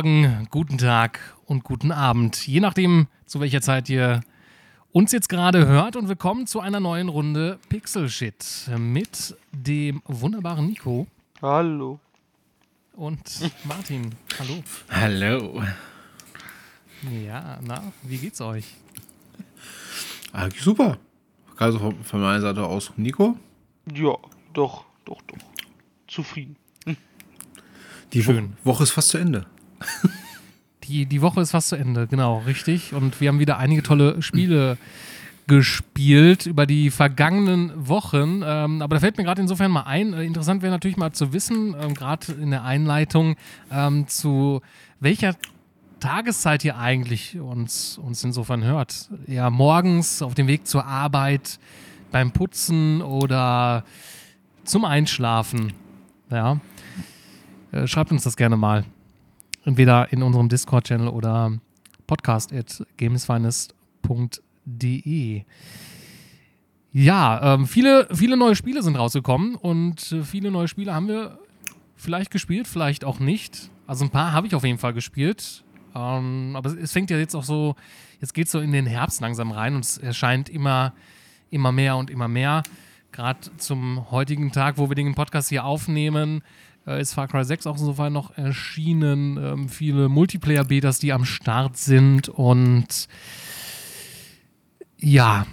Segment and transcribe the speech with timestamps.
[0.00, 4.22] Morgen, guten Tag und guten Abend, je nachdem, zu welcher Zeit ihr
[4.92, 5.94] uns jetzt gerade hört.
[5.94, 11.06] Und willkommen zu einer neuen Runde Pixel Shit mit dem wunderbaren Nico
[11.42, 12.00] Hallo.
[12.94, 13.20] und
[13.64, 14.14] Martin.
[14.38, 14.62] Hallo.
[14.88, 15.62] Hallo.
[17.22, 18.64] Ja, na, wie geht's euch?
[20.32, 20.96] Eigentlich super.
[21.58, 23.36] Also von, von meiner Seite aus Nico.
[23.94, 24.16] Ja,
[24.54, 25.36] doch, doch, doch.
[26.08, 26.56] Zufrieden.
[28.14, 28.54] Die Schön.
[28.64, 29.44] Wo Woche ist fast zu Ende.
[30.84, 32.94] Die, die Woche ist fast zu Ende, genau, richtig.
[32.94, 34.76] Und wir haben wieder einige tolle Spiele
[35.46, 38.42] gespielt über die vergangenen Wochen.
[38.44, 41.32] Ähm, aber da fällt mir gerade insofern mal ein, äh, interessant wäre natürlich mal zu
[41.32, 43.36] wissen, ähm, gerade in der Einleitung,
[43.70, 44.62] ähm, zu
[45.00, 45.34] welcher
[45.98, 49.10] Tageszeit ihr eigentlich uns, uns insofern hört.
[49.26, 51.58] Ja, morgens auf dem Weg zur Arbeit,
[52.10, 53.84] beim Putzen oder
[54.64, 55.72] zum Einschlafen.
[56.30, 56.60] Ja.
[57.72, 58.84] Äh, schreibt uns das gerne mal.
[59.64, 61.52] Entweder in unserem Discord-Channel oder
[62.06, 65.44] podcast at gamesfinest.de.
[66.92, 71.38] Ja, ähm, viele, viele neue Spiele sind rausgekommen und viele neue Spiele haben wir
[71.94, 73.70] vielleicht gespielt, vielleicht auch nicht.
[73.86, 75.64] Also ein paar habe ich auf jeden Fall gespielt.
[75.94, 77.76] Ähm, aber es, es fängt ja jetzt auch so,
[78.20, 80.94] jetzt geht es so in den Herbst langsam rein und es erscheint immer,
[81.50, 82.62] immer mehr und immer mehr.
[83.12, 86.42] Gerade zum heutigen Tag, wo wir den Podcast hier aufnehmen,
[86.86, 89.36] äh, ist Far Cry 6 auch insofern noch erschienen.
[89.36, 93.08] Ähm, viele Multiplayer-Betas, die am Start sind und
[95.00, 95.46] ja.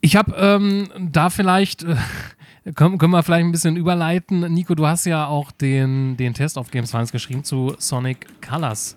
[0.00, 1.96] Ich habe ähm, da vielleicht, äh,
[2.74, 4.40] können, wir vielleicht ein bisschen überleiten.
[4.52, 8.96] Nico, du hast ja auch den, den Test auf Games Finance geschrieben zu Sonic Colors.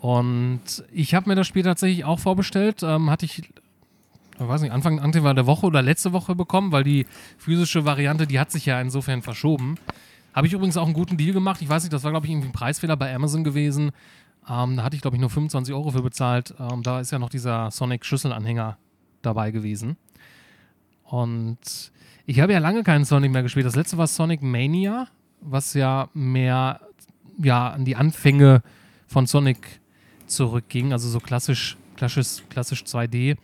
[0.00, 0.60] Und
[0.92, 2.82] ich habe mir das Spiel tatsächlich auch vorbestellt.
[2.82, 3.48] Ähm, hatte ich, ich
[4.38, 7.06] weiß nicht, Anfang, Anfang der Woche oder letzte Woche bekommen, weil die
[7.36, 9.76] physische Variante, die hat sich ja insofern verschoben.
[10.34, 11.60] Habe ich übrigens auch einen guten Deal gemacht.
[11.62, 13.90] Ich weiß nicht, das war, glaube ich, irgendwie ein Preisfehler bei Amazon gewesen.
[14.48, 16.54] Ähm, da hatte ich, glaube ich, nur 25 Euro für bezahlt.
[16.58, 18.78] Ähm, da ist ja noch dieser Sonic-Schlüsselanhänger
[19.22, 19.96] dabei gewesen.
[21.04, 21.92] Und
[22.26, 23.66] ich habe ja lange keinen Sonic mehr gespielt.
[23.66, 25.08] Das letzte war Sonic Mania,
[25.40, 26.80] was ja mehr
[27.38, 28.62] ja, an die Anfänge
[29.06, 29.80] von Sonic
[30.26, 30.92] zurückging.
[30.92, 33.36] Also so klassisch, klassisch, klassisch 2D.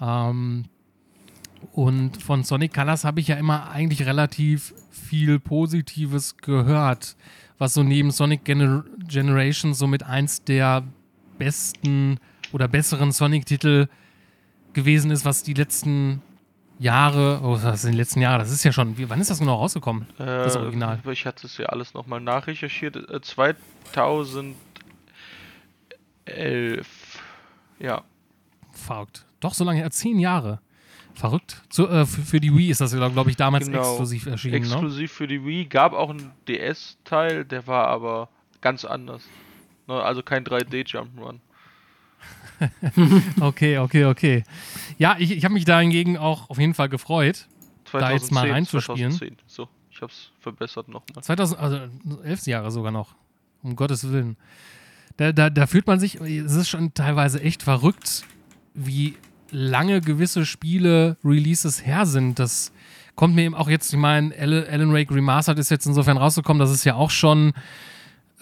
[0.00, 0.64] Ähm,
[1.72, 7.16] und von Sonic Colors habe ich ja immer eigentlich relativ viel Positives gehört,
[7.58, 10.84] was so neben Sonic Gener Generation somit eins der
[11.38, 12.18] besten
[12.52, 13.88] oder besseren Sonic-Titel
[14.72, 16.22] gewesen ist, was die letzten
[16.78, 18.38] Jahre, oh, was sind die letzten Jahre?
[18.38, 20.06] Das ist ja schon, wie, wann ist das genau rausgekommen?
[20.16, 21.00] das Original.
[21.04, 22.96] Äh, ich hatte es ja alles nochmal nachrecherchiert.
[22.96, 24.56] Äh, 2011.
[27.78, 28.02] Ja.
[28.72, 29.26] Verrückt.
[29.40, 30.60] Doch so lange, ja, zehn Jahre.
[31.20, 31.60] Verrückt.
[31.68, 33.80] Zu, äh, für, die Wii ist das, glaube ich, damals Genau.
[33.80, 34.62] exklusiv erschienen.
[34.62, 34.66] ne?
[34.66, 35.66] Exklusiv für die Wii.
[35.66, 38.30] Gab auch einen DS-Teil, der war aber
[38.62, 39.22] ganz anders.
[39.86, 41.40] Ne, Also kein 3D-Jump'n'Run.
[43.40, 44.44] Okay, okay, okay.
[44.96, 47.48] Ja, ich, ich habe mich da hingegen auch auf jeden Fall gefreut.
[47.92, 49.10] Da jetzt mal 2010, reinzuspielen.
[49.12, 49.36] 2010.
[49.46, 51.22] So, ich hab's verbessert nochmal.
[51.22, 51.80] 2000, also
[52.22, 53.14] 11 Jahre sogar noch.
[53.62, 54.38] Um Gottes Willen.
[55.18, 58.24] Da, da, da fühlt man sich, es ist schon teilweise echt verrückt,
[58.72, 59.16] wie
[59.52, 62.38] lange gewisse Spiele Releases her sind.
[62.38, 62.72] Das
[63.14, 66.70] kommt mir eben auch jetzt, ich meine, Alan, Wake Remastered ist jetzt insofern rausgekommen, das
[66.70, 67.52] ist ja auch schon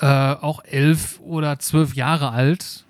[0.01, 2.85] äh, auch elf oder zwölf Jahre alt.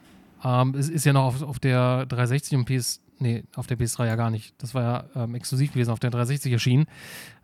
[0.45, 4.07] Ähm, es ist ja noch auf, auf der 360 und PS, nee, auf der PS3
[4.07, 4.55] ja gar nicht.
[4.59, 6.87] Das war ja ähm, exklusiv gewesen, auf der 360 erschienen.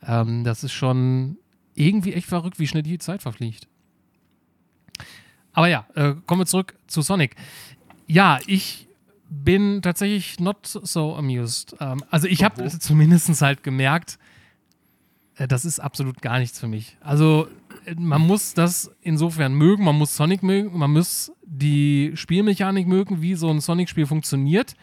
[0.06, 1.38] Ähm, das ist schon
[1.74, 3.66] irgendwie echt verrückt, wie schnell die Zeit verfliegt.
[5.52, 7.36] Aber ja, äh, kommen wir zurück zu Sonic.
[8.06, 8.88] Ja, ich
[9.42, 11.76] bin tatsächlich not so amused.
[11.80, 14.18] Ähm, also ich habe zumindest halt gemerkt,
[15.36, 16.96] äh, das ist absolut gar nichts für mich.
[17.00, 17.48] Also
[17.86, 23.22] äh, man muss das insofern mögen, man muss Sonic mögen, man muss die Spielmechanik mögen,
[23.22, 24.74] wie so ein Sonic-Spiel funktioniert.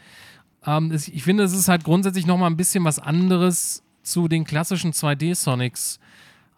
[0.66, 4.94] Ähm, ich finde, es ist halt grundsätzlich nochmal ein bisschen was anderes zu den klassischen
[4.94, 6.00] 2D-Sonics.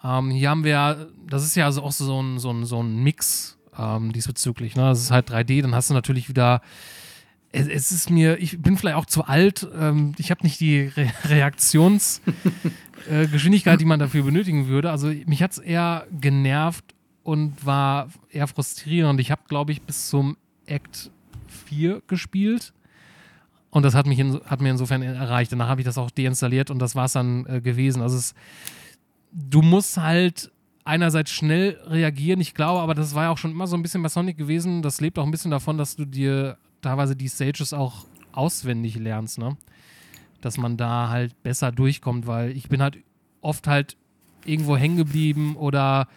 [0.03, 3.03] Ähm, hier haben wir, das ist ja also auch so ein, so ein, so ein
[3.03, 4.75] Mix ähm, diesbezüglich.
[4.75, 4.83] Ne?
[4.83, 6.61] Das ist halt 3D, dann hast du natürlich wieder.
[7.55, 10.81] Es, es ist mir, ich bin vielleicht auch zu alt, ähm, ich habe nicht die
[10.81, 14.89] Re Reaktionsgeschwindigkeit, äh, die man dafür benötigen würde.
[14.91, 19.21] Also mich hat es eher genervt und war eher frustrierend.
[19.21, 20.35] Ich habe, glaube ich, bis zum
[20.65, 21.11] Act
[21.67, 22.73] 4 gespielt.
[23.69, 25.51] Und das hat, mich in, hat mir insofern erreicht.
[25.51, 28.01] Danach habe ich das auch deinstalliert und das war es dann äh, gewesen.
[28.01, 28.35] Also es,
[29.31, 30.51] du musst halt
[30.85, 34.03] einerseits schnell reagieren, ich glaube, aber das war ja auch schon immer so ein bisschen
[34.03, 34.81] bei Sonic gewesen.
[34.81, 39.39] Das lebt auch ein bisschen davon, dass du dir teilweise die Stages auch auswendig lernst,
[39.39, 39.57] ne?
[40.41, 42.97] Dass man da halt besser durchkommt, weil ich bin halt
[43.41, 43.97] oft halt
[44.45, 46.07] irgendwo hängen geblieben oder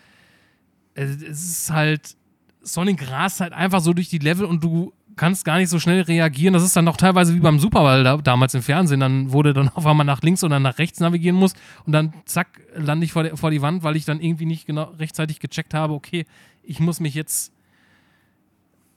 [0.95, 2.17] es ist halt
[2.63, 6.03] Sonic rast halt einfach so durch die Level und du kannst gar nicht so schnell
[6.03, 6.53] reagieren.
[6.53, 9.01] Das ist dann auch teilweise wie beim Superball da, damals im Fernsehen.
[9.01, 11.55] Dann wurde dann auf einmal nach links oder nach rechts navigieren muss
[11.85, 14.67] und dann zack, lande ich vor, der, vor die Wand, weil ich dann irgendwie nicht
[14.67, 16.27] genau rechtzeitig gecheckt habe, okay,
[16.62, 17.53] ich muss mich jetzt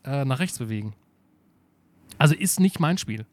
[0.04, 0.94] äh, nach rechts bewegen.
[2.20, 3.26] Also ist nicht mein Spiel.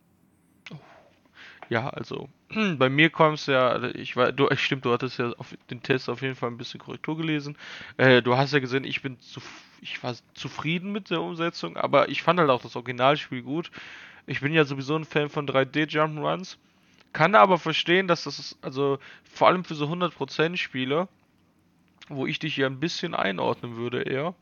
[1.68, 2.28] Ja, also
[2.78, 6.22] bei mir kommst ja, ich war, du, stimmt, du hattest ja auf den Test auf
[6.22, 7.56] jeden Fall ein bisschen Korrektur gelesen.
[7.96, 9.40] Äh, du hast ja gesehen, ich bin zu,
[9.80, 13.72] ich war zufrieden mit der Umsetzung, aber ich fand halt auch das Originalspiel gut.
[14.26, 16.56] Ich bin ja sowieso ein Fan von 3D Jump'n'Runs,
[17.12, 21.08] kann aber verstehen, dass das ist, also vor allem für so 100% Spiele,
[22.08, 24.34] wo ich dich ja ein bisschen einordnen würde eher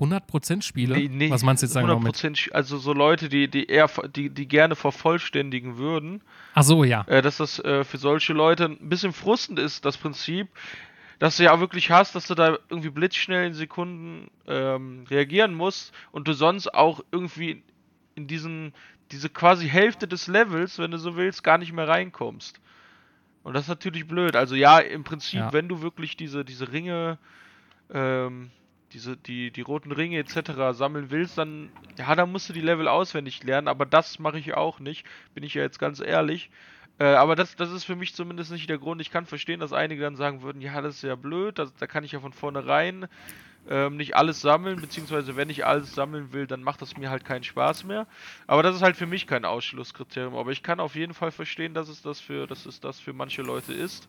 [0.00, 0.96] 100% Spiele?
[0.96, 4.30] Nee, nee, Was meinst du jetzt sagen 100%, also so Leute, die, die eher, die,
[4.30, 6.22] die gerne vervollständigen würden.
[6.54, 7.04] Ach so, ja.
[7.06, 10.48] Äh, dass das äh, für solche Leute ein bisschen frustend ist, das Prinzip,
[11.18, 15.92] dass du ja wirklich hast, dass du da irgendwie blitzschnell in Sekunden ähm, reagieren musst
[16.12, 17.62] und du sonst auch irgendwie
[18.14, 18.72] in diesen,
[19.12, 22.58] diese quasi Hälfte des Levels, wenn du so willst, gar nicht mehr reinkommst.
[23.42, 24.36] Und das ist natürlich blöd.
[24.36, 25.52] Also ja, im Prinzip, ja.
[25.52, 27.18] wenn du wirklich diese, diese Ringe
[27.92, 28.50] ähm,
[28.92, 30.76] diese, die, die roten Ringe etc.
[30.76, 34.54] sammeln willst, dann, ja, dann musst du die Level auswendig lernen, aber das mache ich
[34.54, 36.50] auch nicht, bin ich ja jetzt ganz ehrlich.
[36.98, 39.00] Äh, aber das, das ist für mich zumindest nicht der Grund.
[39.00, 41.86] Ich kann verstehen, dass einige dann sagen würden, ja, das ist ja blöd, das, da
[41.86, 43.08] kann ich ja von vornherein
[43.68, 47.24] ähm, nicht alles sammeln, beziehungsweise wenn ich alles sammeln will, dann macht das mir halt
[47.24, 48.06] keinen Spaß mehr.
[48.46, 50.34] Aber das ist halt für mich kein Ausschlusskriterium.
[50.36, 53.12] Aber ich kann auf jeden Fall verstehen, dass es das für, dass es das für
[53.12, 54.08] manche Leute ist.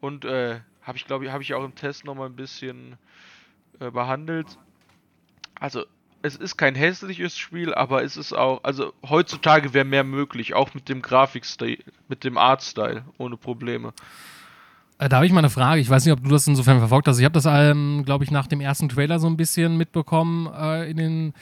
[0.00, 2.96] Und äh, habe ich, glaube ich, habe ich auch im Test nochmal ein bisschen
[3.80, 4.58] äh, behandelt.
[5.58, 5.84] Also,
[6.22, 10.74] es ist kein hässliches Spiel, aber es ist auch, also heutzutage wäre mehr möglich, auch
[10.74, 11.78] mit dem Grafikstil,
[12.08, 13.92] mit dem Artstyle, ohne Probleme.
[14.98, 15.80] Äh, da habe ich mal eine Frage.
[15.80, 17.18] Ich weiß nicht, ob du das insofern verfolgt hast.
[17.18, 20.90] Ich habe das, ähm, glaube ich, nach dem ersten Trailer so ein bisschen mitbekommen äh,
[20.90, 21.34] in den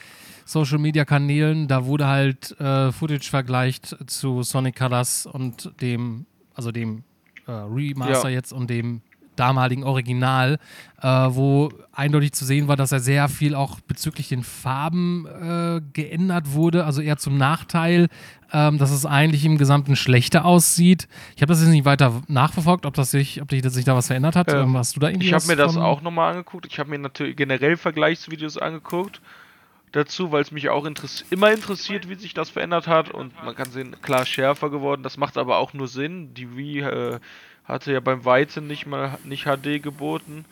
[0.44, 1.68] Social Media Kanälen.
[1.68, 7.04] Da wurde halt äh, Footage vergleicht zu Sonic Colors und dem, also dem
[7.46, 8.36] äh, Remaster ja.
[8.36, 9.02] jetzt und dem
[9.36, 10.58] damaligen Original,
[11.00, 15.80] äh, wo eindeutig zu sehen war, dass er sehr viel auch bezüglich den Farben äh,
[15.92, 18.08] geändert wurde, also eher zum Nachteil,
[18.52, 21.08] ähm, dass es eigentlich im Gesamten schlechter aussieht.
[21.36, 24.36] Ich habe das jetzt nicht weiter nachverfolgt, ob, das sich, ob sich da was verändert
[24.36, 24.52] hat.
[24.52, 26.66] Ähm, Hast du da irgendwie Ich habe mir das auch nochmal angeguckt.
[26.66, 29.20] Ich habe mir natürlich generell Vergleichsvideos angeguckt
[29.94, 33.10] dazu, weil es mich auch interess immer interessiert, wie sich das verändert hat.
[33.10, 35.02] Und man kann sehen, klar schärfer geworden.
[35.02, 36.34] Das macht aber auch nur Sinn.
[36.34, 37.20] Die Wii äh,
[37.64, 40.44] hatte ja beim Weiten nicht mal nicht HD geboten.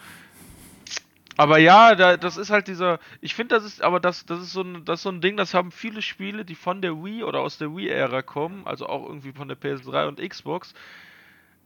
[1.37, 2.99] Aber ja, da, das ist halt dieser.
[3.21, 5.55] Ich finde, das ist, aber das, das ist so ein, das so ein Ding, das
[5.55, 9.33] haben viele Spiele, die von der Wii oder aus der Wii-Ära kommen, also auch irgendwie
[9.33, 10.75] von der PS3 und Xbox.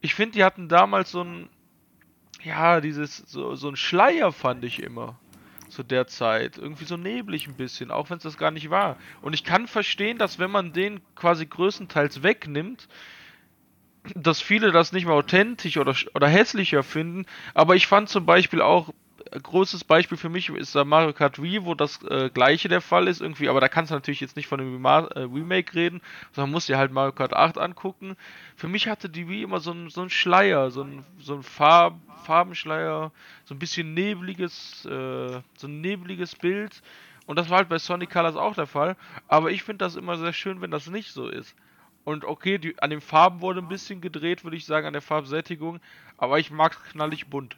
[0.01, 1.49] Ich finde, die hatten damals so ein,
[2.43, 5.19] ja, dieses, so, so ein Schleier fand ich immer
[5.69, 6.59] zu der Zeit.
[6.59, 8.97] Irgendwie so neblig ein bisschen, auch wenn es das gar nicht war.
[9.21, 12.89] Und ich kann verstehen, dass wenn man den quasi größtenteils wegnimmt,
[14.15, 18.61] dass viele das nicht mehr authentisch oder, oder hässlicher finden, aber ich fand zum Beispiel
[18.63, 18.93] auch,
[19.33, 23.09] ein großes Beispiel für mich ist Mario Kart Wii, wo das äh, gleiche der Fall
[23.09, 26.01] ist irgendwie, aber da kannst du natürlich jetzt nicht von einem äh, Remake reden,
[26.33, 28.17] sondern musst dir halt Mario Kart 8 angucken.
[28.55, 33.13] Für mich hatte die Wii immer so einen so Schleier, so ein, so Farb, Farbenschleier,
[33.45, 36.83] so ein bisschen nebliges, äh, so ein nebliges Bild.
[37.27, 38.97] Und das war halt bei Sonic Colors auch der Fall.
[39.29, 41.57] Aber ich finde das immer sehr schön, wenn das nicht so ist.
[42.07, 45.03] Und okay, die, an den Farben wurde ein bisschen gedreht, würde ich sagen, an der
[45.03, 45.81] Farbsättigung.
[46.17, 47.57] Aber ich mag knallig bunt.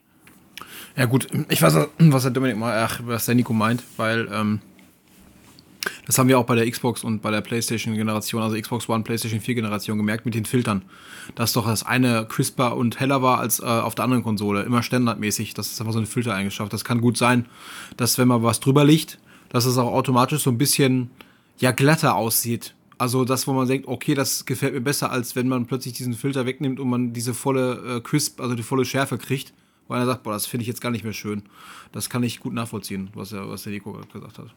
[0.97, 4.61] Ja, gut, ich weiß, was der Dominik mal, ach, was der Nico meint, weil ähm,
[6.07, 9.39] das haben wir auch bei der Xbox und bei der PlayStation-Generation, also Xbox One, PlayStation
[9.39, 10.81] 4-Generation gemerkt mit den Filtern.
[11.35, 14.63] Dass doch das eine crisper und heller war als äh, auf der anderen Konsole.
[14.63, 15.53] Immer standardmäßig.
[15.53, 16.73] Das ist einfach so eine Filtereigenschaft.
[16.73, 17.45] Das kann gut sein,
[17.99, 19.19] dass wenn man was drüber liegt,
[19.51, 21.11] dass es auch automatisch so ein bisschen
[21.59, 22.75] ja glatter aussieht.
[22.99, 26.15] Also das, wo man denkt, okay, das gefällt mir besser, als wenn man plötzlich diesen
[26.15, 29.55] Filter wegnimmt und man diese volle äh, Crisp, also die volle Schärfe kriegt,
[29.87, 31.45] wo einer sagt, boah, das finde ich jetzt gar nicht mehr schön.
[31.93, 34.55] Das kann ich gut nachvollziehen, was, er, was der Nico gerade gesagt hat.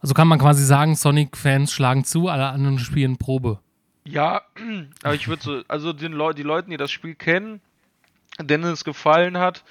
[0.00, 3.58] Also kann man quasi sagen, Sonic-Fans schlagen zu, alle anderen spielen Probe.
[4.06, 4.42] Ja,
[5.02, 7.60] aber ich würde so, also den Leu die Leute, die das Spiel kennen,
[8.40, 9.62] Dennis gefallen hat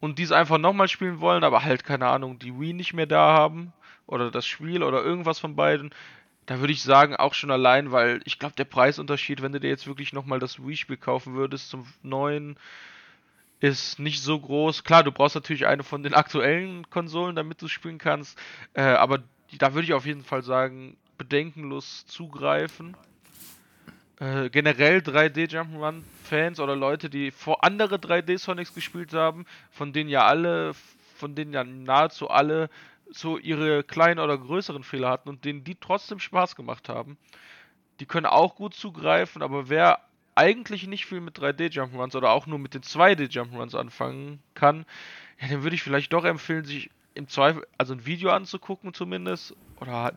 [0.00, 3.34] und dies einfach nochmal spielen wollen, aber halt keine Ahnung, die Wii nicht mehr da
[3.34, 3.74] haben
[4.06, 5.90] oder das Spiel oder irgendwas von beiden,
[6.46, 9.70] da würde ich sagen, auch schon allein, weil ich glaube, der Preisunterschied, wenn du dir
[9.70, 12.56] jetzt wirklich nochmal das Wii-Spiel kaufen würdest zum neuen,
[13.60, 14.84] ist nicht so groß.
[14.84, 18.38] Klar, du brauchst natürlich eine von den aktuellen Konsolen, damit du spielen kannst,
[18.74, 19.22] äh, aber
[19.58, 22.96] da würde ich auf jeden Fall sagen, bedenkenlos zugreifen.
[24.20, 29.92] Äh, generell 3D Jump'n'Run Fans oder Leute, die vor andere 3D Sonics gespielt haben, von
[29.92, 30.72] denen ja alle,
[31.16, 32.68] von denen ja nahezu alle
[33.10, 37.18] so ihre kleinen oder größeren Fehler hatten und denen die trotzdem Spaß gemacht haben,
[38.00, 40.00] die können auch gut zugreifen, aber wer
[40.34, 44.84] eigentlich nicht viel mit 3D Jump'n'Runs oder auch nur mit den 2D Jump'n'Runs anfangen kann,
[45.40, 49.54] ja, dann würde ich vielleicht doch empfehlen, sich im Zweifel, also ein Video anzugucken zumindest
[49.80, 50.16] oder halt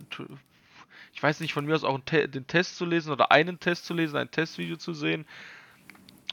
[1.14, 3.86] ich weiß nicht, von mir aus auch Te den Test zu lesen oder einen Test
[3.86, 5.26] zu lesen, ein Testvideo zu sehen.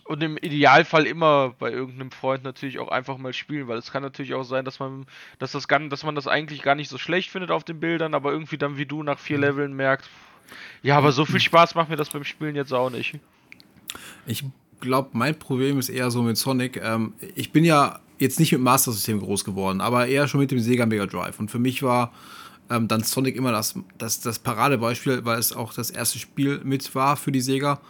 [0.05, 4.03] Und im Idealfall immer bei irgendeinem Freund natürlich auch einfach mal spielen, weil es kann
[4.03, 5.07] natürlich auch sein, dass man,
[5.39, 8.13] dass das gar, dass man das eigentlich gar nicht so schlecht findet auf den Bildern,
[8.15, 9.45] aber irgendwie dann wie du nach vier mhm.
[9.45, 10.11] Leveln merkst,
[10.83, 13.19] ja, aber so viel Spaß macht mir das beim Spielen jetzt auch nicht.
[14.27, 14.45] Ich
[14.81, 16.81] glaube, mein Problem ist eher so mit Sonic.
[16.83, 20.51] Ähm, ich bin ja jetzt nicht mit Master System groß geworden, aber eher schon mit
[20.51, 21.39] dem Sega Mega Drive.
[21.39, 22.13] Und für mich war
[22.71, 26.95] ähm, dann Sonic immer das, das, das Paradebeispiel, weil es auch das erste Spiel mit
[26.95, 27.81] war für die Sega,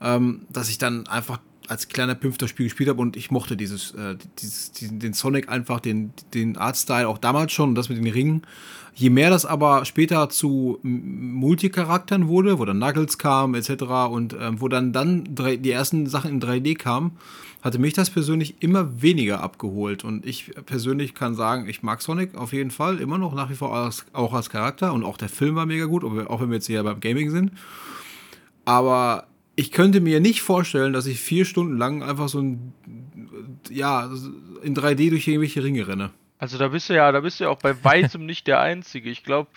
[0.00, 3.56] ähm, dass ich dann einfach als kleiner Pimpf das Spiel gespielt habe und ich mochte
[3.56, 7.88] dieses, äh, dieses diesen, den Sonic einfach, den, den Artstyle auch damals schon und das
[7.88, 8.42] mit den Ringen.
[8.94, 13.70] Je mehr das aber später zu Multicharakteren wurde, wo dann Knuckles kam etc.
[14.10, 17.12] und ähm, wo dann, dann drei, die ersten Sachen in 3D kamen,
[17.62, 20.02] hatte mich das persönlich immer weniger abgeholt.
[20.02, 23.54] Und ich persönlich kann sagen, ich mag Sonic auf jeden Fall, immer noch nach wie
[23.54, 24.92] vor als, auch als Charakter.
[24.92, 27.52] Und auch der Film war mega gut, auch wenn wir jetzt hier beim Gaming sind.
[28.64, 29.28] Aber
[29.58, 32.72] ich könnte mir nicht vorstellen, dass ich vier Stunden lang einfach so ein,
[33.68, 34.08] ja,
[34.62, 36.10] in 3D durch irgendwelche Ringe renne.
[36.38, 39.10] Also da bist du ja, da bist du ja auch bei weitem nicht der Einzige.
[39.10, 39.50] Ich glaube,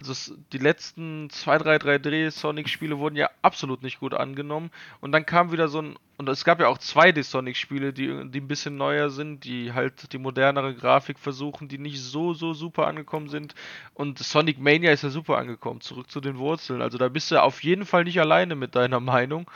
[0.00, 4.70] also es, die letzten zwei, drei 3D-Sonic-Spiele wurden ja absolut nicht gut angenommen.
[5.02, 5.96] Und dann kam wieder so ein.
[6.16, 10.18] Und es gab ja auch 2D-Sonic-Spiele, die, die ein bisschen neuer sind, die halt die
[10.18, 13.54] modernere Grafik versuchen, die nicht so, so super angekommen sind.
[13.94, 16.80] Und Sonic Mania ist ja super angekommen, zurück zu den Wurzeln.
[16.80, 19.50] Also da bist du auf jeden Fall nicht alleine mit deiner Meinung.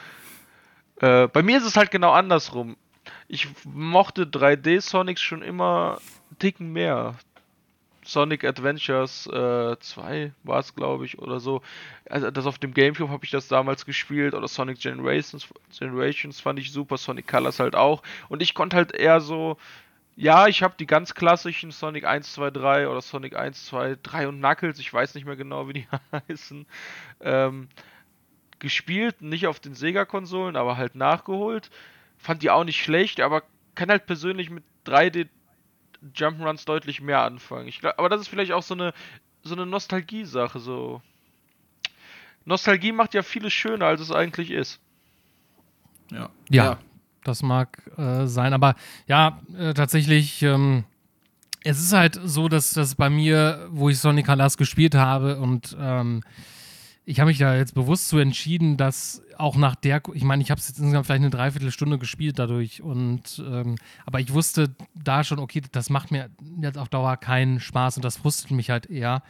[1.00, 2.76] Äh, bei mir ist es halt genau andersrum.
[3.28, 6.00] Ich mochte 3D-Sonics schon immer
[6.38, 7.14] Ticken mehr.
[8.04, 11.62] Sonic Adventures äh, 2 war es, glaube ich, oder so.
[12.08, 16.58] Also das auf dem Gamecube habe ich das damals gespielt oder Sonic Generations, Generations fand
[16.58, 18.02] ich super, Sonic Colors halt auch.
[18.28, 19.56] Und ich konnte halt eher so,
[20.16, 24.28] ja, ich habe die ganz klassischen Sonic 1, 2, 3 oder Sonic 1, 2, 3
[24.28, 25.88] und Knuckles, ich weiß nicht mehr genau, wie die
[26.28, 26.66] heißen,
[27.20, 27.68] ähm,
[28.58, 31.70] gespielt, nicht auf den Sega-Konsolen, aber halt nachgeholt.
[32.18, 33.42] Fand die auch nicht schlecht, aber
[33.74, 35.28] kann halt persönlich mit 3D
[36.14, 37.68] Jump'n'Runs deutlich mehr anfangen.
[37.68, 38.92] Ich glaub, aber das ist vielleicht auch so eine,
[39.42, 40.60] so eine Nostalgie-Sache.
[40.60, 41.02] So.
[42.44, 44.80] Nostalgie macht ja vieles schöner, als es eigentlich ist.
[46.10, 46.30] Ja.
[46.50, 46.78] Ja, ja.
[47.24, 48.52] das mag äh, sein.
[48.52, 48.74] Aber
[49.06, 50.84] ja, äh, tatsächlich, ähm,
[51.62, 55.74] es ist halt so, dass das bei mir, wo ich Sonic Colors gespielt habe und
[55.80, 56.22] ähm,
[57.06, 60.50] ich habe mich da jetzt bewusst so entschieden, dass auch nach der, ich meine, ich
[60.50, 65.22] habe es jetzt insgesamt vielleicht eine Dreiviertelstunde gespielt dadurch und ähm, aber ich wusste da
[65.22, 66.30] schon, okay, das macht mir
[66.60, 69.22] jetzt auf Dauer keinen Spaß und das frustet mich halt eher,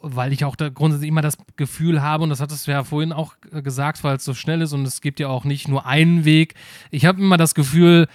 [0.00, 3.12] weil ich auch da grundsätzlich immer das Gefühl habe und das hattest du ja vorhin
[3.12, 6.24] auch gesagt, weil es so schnell ist und es gibt ja auch nicht nur einen
[6.24, 6.54] Weg.
[6.90, 8.06] Ich habe immer das Gefühl,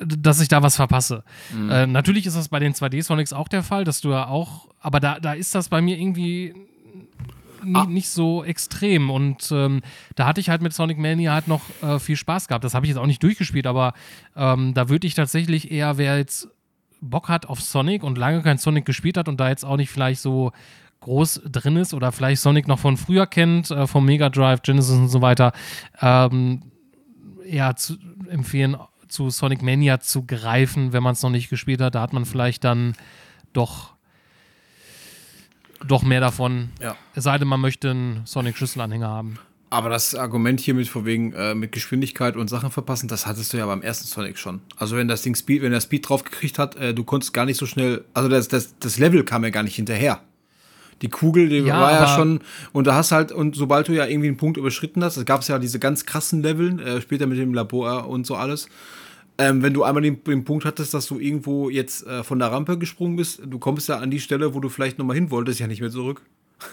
[0.00, 1.24] dass ich da was verpasse.
[1.52, 1.70] Mhm.
[1.70, 4.68] Äh, natürlich ist das bei den 2D Sonics auch der Fall, dass du ja auch,
[4.78, 6.54] aber da, da ist das bei mir irgendwie
[7.64, 7.84] nie, ah.
[7.84, 9.10] nicht so extrem.
[9.10, 9.82] Und ähm,
[10.14, 12.64] da hatte ich halt mit Sonic Mania halt noch äh, viel Spaß gehabt.
[12.64, 13.94] Das habe ich jetzt auch nicht durchgespielt, aber
[14.36, 16.48] ähm, da würde ich tatsächlich eher, wer jetzt
[17.00, 19.90] Bock hat auf Sonic und lange kein Sonic gespielt hat und da jetzt auch nicht
[19.90, 20.52] vielleicht so
[21.00, 24.96] groß drin ist oder vielleicht Sonic noch von früher kennt, äh, vom Mega Drive, Genesis
[24.96, 25.52] und so weiter,
[26.00, 26.62] ähm,
[27.44, 27.96] eher zu
[28.28, 28.76] empfehlen,
[29.08, 31.94] zu Sonic Mania zu greifen, wenn man es noch nicht gespielt hat.
[31.94, 32.94] Da hat man vielleicht dann
[33.52, 33.95] doch
[35.86, 36.70] doch mehr davon.
[36.80, 36.96] Ja.
[37.14, 39.38] Es sei denn, man möchte einen Sonic-Schlüsselanhänger haben.
[39.68, 43.56] Aber das Argument hier mit, wegen, äh, mit Geschwindigkeit und Sachen verpassen, das hattest du
[43.56, 44.60] ja beim ersten Sonic schon.
[44.76, 47.44] Also wenn das Ding Speed, wenn der Speed drauf gekriegt hat, äh, du konntest gar
[47.44, 50.20] nicht so schnell, also das, das, das Level kam ja gar nicht hinterher.
[51.02, 52.40] Die Kugel, die ja, war ja schon,
[52.72, 55.46] und da hast halt, und sobald du ja irgendwie einen Punkt überschritten hast, es gab
[55.46, 58.68] ja diese ganz krassen Leveln, äh, später mit dem Labor und so alles,
[59.38, 62.50] ähm, wenn du einmal den, den, Punkt hattest, dass du irgendwo jetzt äh, von der
[62.52, 65.60] Rampe gesprungen bist, du kommst ja an die Stelle, wo du vielleicht nochmal hin wolltest,
[65.60, 66.22] ja nicht mehr zurück.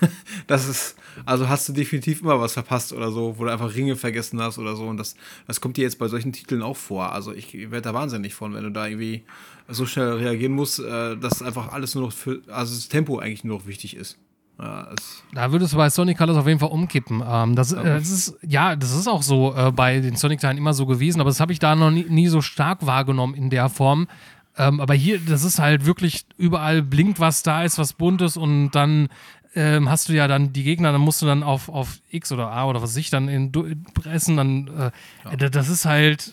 [0.48, 3.98] das ist, also hast du definitiv immer was verpasst oder so, wo du einfach Ringe
[3.98, 4.86] vergessen hast oder so.
[4.86, 5.16] Und das,
[5.46, 7.12] das kommt dir jetzt bei solchen Titeln auch vor.
[7.12, 9.24] Also ich werde da wahnsinnig von, wenn du da irgendwie
[9.68, 13.44] so schnell reagieren musst, äh, dass einfach alles nur noch für, also das Tempo eigentlich
[13.44, 14.18] nur noch wichtig ist.
[14.60, 14.88] Ja,
[15.34, 17.24] da würdest du bei Sonic Colors auf jeden Fall umkippen.
[17.28, 20.74] Ähm, das, äh, das, ist, ja, das ist auch so äh, bei den Sonic-Teilen immer
[20.74, 23.70] so gewesen, aber das habe ich da noch nie, nie, so stark wahrgenommen in der
[23.70, 24.08] Form.
[24.56, 28.72] Ähm, aber hier, das ist halt wirklich überall blinkt was da ist, was buntes und
[28.72, 29.10] dann
[29.56, 32.52] ähm, hast du ja dann die Gegner, dann musst du dann auf, auf X oder
[32.52, 33.52] A oder was ich dann in,
[33.94, 34.92] pressen, dann äh,
[35.40, 35.50] ja.
[35.50, 36.32] das ist halt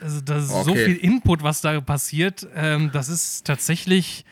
[0.00, 0.64] also das ist okay.
[0.64, 2.46] so viel Input, was da passiert.
[2.54, 4.24] Ähm, das ist tatsächlich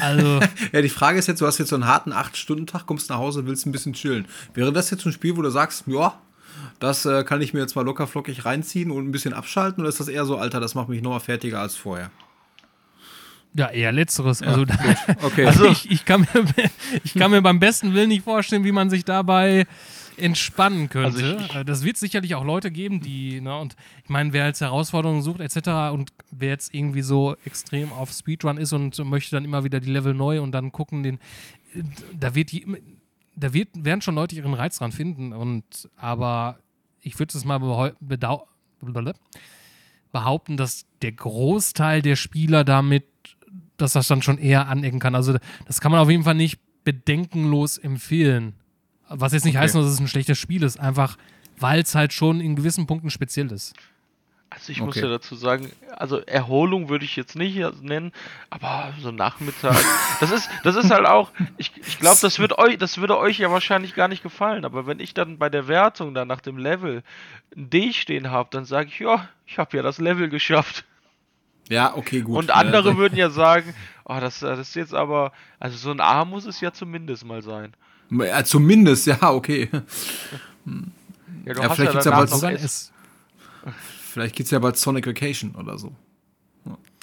[0.00, 0.40] also.
[0.72, 3.46] ja, die Frage ist jetzt, du hast jetzt so einen harten 8-Stunden-Tag, kommst nach Hause,
[3.46, 4.26] willst ein bisschen chillen.
[4.54, 6.18] Wäre das jetzt ein Spiel, wo du sagst, ja,
[6.78, 9.82] das äh, kann ich mir jetzt mal locker flockig reinziehen und ein bisschen abschalten?
[9.82, 12.10] Oder ist das eher so, Alter, das macht mich nochmal fertiger als vorher?
[13.54, 14.42] Ja, eher letzteres.
[14.42, 14.76] Also, ja,
[15.22, 15.46] okay.
[15.46, 16.44] also ich, ich, kann mir,
[17.04, 19.66] ich kann mir beim besten Willen nicht vorstellen, wie man sich dabei
[20.16, 21.38] entspannen könnte.
[21.38, 24.46] Also ich, äh, das wird sicherlich auch Leute geben, die, ne, und ich meine, wer
[24.46, 29.34] jetzt Herausforderungen sucht, etc., und wer jetzt irgendwie so extrem auf Speedrun ist und möchte
[29.36, 31.18] dann immer wieder die Level neu und dann gucken, den,
[32.18, 32.66] da wird die,
[33.36, 35.32] da wird, werden schon Leute ihren Reiz dran finden.
[35.32, 36.58] Und aber
[37.00, 37.58] ich würde es mal
[40.12, 43.04] behaupten, dass der Großteil der Spieler damit,
[43.80, 45.14] dass das dann schon eher anecken kann.
[45.14, 48.54] Also das kann man auf jeden Fall nicht bedenkenlos empfehlen.
[49.08, 49.64] Was jetzt nicht okay.
[49.64, 51.16] heißt, dass es ein schlechtes Spiel ist, einfach
[51.58, 53.74] weil es halt schon in gewissen Punkten speziell ist.
[54.52, 54.86] Also ich okay.
[54.86, 58.10] muss ja dazu sagen, also Erholung würde ich jetzt nicht nennen,
[58.50, 59.76] aber so Nachmittag,
[60.20, 63.38] das ist, das ist halt auch, ich, ich glaube, das wird euch, das würde euch
[63.38, 66.58] ja wahrscheinlich gar nicht gefallen, aber wenn ich dann bei der Wertung dann nach dem
[66.58, 67.04] Level
[67.56, 70.84] ein D stehen habe, dann sage ich, ja, ich habe ja das Level geschafft.
[71.70, 72.36] Ja, okay, gut.
[72.36, 72.96] Und andere ja.
[72.96, 73.72] würden ja sagen,
[74.04, 77.42] oh, das, das ist jetzt aber, also so ein A muss es ja zumindest mal
[77.42, 77.74] sein.
[78.10, 79.70] Ja, zumindest, ja, okay.
[81.46, 82.92] Ja, ja vielleicht ja gibt es ja bald
[84.12, 85.94] Vielleicht gibt's ja bald Sonic Vacation oder so.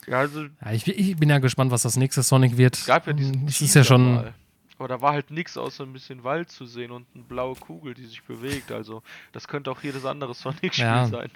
[0.06, 2.78] Ja, also ja, ich, ich, bin ja gespannt, was das nächste Sonic wird.
[2.78, 4.16] Es gab ja diesen das ist ja schon.
[4.16, 4.34] Mal.
[4.78, 7.96] Aber da war halt nichts außer ein bisschen Wald zu sehen und eine blaue Kugel,
[7.96, 8.72] die sich bewegt.
[8.72, 9.02] Also,
[9.32, 11.08] das könnte auch jedes andere Sonic-Spiel ja.
[11.08, 11.32] sein.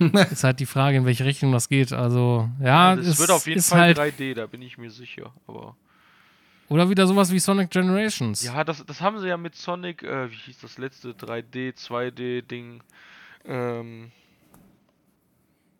[0.30, 1.92] ist halt die Frage, in welche Richtung das geht.
[1.92, 2.94] Also, ja.
[2.94, 5.32] Es wird auf jeden Fall halt 3D, da bin ich mir sicher.
[5.46, 5.76] Aber.
[6.68, 8.42] Oder wieder sowas wie Sonic Generations.
[8.42, 12.82] Ja, das, das haben sie ja mit Sonic, äh, wie hieß das letzte 3D, 2D-Ding.
[13.44, 14.10] Ähm.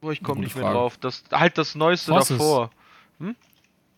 [0.03, 0.99] Oh, ich komme nicht mehr drauf.
[0.99, 2.39] Das, halt das Neueste Forces.
[2.39, 2.71] davor.
[3.21, 3.37] Hm?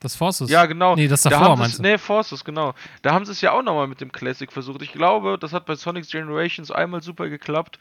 [0.01, 0.51] Das Forces?
[0.51, 0.97] Ja, genau.
[0.97, 1.83] Nee, das davor, da meinst du?
[1.83, 2.75] Nee, Forces, genau.
[3.03, 4.83] Da haben sie es ja auch nochmal mit dem Classic versucht.
[4.83, 7.79] Ich glaube, das hat bei Sonic Generations einmal super geklappt.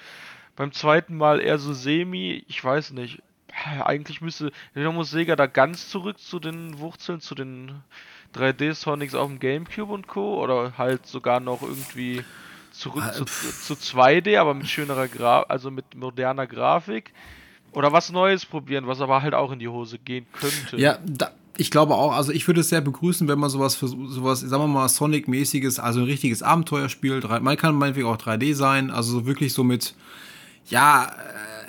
[0.56, 2.44] Beim zweiten Mal eher so semi.
[2.48, 3.22] Ich weiß nicht.
[3.84, 7.82] Eigentlich müsste, muss Sega da ganz zurück zu den Wurzeln, zu den
[8.36, 10.42] 3D Sonics auf dem Gamecube und Co.
[10.42, 12.24] Oder halt sogar noch irgendwie
[12.72, 17.12] zurück ah, zu, zu 2D, aber mit schönerer Grafik, also mit moderner Grafik.
[17.74, 20.78] Oder was Neues probieren, was aber halt auch in die Hose gehen könnte.
[20.78, 23.88] Ja, da, ich glaube auch, also ich würde es sehr begrüßen, wenn man sowas für
[23.88, 28.92] sowas, sagen wir mal, Sonic-mäßiges, also ein richtiges Abenteuerspiel, man kann meinetwegen auch 3D sein,
[28.92, 29.94] also so wirklich so mit,
[30.68, 31.12] ja,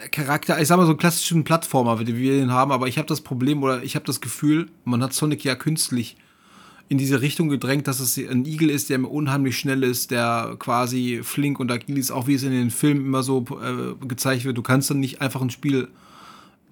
[0.04, 2.98] äh, Charakter, ich sag mal so einen klassischen Plattformer, wie wir den haben, aber ich
[2.98, 6.16] habe das Problem oder ich habe das Gefühl, man hat Sonic ja künstlich
[6.88, 11.20] in diese Richtung gedrängt, dass es ein Igel ist, der unheimlich schnell ist, der quasi
[11.22, 14.58] flink und agil ist, auch wie es in den Filmen immer so äh, gezeigt wird.
[14.58, 15.88] Du kannst dann nicht einfach ein Spiel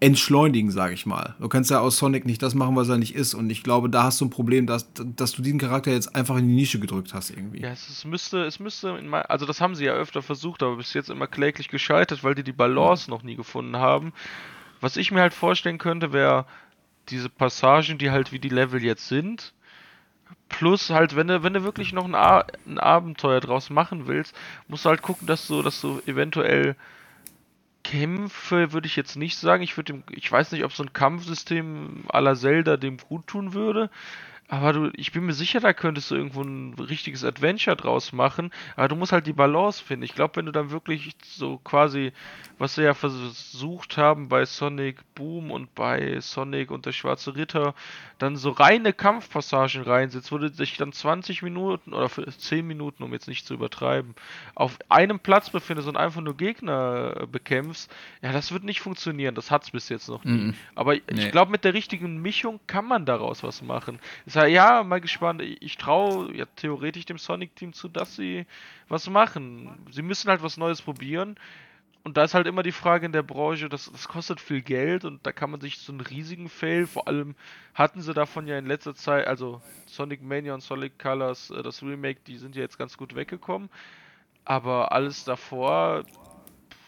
[0.00, 1.34] entschleunigen, sage ich mal.
[1.38, 3.34] Du kannst ja aus Sonic nicht das machen, was er nicht ist.
[3.34, 6.36] Und ich glaube, da hast du ein Problem, dass, dass du diesen Charakter jetzt einfach
[6.36, 7.60] in die Nische gedrückt hast irgendwie.
[7.60, 10.94] Ja, es, müsste, es müsste, mein, also das haben sie ja öfter versucht, aber bis
[10.94, 13.14] jetzt immer kläglich gescheitert, weil die die Balance ja.
[13.14, 14.12] noch nie gefunden haben.
[14.80, 16.46] Was ich mir halt vorstellen könnte, wäre
[17.10, 19.52] diese Passagen, die halt wie die Level jetzt sind,
[20.48, 24.36] Plus halt, wenn du, wenn du wirklich noch ein, ein Abenteuer draus machen willst,
[24.68, 26.76] musst du halt gucken, dass du, dass du eventuell
[27.90, 29.64] Kämpfe würde ich jetzt nicht sagen.
[29.64, 33.52] Ich würde ich weiß nicht, ob so ein Kampfsystem à la Zelda dem gut tun
[33.52, 33.90] würde.
[34.50, 38.50] Aber du, ich bin mir sicher, da könntest du irgendwo ein richtiges Adventure draus machen.
[38.74, 40.02] Aber du musst halt die Balance finden.
[40.02, 42.12] Ich glaube, wenn du dann wirklich so quasi,
[42.58, 47.76] was sie ja versucht haben bei Sonic Boom und bei Sonic und der Schwarze Ritter,
[48.18, 53.12] dann so reine Kampfpassagen reinsetzt, wo du dich dann 20 Minuten oder 10 Minuten, um
[53.12, 54.16] jetzt nicht zu übertreiben,
[54.56, 57.88] auf einem Platz befindest und einfach nur Gegner bekämpfst,
[58.20, 59.36] ja, das wird nicht funktionieren.
[59.36, 60.32] Das hat es bis jetzt noch nie.
[60.32, 60.54] Mm -mm.
[60.74, 61.00] Aber nee.
[61.14, 64.00] ich glaube, mit der richtigen Mischung kann man daraus was machen.
[64.26, 65.42] Es sage, ja, mal gespannt.
[65.42, 68.46] Ich traue ja theoretisch dem Sonic-Team zu, dass sie
[68.88, 69.86] was machen.
[69.90, 71.36] Sie müssen halt was Neues probieren.
[72.02, 75.04] und da ist halt immer die Frage in der Branche, das, das kostet viel Geld
[75.04, 77.34] und da kann man sich so einen riesigen Fail, vor allem
[77.74, 81.82] hatten sie davon ja in letzter Zeit, also Sonic Mania und Sonic Colors, äh, das
[81.82, 83.68] Remake, die sind ja jetzt ganz gut weggekommen.
[84.44, 86.04] Aber alles davor,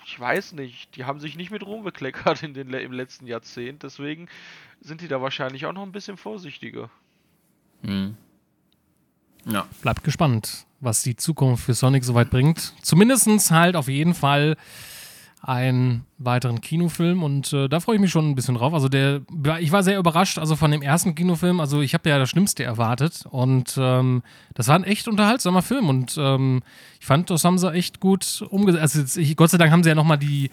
[0.07, 3.83] ich weiß nicht, die haben sich nicht mit Ruhm bekleckert in den, im letzten Jahrzehnt,
[3.83, 4.29] deswegen
[4.81, 6.91] sind die da wahrscheinlich auch noch ein bisschen vorsichtiger.
[7.83, 8.17] Mhm.
[9.45, 9.67] Ja.
[9.83, 12.75] Bleibt gespannt, was die Zukunft für Sonic soweit bringt.
[12.83, 14.57] Zumindest halt auf jeden Fall
[15.43, 18.73] einen weiteren Kinofilm und äh, da freue ich mich schon ein bisschen drauf.
[18.73, 19.23] Also der,
[19.59, 22.63] ich war sehr überrascht, also von dem ersten Kinofilm, also ich habe ja das Schlimmste
[22.63, 24.23] erwartet und ähm,
[24.55, 26.63] das war ein echt unterhaltsamer Film und ähm,
[27.01, 29.17] ich fand, das haben sie echt gut umgesetzt.
[29.19, 30.53] Also Gott sei Dank haben sie ja nochmal die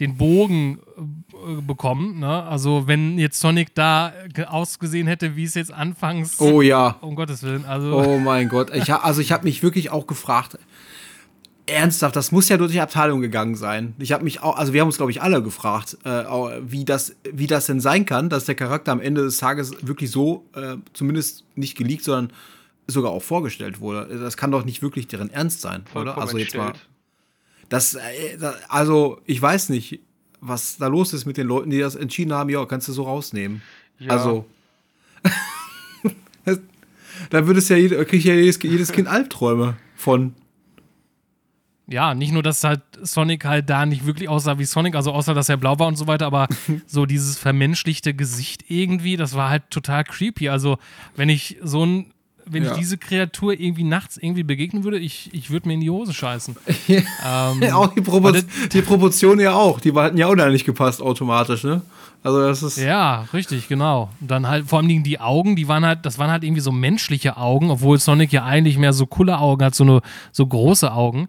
[0.00, 2.20] den Bogen äh, bekommen.
[2.20, 2.42] Ne?
[2.44, 4.12] Also wenn jetzt Sonic da
[4.46, 6.40] ausgesehen hätte, wie es jetzt anfangs.
[6.40, 6.96] Oh ja.
[7.00, 7.64] Um Gottes Willen.
[7.64, 8.74] Also oh mein Gott.
[8.74, 10.58] Ich, also ich habe mich wirklich auch gefragt,
[11.66, 13.94] ernsthaft, das muss ja durch die Abteilung gegangen sein.
[13.98, 16.24] Ich habe mich auch, also wir haben uns, glaube ich, alle gefragt, äh,
[16.62, 20.10] wie, das, wie das denn sein kann, dass der Charakter am Ende des Tages wirklich
[20.10, 22.32] so, äh, zumindest nicht geleakt, sondern
[22.86, 24.18] sogar auch vorgestellt wurde.
[24.18, 26.22] Das kann doch nicht wirklich deren Ernst sein, Vollkommen oder?
[26.22, 26.72] Also jetzt mal.
[27.68, 30.00] Das, äh, also ich weiß nicht,
[30.40, 33.04] was da los ist mit den Leuten, die das entschieden haben, ja, kannst du so
[33.04, 33.62] rausnehmen.
[33.98, 34.12] Ja.
[34.12, 34.46] Also.
[37.30, 40.34] da würde es ja, kriegt ja jedes, jedes Kind Albträume von
[41.86, 45.34] ja, nicht nur, dass halt Sonic halt da nicht wirklich aussah wie Sonic, also außer,
[45.34, 46.48] dass er blau war und so weiter, aber
[46.86, 50.48] so dieses vermenschlichte Gesicht irgendwie, das war halt total creepy.
[50.48, 50.78] Also,
[51.14, 52.13] wenn ich so ein,
[52.46, 52.72] wenn ja.
[52.72, 56.12] ich diese Kreatur irgendwie nachts irgendwie begegnen würde, ich, ich würde mir in die Hose
[56.12, 56.56] scheißen.
[56.88, 57.02] ähm,
[57.62, 58.32] ja, auch die, Propo
[58.72, 61.82] die Proportionen ja auch, die hatten ja auch da nicht gepasst automatisch, ne?
[62.22, 62.78] Also das ist.
[62.78, 64.08] Ja, richtig, genau.
[64.20, 66.72] Und dann halt vor allem die Augen, die waren halt, das waren halt irgendwie so
[66.72, 70.00] menschliche Augen, obwohl Sonic ja eigentlich mehr so coole Augen hat, so eine
[70.32, 71.28] so große Augen.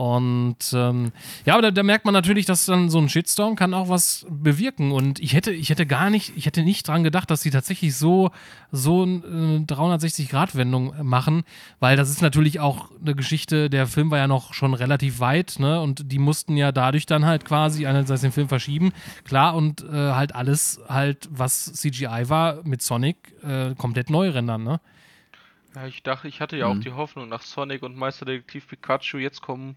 [0.00, 1.12] Und ähm,
[1.44, 4.24] ja, aber da, da, merkt man natürlich, dass dann so ein Shitstorm kann auch was
[4.30, 4.92] bewirken.
[4.92, 7.94] Und ich hätte, ich hätte gar nicht, ich hätte nicht dran gedacht, dass sie tatsächlich
[7.94, 8.30] so,
[8.72, 11.42] so eine 360-Grad-Wendung machen,
[11.80, 15.56] weil das ist natürlich auch eine Geschichte, der Film war ja noch schon relativ weit,
[15.58, 15.82] ne?
[15.82, 18.92] Und die mussten ja dadurch dann halt quasi einerseits den Film verschieben.
[19.24, 24.64] Klar, und äh, halt alles halt, was CGI war, mit Sonic äh, komplett neu rendern,
[24.64, 24.80] ne?
[25.74, 26.78] Ja, ich dachte, ich hatte ja mhm.
[26.78, 29.76] auch die Hoffnung nach Sonic und Meisterdetektiv Pikachu, jetzt kommen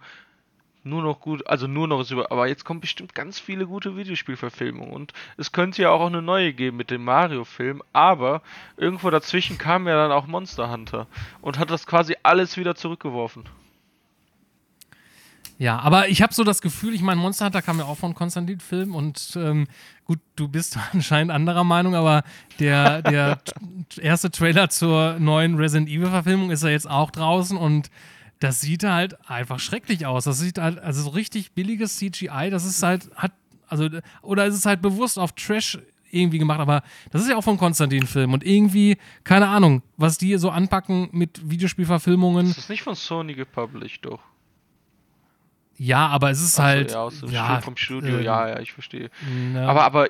[0.84, 4.94] nur noch gut, also nur noch über, aber jetzt kommen bestimmt ganz viele gute Videospielverfilmungen
[4.94, 8.42] und es könnte ja auch eine neue geben mit dem Mario-Film, aber
[8.76, 11.08] irgendwo dazwischen kam ja dann auch Monster Hunter
[11.42, 13.44] und hat das quasi alles wieder zurückgeworfen.
[15.58, 18.14] Ja, aber ich habe so das Gefühl, ich meine, Monster Hunter kam ja auch von
[18.14, 19.68] Konstantin-Film und ähm,
[20.06, 22.24] gut, du bist anscheinend anderer Meinung, aber
[22.60, 23.40] der, der
[24.02, 27.90] erste Trailer zur neuen Resident Evil-Verfilmung ist ja jetzt auch draußen und
[28.40, 30.26] das sieht halt einfach schrecklich aus.
[30.26, 33.32] Das sieht halt, also so richtig billiges CGI, das ist halt, hat,
[33.68, 33.88] also,
[34.22, 35.80] oder ist es halt bewusst auf Trash
[36.12, 40.38] irgendwie gemacht, aber das ist ja auch von Konstantin-Film und irgendwie, keine Ahnung, was die
[40.38, 42.50] so anpacken mit Videospielverfilmungen.
[42.50, 44.20] Das ist nicht von Sony gepublished, doch.
[45.78, 46.92] Ja, aber es ist Achso, halt.
[46.92, 49.10] Ja, aus dem ja, vom Studio, äh, ja, ja, ich verstehe.
[49.54, 49.68] Na.
[49.68, 50.08] Aber, aber,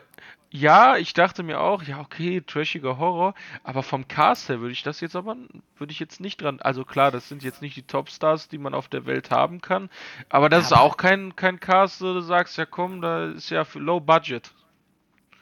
[0.56, 4.84] ja, ich dachte mir auch, ja, okay, trashiger Horror, aber vom Cast her würde ich
[4.84, 5.36] das jetzt aber,
[5.78, 6.60] würde ich jetzt nicht dran.
[6.62, 9.90] Also klar, das sind jetzt nicht die Topstars, die man auf der Welt haben kann,
[10.30, 13.50] aber das ja, ist auch kein, kein Cast, wo du sagst, ja komm, da ist
[13.50, 14.52] ja low budget.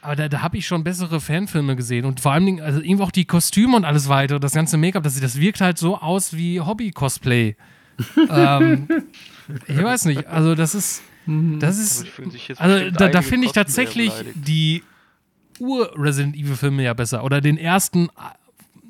[0.01, 3.11] Aber da, da habe ich schon bessere Fanfilme gesehen und vor allem also irgendwie auch
[3.11, 6.61] die Kostüme und alles weitere, das ganze Make-up, das, das wirkt halt so aus wie
[6.61, 7.57] Hobby-Cosplay.
[8.29, 8.87] ähm,
[9.67, 11.01] ich weiß nicht, also das ist.
[11.25, 11.59] Mhm.
[11.59, 12.05] Das ist.
[12.57, 14.83] Also da, da finde ich tatsächlich die
[15.59, 17.23] Ur-Resident Evil-Filme ja besser.
[17.23, 18.09] Oder den ersten.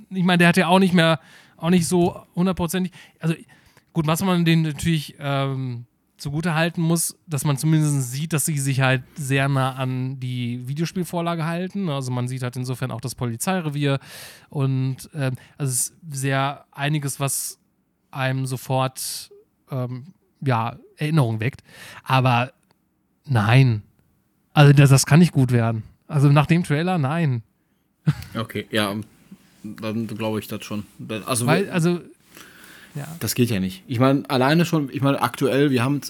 [0.10, 1.20] Ich meine, der hat ja auch nicht mehr,
[1.58, 2.92] auch nicht so hundertprozentig.
[3.20, 3.36] Also
[3.94, 5.86] gut, was man den natürlich ähm,
[6.22, 10.68] zugute halten muss, dass man zumindest sieht, dass sie sich halt sehr nah an die
[10.68, 11.90] Videospielvorlage halten.
[11.90, 14.00] Also man sieht halt insofern auch das Polizeirevier
[14.50, 17.60] und äh, also es ist sehr einiges, was
[18.12, 19.32] einem sofort
[19.72, 21.64] ähm, ja, Erinnerung weckt.
[22.04, 22.52] Aber
[23.26, 23.84] nein.
[24.54, 25.84] Also das, das kann nicht gut werden.
[26.08, 27.44] Also nach dem Trailer, nein.
[28.36, 28.94] Okay, ja,
[29.64, 30.86] dann glaube ich das schon.
[31.26, 32.02] Also, Weil, also,
[32.96, 33.08] ja.
[33.20, 33.84] Das geht ja nicht.
[33.88, 36.02] Ich meine, alleine schon, ich meine, aktuell, wir haben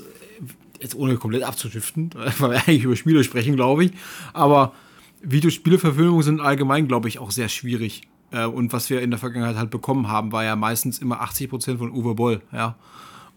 [0.79, 3.91] jetzt ohne komplett abzuschiften, weil wir eigentlich über Spiele sprechen, glaube ich,
[4.33, 4.73] aber
[5.21, 8.01] Videospieleverfilmungen sind allgemein, glaube ich, auch sehr schwierig.
[8.31, 11.77] Äh, und was wir in der Vergangenheit halt bekommen haben, war ja meistens immer 80%
[11.77, 12.75] von Uwe Boll, ja.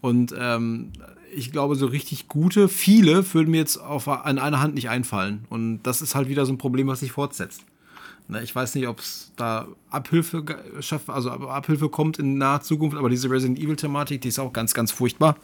[0.05, 0.93] Und ähm,
[1.35, 5.47] ich glaube, so richtig gute, viele würden mir jetzt auf, an einer Hand nicht einfallen.
[5.49, 7.65] Und das ist halt wieder so ein Problem, was sich fortsetzt.
[8.29, 10.45] Ne, ich weiß nicht, ob es da Abhilfe
[10.81, 14.75] schafft, also Abhilfe kommt in naher Zukunft, aber diese Resident Evil-Thematik, die ist auch ganz,
[14.75, 15.39] ganz furchtbar.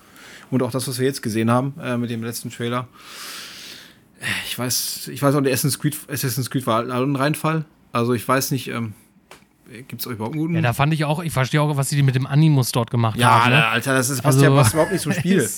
[0.51, 2.87] Und auch das, was wir jetzt gesehen haben äh, mit dem letzten Trailer.
[4.47, 7.65] Ich weiß, ich weiß auch, der Assassin's Creed, Assassin's Creed war ein Reinfall.
[7.93, 8.93] Also ich weiß nicht, ähm,
[9.71, 10.55] gibt es euch überhaupt einen guten?
[10.55, 13.19] Ja, da fand ich auch, ich verstehe auch, was sie mit dem Animus dort gemacht
[13.19, 13.53] ja, haben.
[13.53, 13.67] Ja, ne?
[13.69, 15.49] Alter, das ist, passt also, ja passt überhaupt nicht zum Spiel.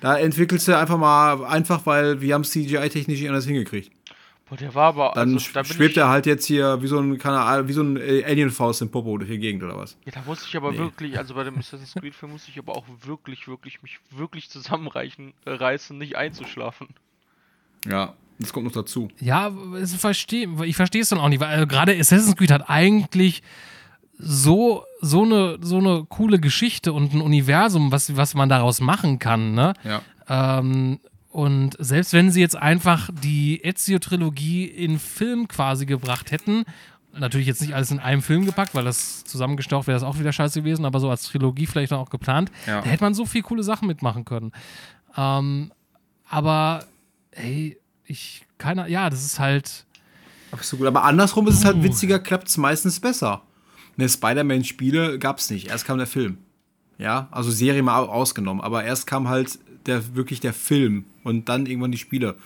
[0.00, 3.90] da entwickelst du einfach mal einfach, weil wir haben CGI-technisch nicht anders hingekriegt.
[4.48, 5.12] Boah, der war aber.
[5.14, 7.96] Dann also, da schwebt er halt jetzt hier wie so ein, keine wie so ein
[7.96, 9.96] äh, Alien-Faust im Popo durch die Gegend oder was?
[10.04, 10.78] Ja, da musste ich aber nee.
[10.78, 15.32] wirklich, also bei dem Assassin's Creed-Film musste ich aber auch wirklich, wirklich, mich wirklich zusammenreißen,
[15.46, 16.88] äh, reißen, nicht einzuschlafen.
[17.86, 19.08] Ja, das kommt noch dazu.
[19.20, 22.68] Ja, ich verstehe ich verstehe es dann auch nicht, weil äh, gerade Assassin's Creed hat
[22.68, 23.42] eigentlich
[24.18, 29.18] so, so, eine, so eine coole Geschichte und ein Universum, was, was man daraus machen
[29.18, 29.74] kann, ne?
[29.84, 30.02] Ja.
[30.58, 36.64] Ähm, und selbst wenn sie jetzt einfach die Ezio-Trilogie in Film quasi gebracht hätten,
[37.12, 40.32] natürlich jetzt nicht alles in einem Film gepackt, weil das zusammengestaucht wäre das auch wieder
[40.32, 42.82] scheiße gewesen, aber so als Trilogie vielleicht auch geplant, ja.
[42.82, 44.52] da hätte man so viel coole Sachen mitmachen können.
[45.16, 45.72] Ähm,
[46.28, 46.84] aber,
[47.32, 49.84] hey, ich, keiner, ja, das ist halt.
[50.50, 53.42] Absolut, aber andersrum ist es halt witziger, klappt es meistens besser.
[53.96, 56.38] Ne, Spider-Man-Spiele gab es nicht, erst kam der Film.
[56.98, 61.66] Ja, also Serie mal ausgenommen, aber erst kam halt der, wirklich der Film und dann
[61.66, 62.36] irgendwann die Spiele.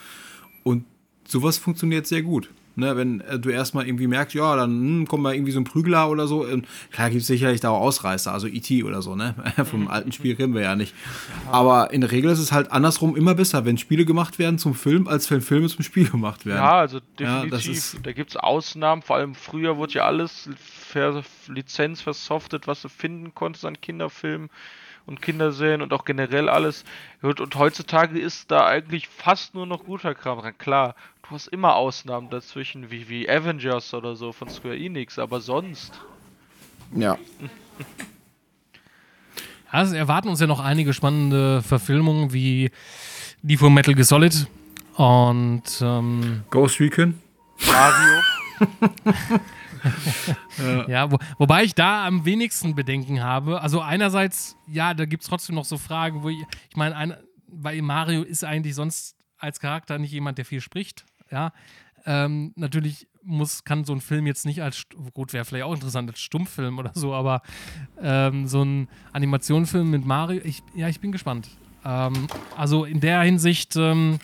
[0.62, 0.84] Und
[1.26, 2.50] sowas funktioniert sehr gut.
[2.78, 5.64] Ne, wenn äh, du erstmal irgendwie merkst, ja, dann hm, kommt mal irgendwie so ein
[5.64, 6.44] Prügler oder so.
[6.44, 8.84] Und klar gibt es sicherlich da auch Ausreißer, also E.T.
[8.84, 9.34] oder so, ne?
[9.64, 9.88] Vom mhm.
[9.88, 10.94] alten Spiel kennen wir ja nicht.
[11.50, 14.74] Aber in der Regel ist es halt andersrum immer besser, wenn Spiele gemacht werden zum
[14.74, 16.58] Film, als wenn Filme zum Spiel gemacht werden.
[16.58, 17.94] Ja, also definitiv.
[17.94, 20.48] Ja, da gibt es Ausnahmen, vor allem früher wurde ja alles
[20.92, 24.50] per Lizenz versoftet, was du finden konntest an Kinderfilmen
[25.08, 26.84] und Kinderserien und auch generell alles.
[27.22, 30.56] Und, heutzutage ist da eigentlich fast nur noch guter Kram dran.
[30.58, 30.94] Klar,
[31.30, 36.00] hast immer Ausnahmen dazwischen, wie, wie Avengers oder so von Square Enix, aber sonst.
[36.94, 37.18] Ja.
[39.70, 42.70] Also erwarten uns ja noch einige spannende Verfilmungen wie
[43.42, 44.46] die von Metal Gear Solid
[44.94, 47.20] und ähm, Ghost Recon.
[47.66, 48.22] Mario.
[50.88, 53.60] ja, wo, wobei ich da am wenigsten Bedenken habe.
[53.60, 57.80] Also einerseits, ja, da gibt es trotzdem noch so Fragen, wo ich, ich meine, bei
[57.82, 61.04] Mario ist eigentlich sonst als Charakter nicht jemand, der viel spricht.
[61.30, 61.52] Ja,
[62.06, 66.08] ähm, natürlich muss, kann so ein Film jetzt nicht als, gut, wäre vielleicht auch interessant
[66.10, 67.42] als Stummfilm oder so, aber
[68.00, 71.48] ähm, so ein Animationsfilm mit Mario, ich, ja, ich bin gespannt.
[71.84, 74.18] Ähm, also in der Hinsicht, ähm,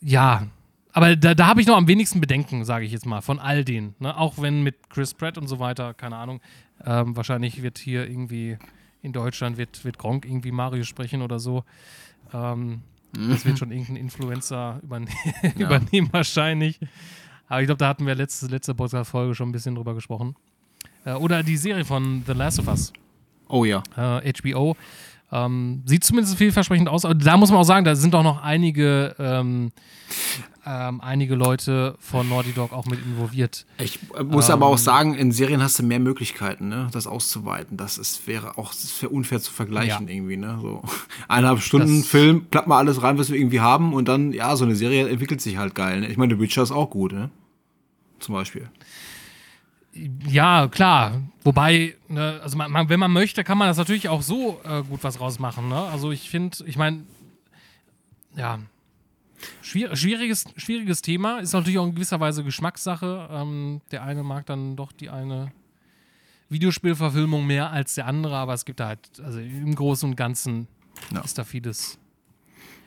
[0.00, 0.46] ja,
[0.92, 3.64] aber da, da habe ich noch am wenigsten Bedenken, sage ich jetzt mal, von all
[3.64, 3.94] denen.
[3.98, 4.16] Ne?
[4.16, 6.40] Auch wenn mit Chris Pratt und so weiter, keine Ahnung,
[6.84, 8.56] ähm, wahrscheinlich wird hier irgendwie
[9.02, 11.64] in Deutschland wird, wird Gronk irgendwie Mario sprechen oder so.
[12.32, 12.82] Ähm,
[13.16, 15.06] das wird schon irgendein Influencer überne
[15.42, 15.52] ja.
[15.66, 16.78] übernehmen wahrscheinlich.
[17.48, 20.34] Aber ich glaube, da hatten wir letzte, letzte Podcast-Folge schon ein bisschen drüber gesprochen.
[21.04, 22.92] Äh, oder die Serie von The Last of Us.
[23.48, 23.82] Oh ja.
[23.96, 24.76] Äh, HBO.
[25.32, 27.04] Ähm, sieht zumindest vielversprechend aus.
[27.04, 29.72] Aber da muss man auch sagen, da sind auch noch einige ähm,
[30.66, 33.64] ähm, einige Leute von Naughty Dog auch mit involviert.
[33.78, 37.76] Ich muss aber auch ähm, sagen, in Serien hast du mehr Möglichkeiten, ne, das auszuweiten.
[37.76, 40.14] Das ist, wäre auch das wäre unfair zu vergleichen ja.
[40.14, 40.36] irgendwie.
[40.36, 40.58] Ne?
[40.60, 40.82] So
[41.28, 44.56] eineinhalb Stunden das Film, klappt mal alles rein, was wir irgendwie haben und dann, ja,
[44.56, 46.00] so eine Serie entwickelt sich halt geil.
[46.00, 46.08] Ne?
[46.08, 47.30] Ich meine, The Witcher ist auch gut, ne?
[48.18, 48.68] Zum Beispiel.
[50.26, 51.22] Ja, klar.
[51.42, 54.82] Wobei, ne, also man, man, wenn man möchte, kann man das natürlich auch so äh,
[54.82, 55.68] gut was rausmachen.
[55.68, 55.76] Ne?
[55.76, 57.04] Also ich finde, ich meine,
[58.36, 58.58] ja,
[59.62, 61.40] Schwieriges, schwieriges Thema.
[61.40, 63.28] Ist natürlich auch in gewisser Weise Geschmackssache.
[63.30, 65.52] Ähm, der eine mag dann doch die eine
[66.48, 70.68] Videospielverfilmung mehr als der andere, aber es gibt da halt, also im Großen und Ganzen
[71.12, 71.20] ja.
[71.20, 71.98] ist da vieles,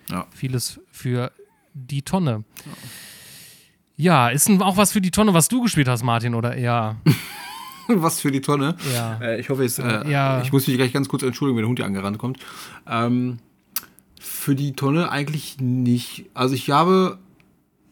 [0.09, 0.25] ja.
[0.31, 1.31] vieles für
[1.73, 2.43] die Tonne.
[2.65, 2.71] Ja.
[3.99, 6.95] Ja, ist auch was für die Tonne, was du gespielt hast, Martin, oder eher?
[7.89, 8.77] was für die Tonne?
[8.93, 9.19] Ja.
[9.21, 10.41] Äh, ich hoffe, jetzt, äh, ja.
[10.41, 12.39] ich muss mich gleich ganz kurz entschuldigen, wenn der Hund hier angerannt kommt.
[12.87, 13.39] Ähm,
[14.17, 16.27] für die Tonne eigentlich nicht.
[16.33, 17.17] Also ich habe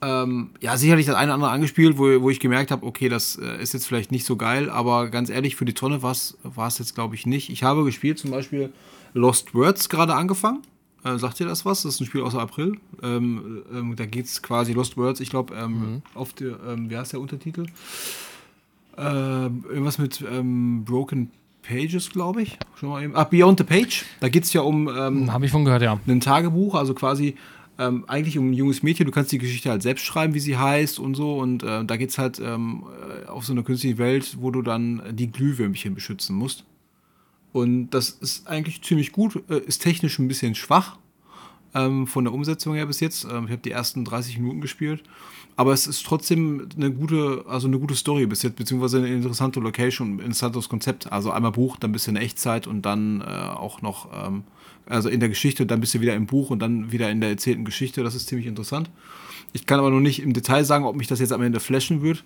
[0.01, 3.35] ähm, ja sicherlich das eine oder andere angespielt, wo, wo ich gemerkt habe, okay, das
[3.35, 6.37] äh, ist jetzt vielleicht nicht so geil, aber ganz ehrlich, für die Tonne war es
[6.79, 7.49] jetzt, glaube ich, nicht.
[7.49, 8.71] Ich habe gespielt zum Beispiel
[9.13, 10.61] Lost Words gerade angefangen.
[11.03, 11.83] Äh, sagt ihr das was?
[11.83, 12.77] Das ist ein Spiel aus April.
[13.03, 16.01] Ähm, ähm, da geht es quasi Lost Words, ich glaube, ähm, mhm.
[16.13, 17.67] auf der, ähm, wie heißt der Untertitel?
[18.97, 21.31] Ähm, irgendwas mit ähm, Broken
[21.61, 22.57] Pages, glaube ich.
[22.75, 23.13] Schon mal eben.
[23.15, 24.05] Ach, Beyond the Page.
[24.19, 24.87] Da geht es ja um.
[24.87, 25.99] Ähm, Habe ich von gehört, ja.
[26.07, 27.35] Ein Tagebuch, also quasi
[27.77, 29.05] ähm, eigentlich um ein junges Mädchen.
[29.05, 31.37] Du kannst die Geschichte halt selbst schreiben, wie sie heißt und so.
[31.37, 32.85] Und äh, da geht es halt ähm,
[33.25, 36.63] äh, auf so eine künstliche Welt, wo du dann die Glühwürmchen beschützen musst.
[37.53, 40.97] Und das ist eigentlich ziemlich gut, äh, ist technisch ein bisschen schwach.
[41.73, 43.25] ähm, von der Umsetzung her bis jetzt.
[43.25, 45.03] Ähm, ich habe die ersten 30 Minuten gespielt.
[45.55, 49.59] Aber es ist trotzdem eine gute, also eine gute Story bis jetzt, beziehungsweise eine interessante
[49.59, 51.11] Location, ein interessantes Konzept.
[51.11, 54.43] Also einmal Buch, dann ein bisschen Echtzeit und dann äh, auch noch, ähm,
[54.85, 57.31] also in der Geschichte, dann bist du wieder im Buch und dann wieder in der
[57.31, 58.03] erzählten Geschichte.
[58.03, 58.89] Das ist ziemlich interessant.
[59.51, 62.01] Ich kann aber noch nicht im Detail sagen, ob mich das jetzt am Ende flashen
[62.01, 62.23] wird.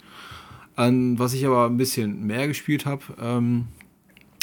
[0.76, 3.68] An was ich aber ein bisschen mehr gespielt habe, ähm,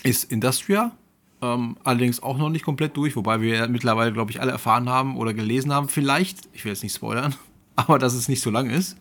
[0.08, 0.92] ist Industria.
[1.40, 5.16] Ähm, allerdings auch noch nicht komplett durch, wobei wir mittlerweile, glaube ich, alle erfahren haben
[5.16, 7.34] oder gelesen haben, vielleicht, ich will jetzt nicht spoilern,
[7.76, 8.96] aber dass es nicht so lang ist.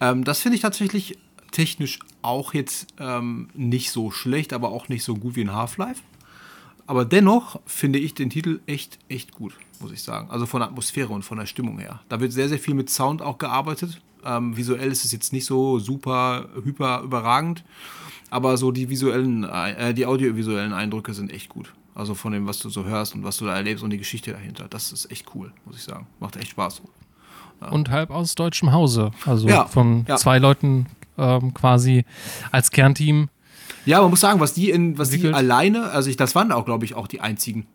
[0.00, 1.18] Ähm, das finde ich tatsächlich
[1.50, 6.02] technisch auch jetzt ähm, nicht so schlecht, aber auch nicht so gut wie in Half-Life.
[6.86, 10.30] Aber dennoch finde ich den Titel echt, echt gut, muss ich sagen.
[10.30, 12.00] Also von der Atmosphäre und von der Stimmung her.
[12.08, 14.00] Da wird sehr, sehr viel mit Sound auch gearbeitet.
[14.26, 17.64] Ähm, visuell ist es jetzt nicht so super, hyper überragend.
[18.30, 21.72] Aber so die visuellen, äh, die audiovisuellen Eindrücke sind echt gut.
[21.94, 24.32] Also von dem, was du so hörst und was du da erlebst und die Geschichte
[24.32, 24.66] dahinter.
[24.68, 26.06] Das ist echt cool, muss ich sagen.
[26.20, 26.82] Macht echt Spaß.
[27.62, 27.68] Ja.
[27.68, 29.12] Und halb aus deutschem Hause.
[29.24, 30.16] Also Ja, von ja.
[30.16, 30.86] zwei Leuten
[31.16, 32.04] ähm, quasi
[32.52, 33.28] als Kernteam.
[33.86, 35.36] Ja, man muss sagen, was die in, was die Entwickelt.
[35.36, 37.66] alleine, also ich, das waren auch, glaube ich, auch die einzigen.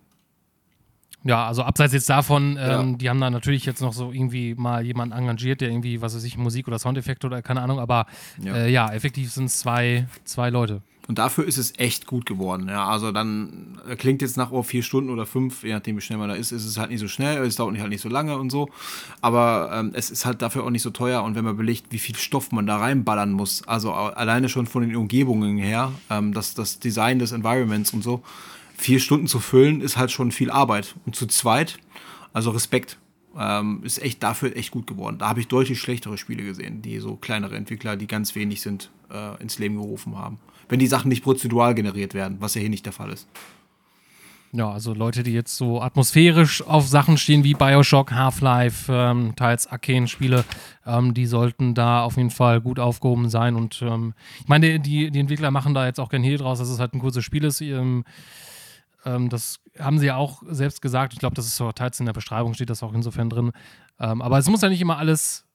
[1.24, 2.82] Ja, also abseits jetzt davon, Ja.
[2.82, 6.16] ähm, die haben da natürlich jetzt noch so irgendwie mal jemanden engagiert, der irgendwie, was
[6.16, 8.08] weiß ich, Musik oder Soundeffekte oder keine Ahnung, aber
[8.44, 8.56] Ja.
[8.56, 10.82] äh, ja effektiv sind es zwei, zwei Leute.
[11.08, 12.70] Und dafür ist es echt gut geworden.
[12.70, 16.02] Ja, also dann äh, klingt jetzt nach oh, vier Stunden oder fünf, je nachdem wie
[16.02, 18.02] schnell man da ist, ist es halt nicht so schnell, es dauert nicht halt nicht
[18.02, 18.70] so lange und so.
[19.22, 21.24] Aber ähm, es ist halt dafür auch nicht so teuer.
[21.24, 24.84] Und wenn man belegt, wie viel Stoff man da reinballern muss, also alleine schon von
[24.84, 28.24] den Umgebungen her, ähm, das, das Design des Environments und so,
[28.82, 30.96] vier Stunden zu füllen, ist halt schon viel Arbeit.
[31.06, 31.78] Und zu zweit,
[32.34, 32.98] also Respekt.
[33.38, 35.18] Ähm, ist echt dafür echt gut geworden.
[35.18, 38.92] Da habe ich deutlich schlechtere Spiele gesehen, die so kleinere Entwickler, die ganz wenig sind,
[39.10, 40.38] äh, ins Leben gerufen haben.
[40.68, 43.30] Wenn die Sachen nicht prozedural generiert werden, was ja hier nicht der Fall ist.
[44.54, 49.66] Ja, also Leute, die jetzt so atmosphärisch auf Sachen stehen wie Bioshock, Half-Life, ähm, teils
[49.66, 50.44] Arcane-Spiele,
[50.86, 53.56] ähm, die sollten da auf jeden Fall gut aufgehoben sein.
[53.56, 56.68] Und ähm, ich meine, die, die Entwickler machen da jetzt auch kein Hehl draus, dass
[56.68, 57.62] es halt ein kurzes Spiel ist.
[57.62, 58.04] Ähm,
[59.06, 61.14] ähm, das haben sie ja auch selbst gesagt.
[61.14, 63.52] Ich glaube, das ist so teils in der Beschreibung, steht das auch insofern drin.
[64.00, 65.46] Ähm, aber es muss ja nicht immer alles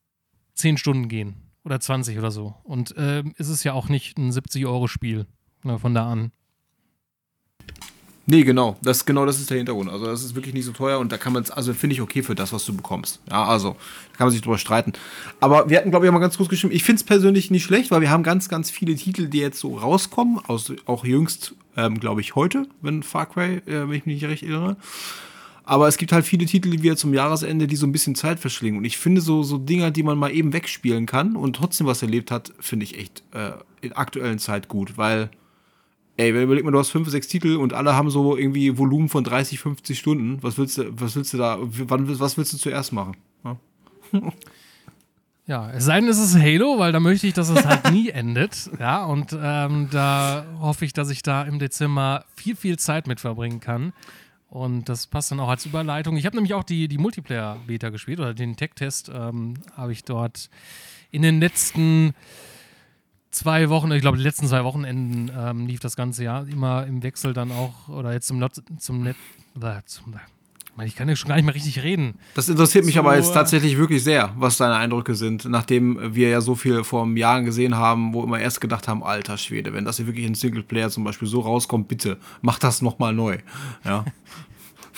[0.55, 2.55] 10 Stunden gehen oder 20 oder so.
[2.65, 5.27] Und ähm, es ist ja auch nicht ein 70-Euro-Spiel
[5.65, 6.33] ne, von da an.
[8.29, 8.77] Nee, genau.
[8.83, 9.89] Das, genau das ist der Hintergrund.
[9.89, 12.01] Also, das ist wirklich nicht so teuer und da kann man es, also finde ich
[12.01, 13.21] okay für das, was du bekommst.
[13.31, 13.77] Ja, also,
[14.13, 14.95] da kann man sich drüber streiten.
[15.39, 17.63] Aber wir hatten, glaube ich, auch mal ganz kurz geschrieben, ich finde es persönlich nicht
[17.63, 21.55] schlecht, weil wir haben ganz, ganz viele Titel, die jetzt so rauskommen, aus, auch jüngst,
[21.77, 24.77] ähm, glaube ich, heute, wenn Far Cry, äh, wenn ich mich nicht recht erinnere.
[25.65, 28.39] Aber es gibt halt viele Titel, die wir zum Jahresende, die so ein bisschen Zeit
[28.39, 28.79] verschlingen.
[28.79, 32.03] Und ich finde so, so Dinger, die man mal eben wegspielen kann und trotzdem was
[32.03, 35.31] erlebt hat, finde ich echt äh, in aktuellen Zeit gut, weil
[36.19, 39.11] Ey, wenn überleg mal, du hast fünf, sechs Titel und alle haben so irgendwie Volumen
[39.11, 40.43] von 30, 50 Stunden.
[40.43, 43.19] Was willst du, was willst du da, wann, was willst du zuerst machen?
[43.45, 43.59] Ja?
[45.47, 48.09] Ja, es sei denn, es ist Halo, weil da möchte ich, dass es halt nie
[48.11, 48.69] endet.
[48.81, 53.21] Ja, und ähm, da hoffe ich, dass ich da im Dezember viel, viel Zeit mit
[53.21, 53.93] verbringen kann.
[54.49, 56.17] Und das passt dann auch als Überleitung.
[56.17, 60.51] Ich habe nämlich auch die, die Multiplayer-Beta gespielt oder den Tech-Test ähm, habe ich dort
[61.13, 62.15] in den letzten
[63.31, 67.03] zwei Wochen, ich glaube, die letzten zwei Wochenenden ähm, lief das ganze Jahr immer im
[67.05, 68.45] Wechsel dann auch oder jetzt zum,
[68.79, 69.07] zum.
[69.07, 69.15] Äh,
[69.85, 70.15] zum,
[70.77, 72.19] Mann, ich kann ja schon gar nicht mehr richtig reden.
[72.35, 76.29] Das interessiert mich So, aber jetzt tatsächlich wirklich sehr, was deine Eindrücke sind, nachdem wir
[76.29, 79.73] ja so viel vor einem Jahr gesehen haben, wo immer erst gedacht haben, alter Schwede,
[79.73, 83.39] wenn das hier wirklich in Singleplayer zum Beispiel so rauskommt, bitte, mach das nochmal neu.
[83.85, 84.05] Ja.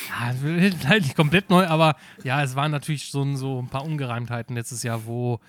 [0.09, 0.33] Ja,
[0.89, 4.85] halt nicht komplett neu, aber ja, es waren natürlich so, so ein paar Ungereimtheiten letztes
[4.85, 5.41] Jahr, wo,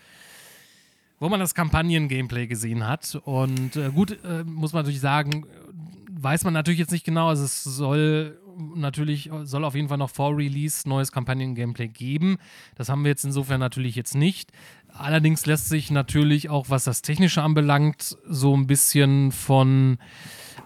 [1.19, 3.19] wo man das Kampagnen-Gameplay gesehen hat.
[3.25, 5.45] Und äh, gut, äh, muss man natürlich sagen,
[6.21, 7.29] weiß man natürlich jetzt nicht genau.
[7.29, 8.39] Also es soll
[8.75, 12.37] natürlich, soll auf jeden Fall noch vor Release neues Kampagnen-Gameplay geben.
[12.75, 14.51] Das haben wir jetzt insofern natürlich jetzt nicht.
[14.93, 19.97] Allerdings lässt sich natürlich auch, was das Technische anbelangt, so ein bisschen von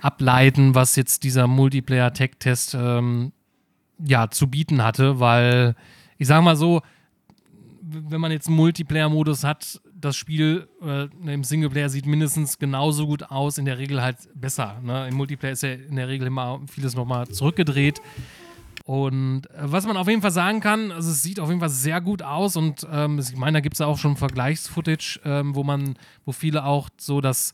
[0.01, 3.31] ableiten, was jetzt dieser Multiplayer-Tech-Test ähm,
[3.99, 5.75] ja, zu bieten hatte, weil
[6.17, 6.81] ich sage mal so,
[7.93, 13.23] wenn man jetzt einen Multiplayer-Modus hat, das Spiel äh, im Singleplayer sieht mindestens genauso gut
[13.23, 14.79] aus, in der Regel halt besser.
[14.83, 15.07] Ne?
[15.07, 18.01] Im Multiplayer ist ja in der Regel immer vieles nochmal zurückgedreht.
[18.85, 21.69] Und äh, was man auf jeden Fall sagen kann, also es sieht auf jeden Fall
[21.69, 25.55] sehr gut aus und ähm, ich meine, da gibt es ja auch schon Vergleichsfootage, ähm,
[25.55, 27.53] wo man, wo viele auch so das,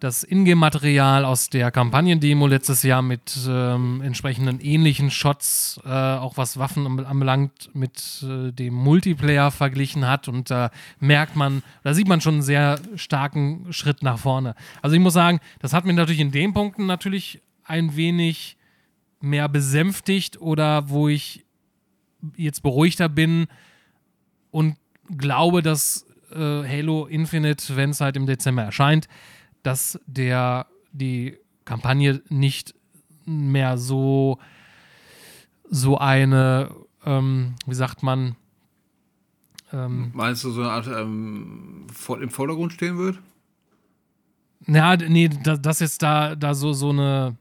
[0.00, 6.58] das Ingame-Material aus der Kampagnen-Demo letztes Jahr mit ähm, entsprechenden ähnlichen Shots, äh, auch was
[6.58, 10.28] Waffen anbe- anbelangt, mit äh, dem Multiplayer verglichen hat.
[10.28, 10.70] Und da
[11.00, 14.54] merkt man, da sieht man schon einen sehr starken Schritt nach vorne.
[14.82, 18.58] Also ich muss sagen, das hat mir natürlich in den Punkten natürlich ein wenig
[19.20, 21.44] mehr besänftigt oder wo ich
[22.36, 23.46] jetzt beruhigter bin
[24.50, 24.76] und
[25.16, 29.08] glaube, dass äh, Halo Infinite, wenn es halt im Dezember erscheint,
[29.66, 32.74] dass der die Kampagne nicht
[33.24, 34.38] mehr so
[35.68, 36.70] so eine,
[37.04, 38.36] ähm, wie sagt man,
[39.72, 41.88] ähm, Meinst du, so eine Art ähm,
[42.20, 43.18] im Vordergrund stehen wird?
[44.68, 47.36] Ja, nee, dass jetzt da, da so, so eine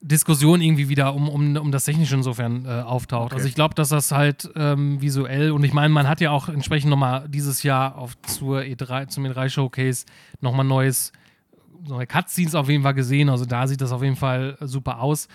[0.00, 3.26] Diskussion irgendwie wieder um, um, um das Technische insofern äh, auftaucht.
[3.26, 3.34] Okay.
[3.36, 6.48] Also ich glaube, dass das halt ähm, visuell und ich meine, man hat ja auch
[6.48, 10.06] entsprechend nochmal dieses Jahr auf zur E3, zum E3 Showcase
[10.40, 11.12] nochmal neues,
[11.86, 13.28] neue Cutscenes auf jeden Fall gesehen.
[13.28, 15.28] Also da sieht das auf jeden Fall super aus.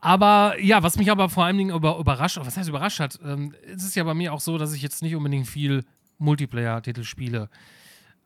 [0.00, 3.54] Aber ja, was mich aber vor allen Dingen über, überrascht, was heißt überrascht hat, ähm,
[3.72, 5.84] es ist ja bei mir auch so, dass ich jetzt nicht unbedingt viel
[6.18, 7.48] Multiplayer-Titel spiele.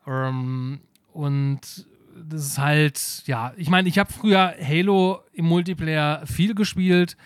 [0.06, 0.80] Ähm,
[1.12, 1.86] und
[2.28, 7.16] das ist halt, ja, ich meine, ich habe früher Halo im Multiplayer viel gespielt,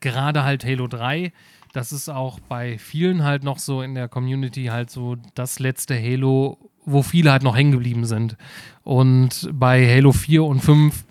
[0.00, 1.32] gerade halt Halo 3.
[1.72, 5.94] Das ist auch bei vielen halt noch so in der Community halt so das letzte
[5.94, 8.36] Halo, wo viele halt noch hängen geblieben sind.
[8.82, 11.04] Und bei Halo 4 und 5,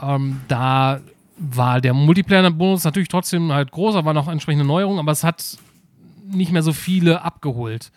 [0.00, 1.00] ähm, da
[1.38, 5.58] war der Multiplayer-Bonus natürlich trotzdem halt groß, war noch entsprechende Neuerungen, aber es hat
[6.24, 7.92] nicht mehr so viele abgeholt.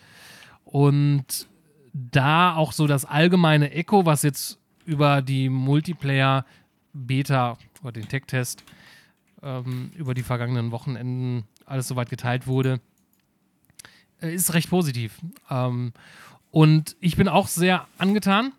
[0.64, 1.46] Und
[1.92, 8.62] da auch so das allgemeine Echo, was jetzt über die Multiplayer-Beta oder den Tech-Test
[9.42, 12.80] ähm, über die vergangenen Wochenenden alles soweit geteilt wurde,
[14.22, 15.18] äh, ist recht positiv.
[15.50, 15.92] Ähm,
[16.50, 18.52] und ich bin auch sehr angetan.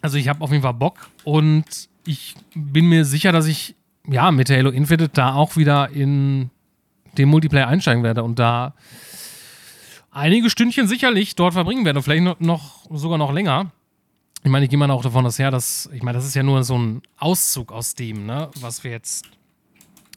[0.00, 1.64] Also ich habe auf jeden Fall Bock und
[2.06, 3.74] ich bin mir sicher, dass ich
[4.08, 6.50] ja, mit Halo Infinite da auch wieder in
[7.18, 8.74] den Multiplayer einsteigen werde und da
[10.10, 12.02] einige Stündchen sicherlich dort verbringen werde.
[12.02, 13.72] Vielleicht noch, noch sogar noch länger.
[14.42, 16.42] Ich meine, ich gehe mal auch davon aus her, dass, ich meine, das ist ja
[16.42, 19.26] nur so ein Auszug aus dem, ne, was wir jetzt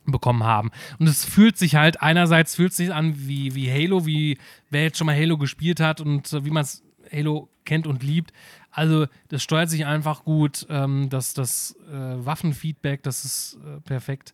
[0.06, 0.72] bekommen haben.
[1.00, 4.38] Und es fühlt sich halt, einerseits fühlt sich an wie, wie Halo, wie
[4.70, 8.34] wer jetzt schon mal Halo gespielt hat und wie man es Halo kennt und liebt.
[8.72, 10.66] Also das steuert sich einfach gut.
[10.70, 14.34] Ähm, das das äh, Waffenfeedback, das ist äh, perfekt.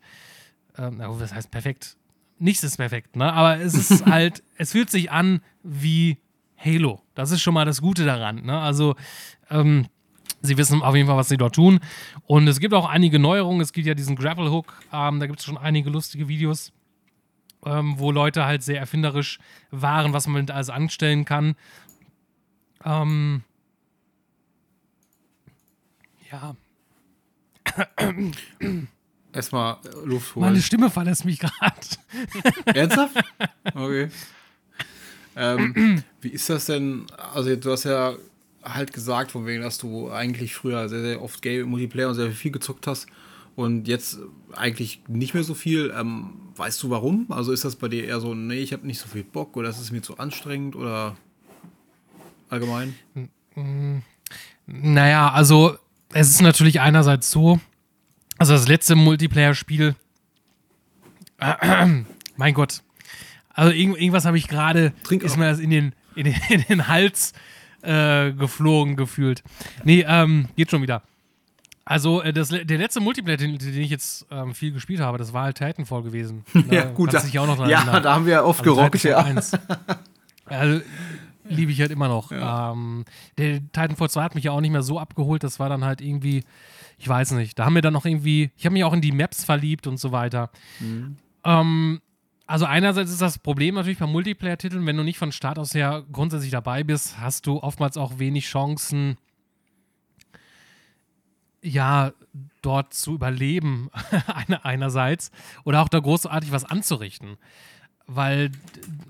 [0.78, 1.98] Ähm, was heißt perfekt?
[2.40, 3.32] Nichts ist perfekt, ne?
[3.34, 6.18] Aber es ist halt, es fühlt sich an wie
[6.64, 7.02] Halo.
[7.16, 8.44] Das ist schon mal das Gute daran.
[8.44, 8.60] Ne?
[8.60, 8.96] Also
[9.50, 9.88] ähm,
[10.42, 11.80] sie wissen auf jeden Fall, was sie dort tun.
[12.26, 13.62] Und es gibt auch einige Neuerungen.
[13.62, 14.74] Es gibt ja diesen Grapple Hook.
[14.92, 16.74] Ähm, da gibt es schon einige lustige Videos,
[17.66, 19.40] ähm, wo Leute halt sehr erfinderisch
[19.72, 21.56] waren, was man mit alles anstellen kann.
[22.84, 23.44] Ähm,
[26.32, 26.56] ja.
[29.34, 30.46] Erstmal Luft holen.
[30.48, 31.54] Meine Stimme verlässt mich gerade.
[32.66, 33.24] Ernsthaft?
[33.76, 34.10] Okay.
[35.40, 37.06] Ähm, wie ist das denn?
[37.34, 38.16] Also, du hast ja
[38.62, 42.30] halt gesagt, von wegen, dass du eigentlich früher sehr, sehr oft Game Multiplayer und sehr
[42.32, 43.08] viel gezockt hast
[43.56, 44.20] und jetzt
[44.52, 45.94] eigentlich nicht mehr so viel.
[45.98, 47.26] Ähm, weißt du warum?
[47.30, 49.70] Also, ist das bei dir eher so, nee, ich habe nicht so viel Bock oder
[49.70, 51.16] ist es mir zu anstrengend oder
[52.50, 52.96] allgemein?
[54.66, 55.78] Naja, also
[56.14, 57.60] es ist natürlich einerseits so,
[58.38, 59.96] also das letzte Multiplayer-Spiel,
[62.38, 62.84] mein Gott,
[63.60, 66.88] also irgend, irgendwas habe ich gerade, ist mir das in den, in den, in den
[66.88, 67.34] Hals
[67.82, 69.44] äh, geflogen gefühlt.
[69.84, 71.02] Nee, ähm, geht schon wieder.
[71.84, 75.34] Also äh, das, der letzte Multiplayer, den, den ich jetzt ähm, viel gespielt habe, das
[75.34, 76.46] war halt Titanfall gewesen.
[76.72, 77.14] ja, gut.
[77.14, 79.26] Da, auch noch ja, da haben wir oft also gerockt, ja.
[80.46, 80.82] Also,
[81.50, 82.32] liebe ich halt immer noch.
[82.32, 82.72] Ja.
[82.72, 83.04] Ähm,
[83.38, 85.44] der Titanfall 2 hat mich ja auch nicht mehr so abgeholt.
[85.44, 86.46] Das war dann halt irgendwie,
[86.98, 89.12] ich weiß nicht, da haben wir dann noch irgendwie, ich habe mich auch in die
[89.12, 90.50] Maps verliebt und so weiter.
[90.80, 91.18] Mhm.
[91.44, 92.02] Ähm,
[92.50, 96.04] also einerseits ist das Problem natürlich bei Multiplayer-Titeln, wenn du nicht von Start aus her
[96.12, 99.18] grundsätzlich dabei bist, hast du oftmals auch wenig Chancen,
[101.62, 102.12] ja,
[102.64, 103.92] dort zu überleben,
[104.64, 105.30] einerseits,
[105.64, 107.38] oder auch da großartig was anzurichten
[108.12, 108.50] weil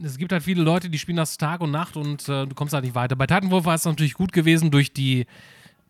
[0.04, 2.74] es gibt halt viele Leute, die spielen das Tag und Nacht und äh, du kommst
[2.74, 3.16] halt nicht weiter.
[3.16, 5.26] Bei Titanwolf war es natürlich gut gewesen durch die,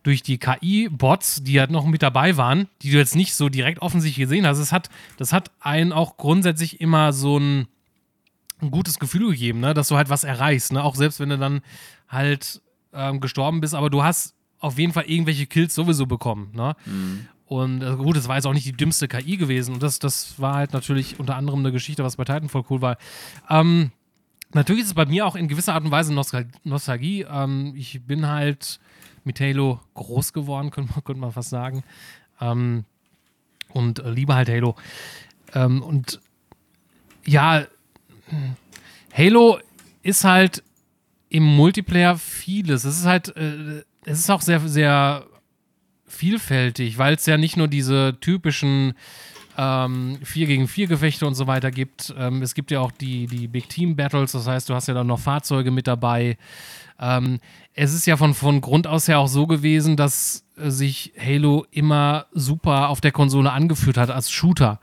[0.03, 3.81] durch die KI-Bots, die halt noch mit dabei waren, die du jetzt nicht so direkt
[3.81, 4.57] offensichtlich gesehen hast.
[4.57, 7.67] Es hat, das hat einen auch grundsätzlich immer so ein,
[8.61, 9.73] ein gutes Gefühl gegeben, ne?
[9.73, 10.71] dass du halt was erreichst.
[10.71, 10.83] Ne?
[10.83, 11.61] Auch selbst wenn du dann
[12.07, 12.61] halt
[12.93, 16.51] ähm, gestorben bist, aber du hast auf jeden Fall irgendwelche Kills sowieso bekommen.
[16.53, 16.75] Ne?
[16.85, 17.27] Mhm.
[17.45, 19.73] Und äh, gut, es war jetzt auch nicht die dümmste KI gewesen.
[19.73, 22.97] Und das, das war halt natürlich unter anderem eine Geschichte, was bei Titanfall cool war.
[23.49, 23.91] Ähm,
[24.53, 27.25] natürlich ist es bei mir auch in gewisser Art und Weise Nostal Nostalgie.
[27.29, 28.79] Ähm, ich bin halt
[29.29, 31.83] mit Halo groß geworden, könnte man, könnte man fast sagen.
[32.41, 32.85] Ähm,
[33.73, 34.75] und äh, liebe halt Halo.
[35.53, 36.19] Ähm, und
[37.25, 37.65] ja,
[39.15, 39.59] Halo
[40.01, 40.63] ist halt
[41.29, 42.85] im Multiplayer vieles.
[42.85, 45.25] Es ist halt, äh, es ist auch sehr, sehr
[46.07, 48.95] vielfältig, weil es ja nicht nur diese typischen
[49.57, 52.15] ähm, 4 gegen 4 Gefechte und so weiter gibt.
[52.17, 54.95] Ähm, es gibt ja auch die, die Big Team Battles, das heißt, du hast ja
[54.95, 56.37] dann noch Fahrzeuge mit dabei.
[56.99, 57.39] Ähm,
[57.73, 61.65] es ist ja von, von Grund aus ja auch so gewesen, dass äh, sich Halo
[61.71, 64.79] immer super auf der Konsole angeführt hat als Shooter.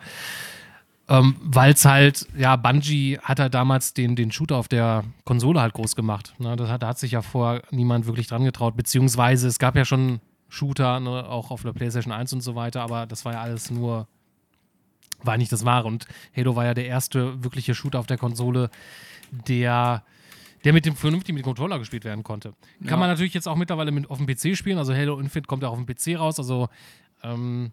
[1.08, 5.60] Ähm, Weil es halt, ja, Bungie hat halt damals den, den Shooter auf der Konsole
[5.60, 6.34] halt groß gemacht.
[6.38, 6.56] Ne?
[6.56, 9.84] Das hat, da hat sich ja vorher niemand wirklich dran getraut, beziehungsweise es gab ja
[9.84, 13.40] schon Shooter, ne, auch auf der PlayStation 1 und so weiter, aber das war ja
[13.40, 14.06] alles nur,
[15.22, 15.86] war nicht das Wahre.
[15.86, 16.06] Und
[16.36, 18.70] Halo war ja der erste wirkliche Shooter auf der Konsole,
[19.48, 20.02] der
[20.66, 22.54] der mit dem vernünftig mit dem Controller gespielt werden konnte.
[22.80, 22.96] Kann Ja.
[22.96, 24.78] man natürlich jetzt auch mittlerweile mit, auf dem PC spielen.
[24.78, 26.40] Also Halo Infinite kommt ja auch auf dem PC raus.
[26.40, 26.68] Also
[27.22, 27.70] ähm,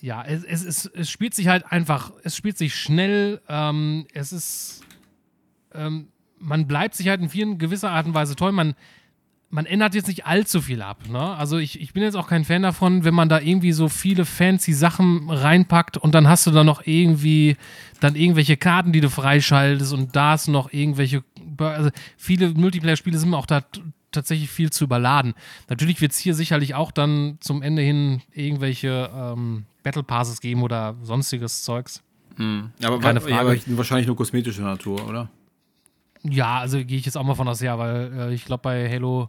[0.00, 3.42] ja, es, es, es, es spielt sich halt einfach, es spielt sich schnell.
[3.48, 4.82] Ähm, es ist,
[5.74, 8.52] ähm, man bleibt sich halt in vielen gewisser Art und Weise toll.
[8.52, 8.74] Man,
[9.54, 11.08] man ändert jetzt nicht allzu viel ab.
[11.08, 11.20] Ne?
[11.20, 14.24] Also ich, ich bin jetzt auch kein Fan davon, wenn man da irgendwie so viele
[14.24, 17.56] fancy Sachen reinpackt und dann hast du da noch irgendwie
[18.00, 21.22] dann irgendwelche Karten, die du freischaltest und da ist noch irgendwelche.
[21.56, 23.62] Also viele Multiplayer-Spiele sind auch da
[24.10, 25.34] tatsächlich viel zu überladen.
[25.68, 30.64] Natürlich wird es hier sicherlich auch dann zum Ende hin irgendwelche ähm, Battle Passes geben
[30.64, 32.02] oder sonstiges Zeugs.
[32.82, 33.32] Aber, Keine Frage.
[33.32, 35.30] ja, aber wahrscheinlich nur kosmetischer Natur, oder?
[36.24, 38.90] Ja, also gehe ich jetzt auch mal von aus, ja, weil äh, ich glaube bei
[38.90, 39.28] Halo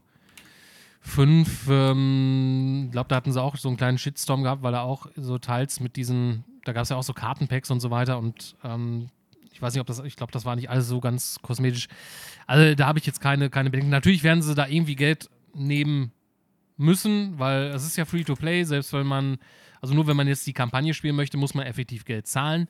[1.06, 5.08] 5, ähm, glaube da hatten sie auch so einen kleinen Shitstorm gehabt, weil er auch
[5.16, 8.56] so teils mit diesen, da gab es ja auch so Kartenpacks und so weiter und
[8.64, 9.10] ähm,
[9.52, 11.88] ich weiß nicht, ob das, ich glaube, das war nicht alles so ganz kosmetisch.
[12.46, 13.90] Also da habe ich jetzt keine, keine Bedenken.
[13.90, 16.12] Natürlich werden sie da irgendwie Geld nehmen
[16.76, 19.38] müssen, weil es ist ja Free-to-Play, selbst wenn man,
[19.80, 22.68] also nur wenn man jetzt die Kampagne spielen möchte, muss man effektiv Geld zahlen.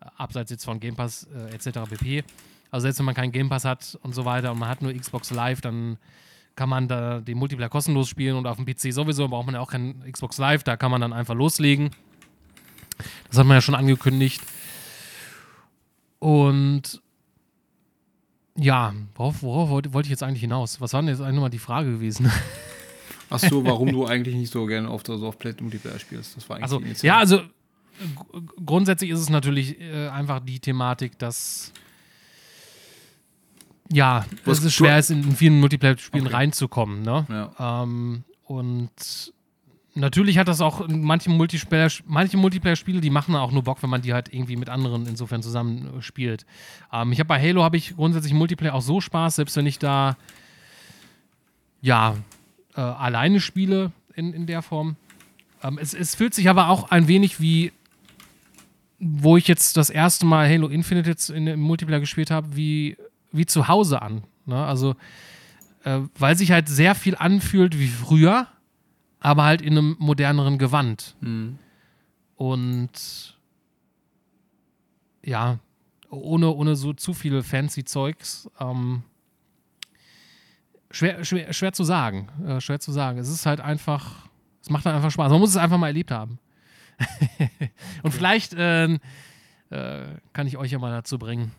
[0.00, 1.80] Äh, Abseits jetzt von Game Pass äh, etc.
[1.88, 2.22] pp.
[2.70, 4.94] Also selbst wenn man keinen Game Pass hat und so weiter und man hat nur
[4.94, 5.98] Xbox Live, dann
[6.60, 9.62] kann man da den Multiplayer kostenlos spielen und auf dem PC sowieso braucht man ja
[9.62, 11.88] auch kein Xbox Live, da kann man dann einfach loslegen.
[13.30, 14.42] Das hat man ja schon angekündigt.
[16.18, 17.00] Und
[18.58, 20.82] ja, worauf, worauf wollte, ich jetzt eigentlich hinaus?
[20.82, 22.30] Was war denn jetzt eigentlich nochmal die Frage gewesen?
[23.30, 26.36] Ach so, warum du eigentlich nicht so gerne auf, so auf Play Multiplayer spielst.
[26.36, 31.18] Das war eigentlich Also, ja, also gr- grundsätzlich ist es natürlich äh, einfach die Thematik,
[31.18, 31.72] dass
[33.92, 36.34] ja, Was- es ist schwer ist, in vielen Multiplayer-Spielen Okay.
[36.36, 37.26] reinzukommen, ne?
[37.28, 37.82] Ja.
[37.82, 39.32] Ähm, und
[39.94, 44.02] natürlich hat das auch manche Multiplayer, manche Multiplayer-Spiele, die machen auch nur Bock, wenn man
[44.02, 46.46] die halt irgendwie mit anderen insofern zusammen äh, spielt.
[46.92, 49.78] Ähm, ich habe bei Halo habe ich grundsätzlich Multiplayer auch so Spaß, selbst wenn ich
[49.78, 50.16] da
[51.82, 52.16] ja
[52.76, 54.96] äh, alleine spiele in, in der Form.
[55.62, 57.72] Ähm, es, es fühlt sich aber auch ein wenig wie,
[58.98, 62.96] wo ich jetzt das erste Mal Halo Infinite jetzt in, im Multiplayer gespielt habe, wie,
[63.32, 64.24] wie zu Hause an.
[64.46, 64.64] Ne?
[64.64, 64.96] Also,
[65.84, 68.46] äh, weil sich halt sehr viel anfühlt wie früher,
[69.20, 71.16] aber halt in einem moderneren Gewand.
[71.20, 71.58] Mhm.
[72.36, 73.38] Und
[75.24, 75.58] ja,
[76.10, 78.50] ohne, ohne so zu viel fancy Zeugs.
[78.58, 79.02] Ähm,
[80.90, 82.28] schwer, schwer, schwer zu sagen.
[82.46, 83.18] Äh, schwer zu sagen.
[83.18, 84.28] Es ist halt einfach,
[84.62, 85.30] es macht halt einfach Spaß.
[85.30, 86.38] Man muss es einfach mal erlebt haben.
[88.02, 88.98] Und vielleicht ähm,
[89.70, 91.52] äh, kann ich euch ja mal dazu bringen,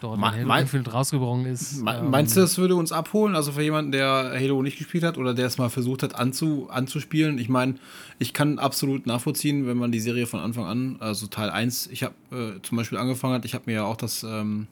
[0.00, 1.82] dort Me- wenn Halo mein- Infinite rausgebrochen ist.
[1.82, 3.34] Me- ähm, Meinst du, das würde uns abholen?
[3.36, 6.68] Also für jemanden, der Halo nicht gespielt hat oder der es mal versucht hat anzu,
[6.70, 7.38] anzuspielen?
[7.38, 7.74] Ich meine,
[8.18, 12.02] ich kann absolut nachvollziehen, wenn man die Serie von Anfang an, also Teil 1, ich
[12.02, 14.66] habe äh, zum Beispiel angefangen hat, ich habe mir ja auch das, ähm,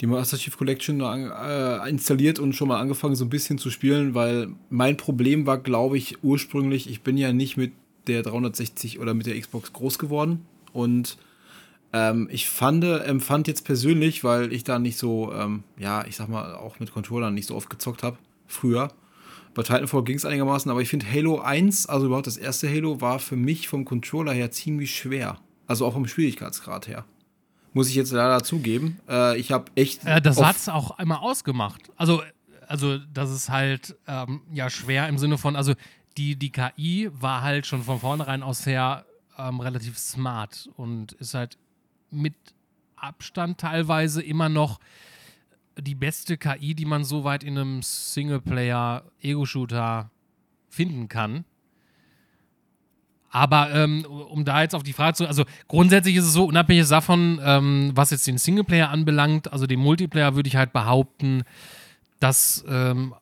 [0.00, 4.14] die Master Chief Collection äh, installiert und schon mal angefangen so ein bisschen zu spielen,
[4.14, 7.72] weil mein Problem war, glaube ich, ursprünglich, ich bin ja nicht mit
[8.08, 11.18] der 360 oder mit der Xbox groß geworden und
[11.92, 16.28] ähm, ich fand, empfand jetzt persönlich, weil ich da nicht so, ähm, ja, ich sag
[16.28, 18.88] mal, auch mit Controllern nicht so oft gezockt habe, früher.
[19.54, 23.02] Bei Titanfall ging es einigermaßen, aber ich finde Halo 1, also überhaupt das erste Halo,
[23.02, 25.38] war für mich vom Controller her ziemlich schwer.
[25.66, 27.04] Also auch vom Schwierigkeitsgrad her.
[27.74, 28.98] Muss ich jetzt leider zugeben.
[29.08, 30.04] Äh, ich habe echt.
[30.04, 31.90] Äh, das hat es auch einmal ausgemacht.
[31.96, 32.22] Also,
[32.66, 35.74] also das ist halt ähm, ja schwer im Sinne von, also
[36.16, 39.06] die, die KI war halt schon von vornherein aus her
[39.38, 41.58] ähm, relativ smart und ist halt
[42.12, 42.34] mit
[42.96, 44.80] Abstand teilweise immer noch
[45.78, 50.10] die beste KI, die man so weit in einem Singleplayer-Ego-Shooter
[50.68, 51.46] finden kann.
[53.30, 56.86] Aber ähm, um da jetzt auf die Frage zu, also grundsätzlich ist es so, unabhängig
[56.86, 61.44] davon, ähm, was jetzt den Singleplayer anbelangt, also den Multiplayer würde ich halt behaupten,
[62.20, 63.14] dass ähm,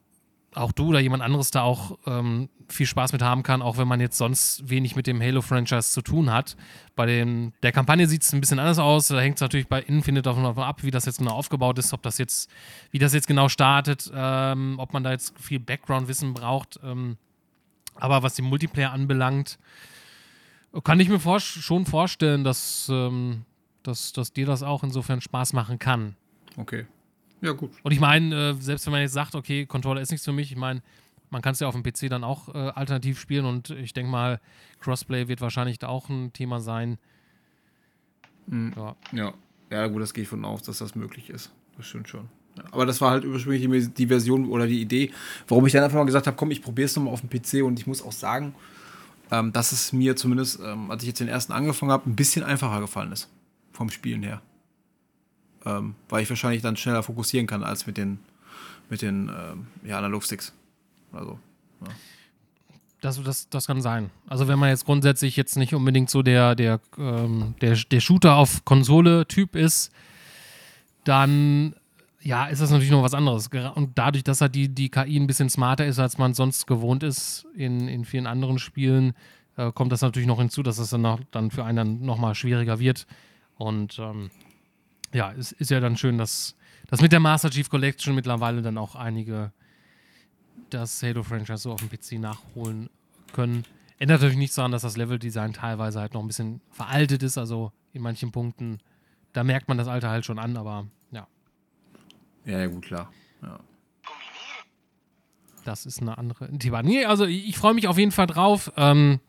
[0.55, 3.89] auch du oder jemand anderes da auch ähm, viel Spaß mit haben kann, auch wenn
[3.89, 6.57] man jetzt sonst wenig mit dem Halo-Franchise zu tun hat.
[6.97, 9.09] Bei den, der Kampagne sieht es ein bisschen anders aus.
[9.09, 12.03] Da hängt es natürlich bei Infinite davon ab, wie das jetzt genau aufgebaut ist, ob
[12.03, 12.51] das jetzt,
[12.91, 16.81] wie das jetzt genau startet, ähm, ob man da jetzt viel Background-Wissen braucht.
[16.83, 17.17] Ähm,
[17.95, 19.59] aber was den Multiplayer anbelangt,
[20.85, 23.45] Kann ich mir vor schon vorstellen, dass, ähm,
[23.83, 26.15] dass, dass dir das auch insofern Spaß machen kann.
[26.57, 26.87] Okay.
[27.41, 27.70] Ja, gut.
[27.82, 30.53] Und ich meine, äh, selbst wenn man jetzt sagt, okay, Controller ist nichts für mich,
[30.53, 30.82] ich meine,
[31.30, 34.11] man kann es ja auf dem PC dann auch äh, alternativ spielen und ich denke
[34.11, 34.41] mal,
[34.80, 36.99] Crossplay wird wahrscheinlich da auch ein Thema sein.
[38.47, 38.72] Mhm.
[38.76, 38.97] Ja.
[39.12, 39.34] ja.
[39.70, 41.53] Ja, gut, das gehe ich von aus, dass das möglich ist.
[41.76, 42.28] Das stimmt schon.
[42.57, 42.64] Ja.
[42.72, 45.12] Aber das war halt ursprünglich die, die, Version oder die Idee,
[45.47, 47.64] warum ich dann einfach mal gesagt habe, komm, ich probiere es nochmal auf dem PC
[47.64, 48.55] und ich muss auch sagen,
[49.30, 52.43] ähm, dass es mir zumindest, ähm, als ich jetzt den ersten angefangen habe, ein bisschen
[52.43, 53.28] einfacher gefallen ist.
[53.72, 54.43] Vom Spielen her.
[55.67, 58.19] Ähm, weil ich wahrscheinlich dann schneller fokussieren kann als mit den,
[58.89, 60.53] mit den ähm, ja, Analogsticks.
[61.13, 61.39] Also,
[61.83, 61.89] ja.
[63.01, 64.11] Das, das, das kann sein.
[64.27, 68.37] Also wenn man jetzt grundsätzlich jetzt nicht unbedingt so der, der, ähm, der, der Shooter
[68.37, 69.91] auf Konsole-Typ ist,
[71.05, 71.75] dann
[72.23, 73.49] ja, ist das natürlich noch was anderes.
[73.75, 77.03] Und dadurch, dass halt die, die KI ein bisschen smarter ist, als man sonst gewohnt
[77.03, 79.15] ist in, in vielen anderen Spielen,
[79.57, 82.79] äh, kommt das natürlich noch hinzu, dass es dann, dann für einen dann nochmal schwieriger
[82.79, 83.07] wird.
[83.57, 84.31] Und ähm,
[85.13, 86.57] ja, es ist ja dann schön, dass,
[86.89, 89.53] dass mit der Master Chief Collection mittlerweile dann auch einige
[90.71, 92.91] das Halo-Franchise so auf dem PC nachholen
[93.33, 93.65] können.
[93.99, 97.39] Ändert natürlich nichts daran, dass das Level-Design teilweise halt noch ein bisschen veraltet ist.
[97.39, 98.79] Also in manchen Punkten,
[99.33, 101.27] da merkt man das Alter halt schon an, aber ja.
[102.45, 103.13] Ja, ja gut, klar.
[103.43, 103.59] Ja.
[105.65, 106.83] Das ist eine andere Thema.
[106.83, 108.73] Nee, also ich, freue mich auf jeden Fall drauf.
[108.77, 109.21] Ähm,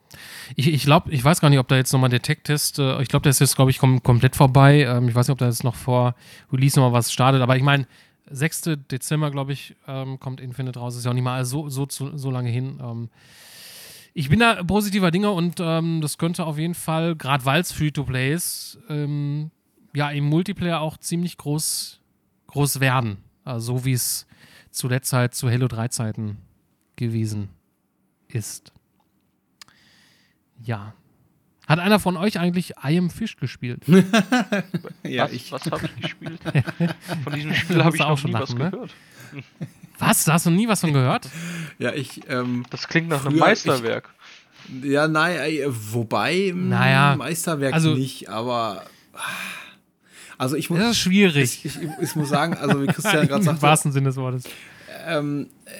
[0.56, 3.10] ich, ich glaube, ich weiß gar nicht, ob da jetzt nochmal der Tech-Test, äh, ich
[3.10, 4.84] glaube, der ist jetzt, glaube ich, kom komplett vorbei.
[4.84, 6.16] Ähm, ich weiß nicht, ob da jetzt noch vor
[6.52, 7.88] Release nochmal was startet, aber ich meine,
[8.30, 8.78] 6.
[8.90, 10.96] Dezember, glaube ich, ähm, kommt Infinite raus.
[10.96, 12.80] Ist ja auch nicht mal so, so, so, so lange hin.
[12.82, 13.10] Ähm,
[14.14, 17.72] ich bin da positiver Dinge und ähm, das könnte auf jeden Fall, gerade weil es
[17.72, 19.52] Free-to-Play ist, ähm,
[19.94, 22.02] ja, im Multiplayer auch ziemlich groß,
[22.48, 23.18] groß werden.
[23.44, 24.28] Also so wie es
[24.72, 26.38] zuletzt halt zu Halo 3 Zeiten
[26.96, 27.50] gewesen
[28.28, 28.72] ist.
[30.64, 30.94] Ja,
[31.72, 33.84] hat einer von euch eigentlich I Am Fish gespielt?
[35.04, 35.54] ja, was, ich.
[35.54, 36.42] Was habe ich gespielt?
[37.24, 38.72] Von diesem Spiel habe ich auch schon nie lachen, was ne?
[38.72, 38.96] gehört.
[40.00, 40.26] Was?
[40.26, 41.30] Da hast du nie was von gehört?
[41.80, 42.28] Ja, ich.
[42.28, 44.10] Ähm, das klingt nach einem Meisterwerk.
[44.68, 48.84] Ich, ja, nein, äh, wobei naja, Meisterwerk also, nicht, aber.
[50.42, 50.80] Also ich muss.
[50.80, 51.64] Das ist schwierig.
[51.64, 53.60] Ich, ich, ich muss sagen, also wie Christian gerade sagte.
[53.60, 54.46] Im wahrsten Sinne des Wortes.
[55.06, 55.72] Ähm, äh,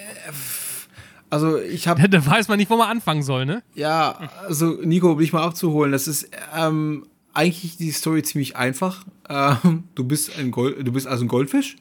[1.32, 2.08] also ich habe.
[2.10, 3.64] Da weiß man nicht, wo man anfangen soll, ne?
[3.74, 9.04] Ja, also Nico, um dich mal abzuholen, das ist ähm, eigentlich die Story ziemlich einfach.
[9.30, 11.78] Ähm, du bist ein Gold, du bist also ein Goldfisch,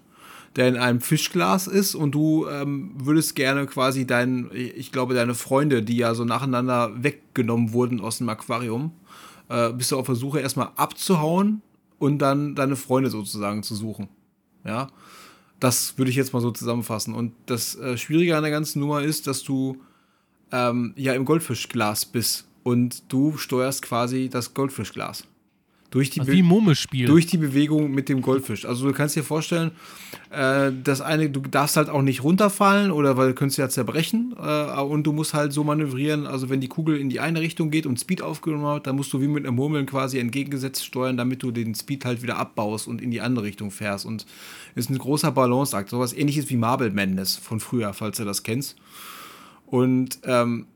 [0.57, 5.35] der in einem Fischglas ist und du ähm, würdest gerne quasi deinen, ich glaube, deine
[5.35, 8.93] Freunde, die ja so nacheinander weggenommen wurden aus dem Aquarium,
[9.51, 11.61] äh, bist du auf der Suche erstmal abzuhauen
[12.01, 14.09] und dann deine Freunde sozusagen zu suchen.
[14.65, 14.89] Ja.
[15.61, 17.15] Das würde ich jetzt mal so zusammenfassen.
[17.15, 19.77] Und das äh, Schwierige an der ganzen Nummer ist, dass du
[20.51, 25.25] ähm, ja im Goldfischglas bist und du steuerst quasi das Goldfischglas.
[25.91, 27.07] Durch die, also wie Murmelspiel.
[27.07, 28.65] durch die Bewegung mit dem Goldfisch.
[28.65, 29.73] Also du kannst dir vorstellen,
[30.31, 34.37] äh, das eine, du darfst halt auch nicht runterfallen oder weil du könntest ja zerbrechen
[34.41, 37.71] äh, und du musst halt so manövrieren, also wenn die Kugel in die eine Richtung
[37.71, 41.17] geht und Speed aufgenommen hat, dann musst du wie mit einer Murmeln quasi entgegengesetzt steuern,
[41.17, 44.27] damit du den Speed halt wieder abbaust und in die andere Richtung fährst und
[44.77, 48.77] ist ein großer Balanceakt, sowas ähnliches wie Marble Madness von früher, falls du das kennst.
[49.67, 50.67] Und ähm,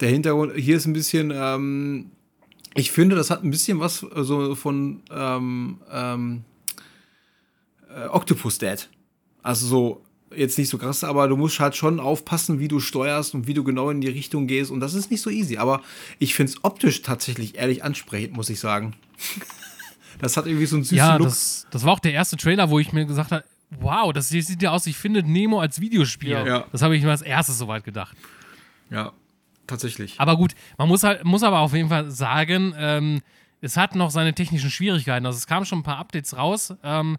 [0.00, 2.10] der Hintergrund hier ist ein bisschen ähm,
[2.74, 6.44] ich finde, das hat ein bisschen was äh, so von ähm, ähm,
[7.94, 8.88] äh, Octopus Dad.
[9.42, 10.04] Also so,
[10.34, 13.54] jetzt nicht so krass, aber du musst halt schon aufpassen, wie du steuerst und wie
[13.54, 14.70] du genau in die Richtung gehst.
[14.70, 15.56] Und das ist nicht so easy.
[15.56, 15.82] Aber
[16.18, 18.94] ich finde es optisch tatsächlich ehrlich ansprechend, muss ich sagen.
[20.18, 21.28] das hat irgendwie so einen süßen ja, Look.
[21.28, 24.62] Das, das war auch der erste Trailer, wo ich mir gesagt habe, wow, das sieht
[24.62, 26.30] ja aus, ich finde Nemo als Videospiel.
[26.30, 26.66] Ja.
[26.70, 28.16] Das habe ich mir als erstes soweit gedacht.
[28.90, 29.12] Ja,
[29.70, 30.16] Tatsächlich.
[30.18, 33.22] Aber gut, man muss halt, muss aber auf jeden Fall sagen, ähm,
[33.60, 35.24] es hat noch seine technischen Schwierigkeiten.
[35.26, 36.74] Also es kamen schon ein paar Updates raus.
[36.82, 37.18] Ähm,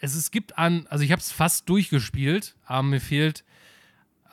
[0.00, 3.42] es, es gibt an, also ich habe es fast durchgespielt, aber mir fehlt.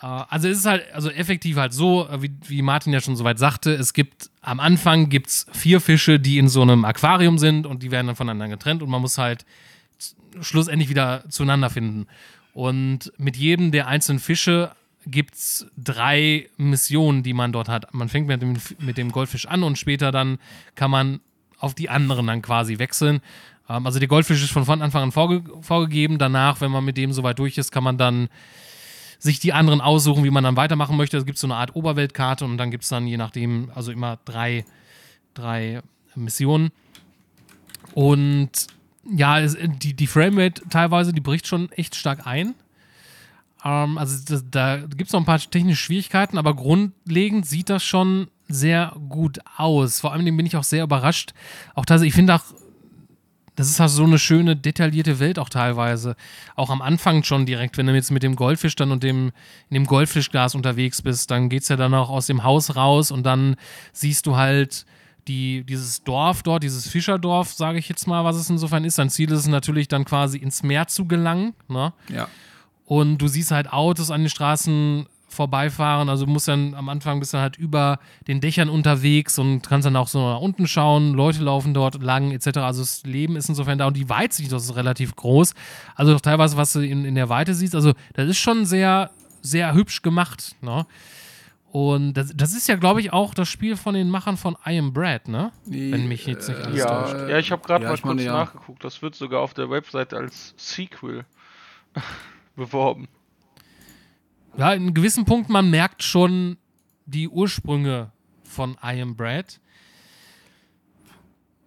[0.02, 3.40] Äh, also es ist halt, also effektiv halt so, wie, wie Martin ja schon soweit
[3.40, 7.82] sagte, es gibt am Anfang gibt's vier Fische, die in so einem Aquarium sind und
[7.82, 9.46] die werden dann voneinander getrennt und man muss halt
[10.40, 12.06] schlussendlich wieder zueinander finden.
[12.54, 14.72] Und mit jedem der einzelnen Fische
[15.06, 17.94] gibt es drei Missionen, die man dort hat.
[17.94, 20.40] Man fängt mit dem, mit dem Goldfisch an und später dann
[20.76, 21.20] kann man
[21.60, 23.22] auf die anderen dann quasi wechseln.
[23.70, 26.18] Ähm, also der Goldfisch ist von Anfang an vorge vorgegeben.
[26.18, 28.30] Danach, wenn man mit dem soweit durch ist, kann man dann
[29.20, 31.18] sich die anderen aussuchen, wie man dann weitermachen möchte.
[31.18, 34.20] Es gibt so eine Art Oberweltkarte und dann gibt es dann je nachdem, also immer
[34.26, 34.66] drei,
[35.34, 35.82] drei
[36.16, 36.72] Missionen.
[37.94, 38.68] Und
[39.10, 42.56] ja, die, die Framerate teilweise, die bricht schon echt stark ein.
[43.66, 47.84] Ähm, also das, da gibt es noch ein paar technische Schwierigkeiten, aber grundlegend sieht das
[47.84, 50.00] schon sehr gut aus.
[50.00, 51.34] Vor allem bin ich auch sehr überrascht.
[51.74, 52.44] Auch dass ich finde auch,
[53.56, 56.16] das ist halt so eine schöne, detaillierte Welt auch teilweise.
[56.56, 59.32] Auch am Anfang schon direkt, wenn du jetzt mit dem Goldfisch dann und dem,
[59.70, 63.12] in dem Goldfischglas unterwegs bist, dann geht es ja dann auch aus dem Haus raus
[63.12, 63.56] und dann
[63.94, 64.86] siehst du halt
[65.28, 69.00] die, dieses Dorf dort, dieses Fischerdorf, sage ich jetzt mal, was es insofern ist.
[69.00, 71.56] Dein Ziel ist es natürlich dann quasi ins Meer zu gelangen.
[71.68, 71.94] Ne?
[72.10, 72.28] Ja.
[72.86, 76.08] Und du siehst halt Autos an den Straßen vorbeifahren.
[76.08, 79.86] Also du musst dann am Anfang bist dann halt über den Dächern unterwegs und kannst
[79.86, 81.14] dann auch so nach unten schauen.
[81.14, 82.60] Leute laufen dort lang etc.
[82.60, 85.54] Also das Leben ist insofern da und die Weitsicht das ist relativ groß.
[85.96, 87.76] Also teilweise, was du in, in der Weite siehst.
[87.76, 89.10] Also das ist schon sehr,
[89.42, 90.56] sehr hübsch gemacht.
[90.62, 90.86] Ne?
[91.72, 94.80] Und das, das ist ja, glaube ich, auch das Spiel von den Machern von I
[94.80, 95.52] Am Bread, ne?
[95.66, 97.30] Wenn mich jetzt nicht alles Ja, täuscht.
[97.30, 98.34] ja ich habe gerade Ja, mal ich meine, kurz ja.
[98.34, 98.84] nachgeguckt.
[98.86, 101.26] Das wird sogar auf der Webseite als Sequel
[102.56, 103.08] beworben.
[104.58, 106.58] Ja, in gewissen Punkten, man merkt schon
[107.06, 108.12] die Ursprünge
[108.44, 109.60] von I Am Bread.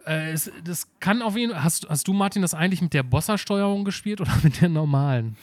[0.07, 1.63] Äh, es, das kann auf jeden Fall.
[1.63, 5.37] Hast, hast du, Martin, das eigentlich mit der Bossa-Steuerung gespielt oder mit der normalen?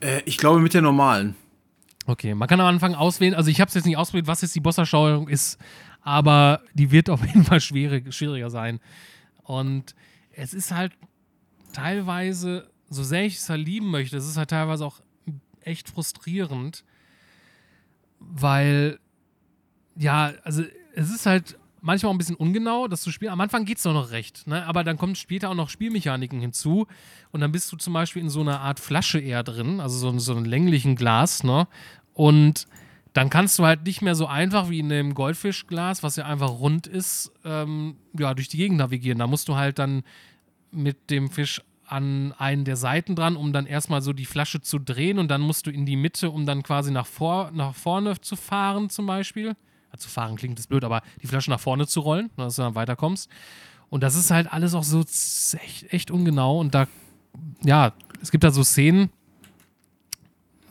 [0.00, 1.36] Äh, ich glaube mit der normalen.
[2.06, 4.54] Okay, man kann am Anfang auswählen, also ich habe es jetzt nicht ausprobiert, was jetzt
[4.54, 5.58] die Bossa-Steuerung ist,
[6.02, 8.80] aber die wird auf jeden Fall schwierig, schwieriger sein.
[9.42, 9.94] Und
[10.32, 10.92] es ist halt
[11.72, 15.00] teilweise, so sehr ich es halt lieben möchte, es ist halt teilweise auch
[15.60, 16.84] echt frustrierend,
[18.18, 18.98] weil,
[19.96, 20.62] ja, also
[20.94, 23.32] es ist halt manchmal auch ein bisschen ungenau, das zu spielen.
[23.32, 24.66] Am Anfang geht es doch noch recht, ne?
[24.66, 26.86] aber dann kommen später auch noch Spielmechaniken hinzu
[27.30, 30.18] und dann bist du zum Beispiel in so einer Art Flasche eher drin, also so,
[30.18, 31.68] so einem länglichen Glas, ne?
[32.14, 32.68] Und
[33.12, 36.50] dann kannst du halt nicht mehr so einfach wie in dem Goldfischglas, was ja einfach
[36.50, 39.18] rund ist, ähm, ja, durch die Gegend navigieren.
[39.18, 40.02] Da musst du halt dann
[40.72, 44.78] mit dem Fisch an einen der Seiten dran, um dann erstmal so die Flasche zu
[44.78, 48.20] drehen und dann musst du in die Mitte, um dann quasi nach, vor, nach vorne
[48.20, 49.56] zu fahren zum Beispiel.
[49.92, 52.56] Ja, zu fahren klingt das blöd, aber die Flasche nach vorne zu rollen, ne, dass
[52.56, 53.30] du dann weiterkommst.
[53.90, 56.86] Und das ist halt alles auch so echt, echt ungenau und da,
[57.62, 59.10] ja, es gibt da so Szenen,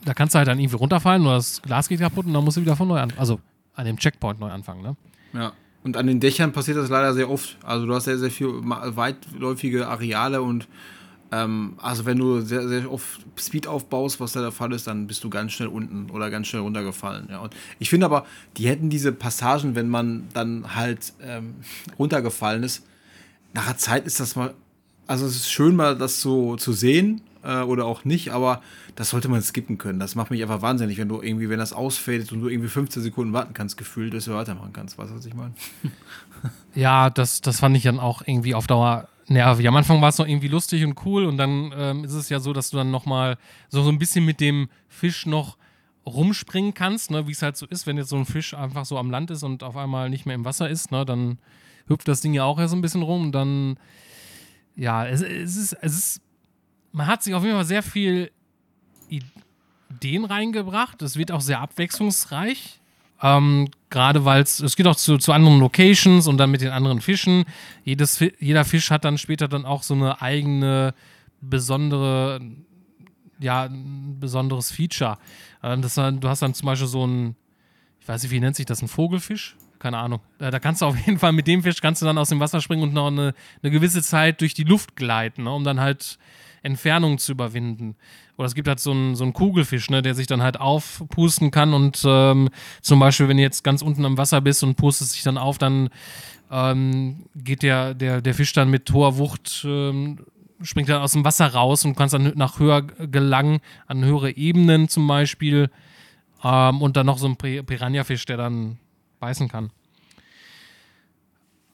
[0.04, 2.56] da kannst du halt dann irgendwie runterfallen oder das Glas geht kaputt und dann musst
[2.56, 3.40] du wieder von neu an, also
[3.74, 4.96] an dem Checkpoint neu anfangen, ne?
[5.32, 5.52] Ja.
[5.84, 7.58] Und an den Dächern passiert das leider sehr oft.
[7.62, 10.66] Also du hast sehr, sehr viel weitläufige Areale und
[11.34, 15.06] ähm, also wenn du sehr, sehr oft Speed aufbaust, was da der Fall ist, dann
[15.06, 17.28] bist du ganz schnell unten oder ganz schnell runtergefallen.
[17.30, 17.40] Ja.
[17.40, 18.24] Und ich finde aber,
[18.56, 21.56] die hätten diese Passagen, wenn man dann halt ähm,
[21.98, 22.86] runtergefallen ist,
[23.52, 24.54] nach einer Zeit ist das mal,
[25.06, 28.62] also es ist schön mal das so zu sehen äh, oder auch nicht, aber
[28.94, 29.98] das sollte man skippen können.
[29.98, 33.02] Das macht mich einfach wahnsinnig, wenn du irgendwie, wenn das ausfällt und du irgendwie 15
[33.02, 34.98] Sekunden warten kannst, gefühlt, dass du weitermachen kannst.
[34.98, 35.54] Weißt du, was ich meine?
[36.74, 39.66] Ja, das, das fand ich dann auch irgendwie auf Dauer nervig.
[39.68, 42.40] Am Anfang war es noch irgendwie lustig und cool und dann ähm, ist es ja
[42.40, 45.56] so, dass du dann nochmal so, so ein bisschen mit dem Fisch noch
[46.06, 48.98] rumspringen kannst, ne, wie es halt so ist, wenn jetzt so ein Fisch einfach so
[48.98, 51.38] am Land ist und auf einmal nicht mehr im Wasser ist, ne, dann
[51.86, 53.78] hüpft das Ding ja auch erst ein bisschen rum und dann,
[54.76, 56.22] ja, es, es ist, es ist,
[56.92, 58.30] man hat sich auf jeden Fall sehr viel
[59.08, 61.00] Ideen reingebracht.
[61.02, 62.80] Es wird auch sehr abwechslungsreich.
[63.22, 67.00] Ähm, Gerade weil es, geht auch zu, zu anderen Locations und dann mit den anderen
[67.00, 67.44] Fischen.
[67.84, 70.94] Jedes, jeder Fisch hat dann später dann auch so eine eigene
[71.40, 72.40] besondere,
[73.38, 75.18] ja, ein besonderes Feature.
[75.62, 77.36] Äh, das, du hast dann zum Beispiel so ein,
[78.00, 79.56] ich weiß nicht, wie nennt sich das, ein Vogelfisch?
[79.78, 80.20] Keine Ahnung.
[80.38, 82.40] Äh, Da kannst du auf jeden Fall mit dem Fisch kannst du dann aus dem
[82.40, 85.80] Wasser springen und noch eine, eine gewisse Zeit durch die Luft gleiten, ne, um dann
[85.80, 86.18] halt
[86.64, 87.94] Entfernungen zu überwinden.
[88.36, 91.50] Oder es gibt halt so einen, so einen Kugelfisch, ne, der sich dann halt aufpusten
[91.52, 92.48] kann und ähm,
[92.80, 95.58] zum Beispiel, wenn du jetzt ganz unten am Wasser bist und pustest sich dann auf,
[95.58, 95.90] dann
[96.50, 100.18] ähm, geht der, der, der Fisch dann mit hoher Wucht, ähm,
[100.62, 104.88] springt dann aus dem Wasser raus und kannst dann nach höher gelangen, an höhere Ebenen
[104.88, 105.70] zum Beispiel.
[106.42, 108.78] Ähm, und dann noch so ein Piranha-Fisch, der dann
[109.20, 109.70] beißen kann.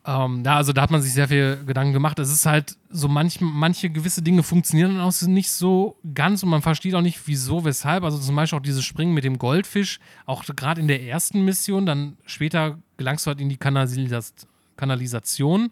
[0.06, 2.18] Ähm, ja, also da hat man sich sehr viel Gedanken gemacht.
[2.18, 6.48] Es ist halt so, manch, manche gewisse Dinge funktionieren dann auch nicht so ganz und
[6.48, 8.04] man versteht auch nicht, wieso, weshalb.
[8.04, 11.84] Also zum Beispiel auch dieses Springen mit dem Goldfisch, auch gerade in der ersten Mission,
[11.84, 14.34] dann später gelangst du halt in die Kanalis
[14.76, 15.70] Kanalisation.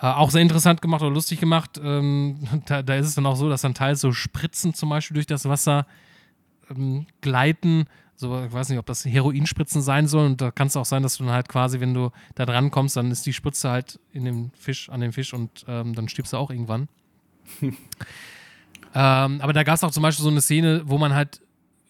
[0.00, 1.80] Äh, auch sehr interessant gemacht oder lustig gemacht.
[1.82, 5.14] Ähm, da, da ist es dann auch so, dass dann teils so Spritzen zum Beispiel
[5.14, 5.86] durch das Wasser
[6.70, 7.86] ähm, gleiten.
[8.20, 10.26] So, ich weiß nicht, ob das Heroinspritzen sein soll.
[10.26, 12.70] Und da kann es auch sein, dass du dann halt quasi, wenn du da dran
[12.70, 16.06] kommst, dann ist die Spritze halt in dem Fisch, an dem Fisch und ähm, dann
[16.06, 16.88] stirbst du auch irgendwann.
[17.62, 17.74] ähm,
[18.92, 21.40] aber da gab es auch zum Beispiel so eine Szene, wo man halt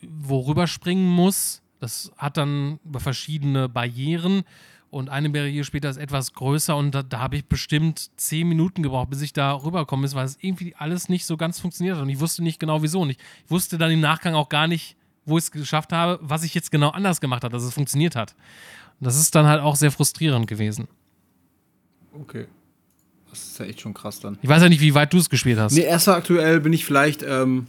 [0.02, 1.62] worüber springen muss.
[1.80, 4.44] Das hat dann über verschiedene Barrieren
[4.90, 8.84] und eine Barriere später ist etwas größer und da, da habe ich bestimmt zehn Minuten
[8.84, 12.04] gebraucht, bis ich da rüberkommen ist, weil es irgendwie alles nicht so ganz funktioniert hat
[12.04, 13.00] und ich wusste nicht genau wieso.
[13.00, 13.18] Und ich
[13.48, 16.70] wusste dann im Nachgang auch gar nicht, wo ich es geschafft habe, was ich jetzt
[16.70, 18.34] genau anders gemacht habe, dass es funktioniert hat.
[19.00, 20.88] Und das ist dann halt auch sehr frustrierend gewesen.
[22.12, 22.46] Okay.
[23.30, 24.38] Das ist ja echt schon krass dann.
[24.42, 25.72] Ich weiß ja nicht, wie weit du es gespielt hast.
[25.72, 27.68] Nee, erster aktuell bin ich vielleicht ähm,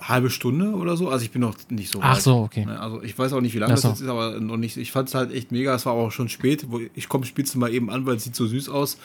[0.00, 1.08] halbe Stunde oder so.
[1.08, 2.66] Also ich bin noch nicht so Ach so, okay.
[2.66, 3.88] Ne, Also ich weiß auch nicht, wie lange Ach das so.
[3.88, 4.76] jetzt ist, aber noch nicht.
[4.76, 5.74] Ich fand es halt echt mega.
[5.74, 6.66] Es war auch schon spät.
[6.94, 8.98] Ich komme, spielst du mal eben an, weil es sieht so süß aus.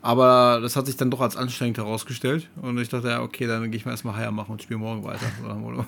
[0.00, 2.48] Aber das hat sich dann doch als anstrengend herausgestellt.
[2.60, 5.04] Und ich dachte, ja, okay, dann gehe ich mal erstmal Haier machen und spiele morgen
[5.04, 5.26] weiter.
[5.40, 5.86] So nach dem Motto.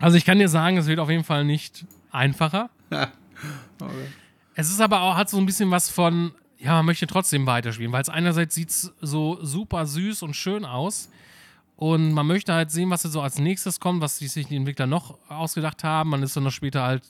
[0.00, 2.70] Also ich kann dir sagen, es wird auf jeden Fall nicht einfacher.
[2.90, 3.08] okay.
[4.54, 7.92] Es ist aber auch, hat so ein bisschen was von, ja, man möchte trotzdem weiterspielen,
[7.92, 11.08] weil es einerseits sieht so super süß und schön aus
[11.76, 14.56] und man möchte halt sehen, was jetzt so als nächstes kommt, was die sich die
[14.56, 16.10] Entwickler noch ausgedacht haben.
[16.10, 17.02] Man ist dann noch später halt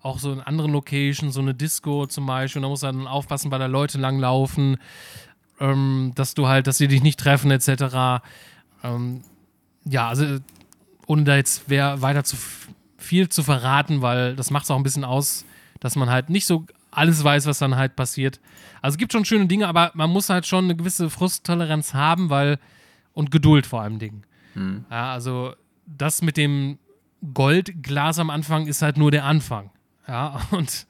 [0.00, 3.06] auch so in anderen Locations, so eine Disco zum Beispiel, und da muss man dann
[3.06, 4.78] aufpassen, weil da Leute langlaufen,
[5.60, 8.22] ähm, dass du halt, dass sie dich nicht treffen, etc.
[8.82, 9.22] Ähm,
[9.84, 10.38] ja, also
[11.08, 12.36] ohne da jetzt wer weiter zu
[12.98, 15.44] viel zu verraten, weil das macht es auch ein bisschen aus,
[15.80, 18.40] dass man halt nicht so alles weiß, was dann halt passiert.
[18.82, 22.30] Also es gibt schon schöne Dinge, aber man muss halt schon eine gewisse Frusttoleranz haben,
[22.30, 22.58] weil
[23.14, 24.24] und Geduld vor allem Dingen.
[24.90, 25.54] Ja, also
[25.86, 26.78] das mit dem
[27.32, 29.70] Goldglas am Anfang ist halt nur der Anfang.
[30.06, 30.86] Ja, und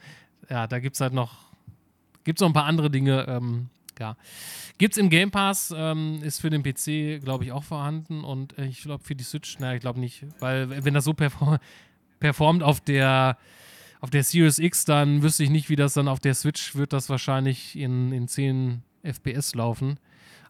[0.50, 1.36] ja, da gibt es halt noch,
[2.24, 3.68] gibt es noch ein paar andere Dinge, ähm,
[4.00, 4.16] ja.
[4.78, 8.58] Gibt es im Game Pass, ähm, ist für den PC, glaube ich, auch vorhanden und
[8.58, 11.58] äh, ich glaube für die Switch, naja, ich glaube nicht, weil wenn das so perform
[12.20, 13.38] performt auf der
[14.00, 16.92] auf der Series X, dann wüsste ich nicht, wie das dann auf der Switch wird,
[16.92, 19.98] das wahrscheinlich in, in 10 FPS laufen.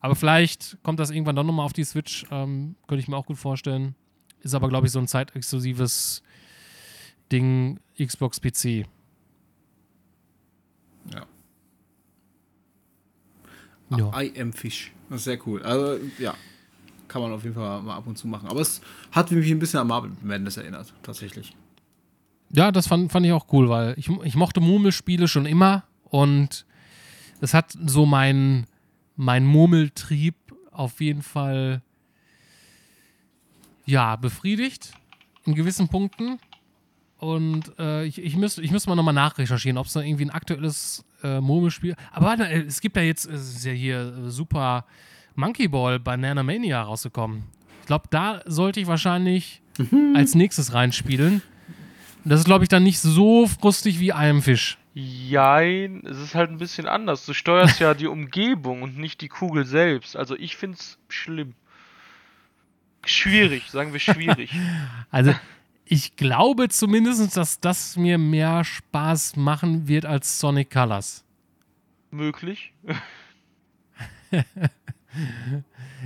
[0.00, 3.26] Aber vielleicht kommt das irgendwann doch nochmal auf die Switch, ähm, könnte ich mir auch
[3.26, 3.94] gut vorstellen.
[4.40, 6.22] Ist aber, glaube ich, so ein zeitexklusives
[7.32, 8.86] Ding Xbox PC.
[11.12, 11.26] Ja.
[13.90, 14.20] Ja.
[14.20, 14.92] I am Fish.
[15.08, 15.62] Das ist sehr cool.
[15.62, 16.34] Also, ja.
[17.06, 18.48] Kann man auf jeden Fall mal ab und zu machen.
[18.48, 18.82] Aber es
[19.12, 21.56] hat mich ein bisschen an Marvel Madness erinnert, tatsächlich.
[22.50, 26.66] Ja, das fand, fand ich auch cool, weil ich, ich mochte Murmelspiele schon immer und
[27.40, 28.66] es hat so mein,
[29.16, 30.34] mein Murmeltrieb
[30.70, 31.82] auf jeden Fall
[33.84, 34.92] ja, befriedigt
[35.44, 36.38] in gewissen Punkten.
[37.18, 40.30] Und äh, ich, ich müsste ich müsste mal nochmal nachrecherchieren, ob es da irgendwie ein
[40.30, 41.96] aktuelles äh, Murmelspiel.
[42.12, 44.84] Aber warte, äh, es gibt ja jetzt, es ist ja hier äh, Super
[45.34, 47.42] Monkey Ball Banana Mania rausgekommen.
[47.80, 49.62] Ich glaube, da sollte ich wahrscheinlich
[50.14, 51.42] als nächstes reinspielen.
[52.24, 54.78] Das ist, glaube ich, dann nicht so frustig wie I Am Fish.
[54.94, 57.24] Jein, es ist halt ein bisschen anders.
[57.24, 60.16] Du steuerst ja die Umgebung und nicht die Kugel selbst.
[60.16, 61.54] Also ich find's schlimm.
[63.04, 64.52] Schwierig, sagen wir schwierig.
[65.10, 65.34] Also,
[65.90, 71.24] ich glaube zumindest, dass das mir mehr Spaß machen wird als Sonic Colors.
[72.10, 72.72] Möglich.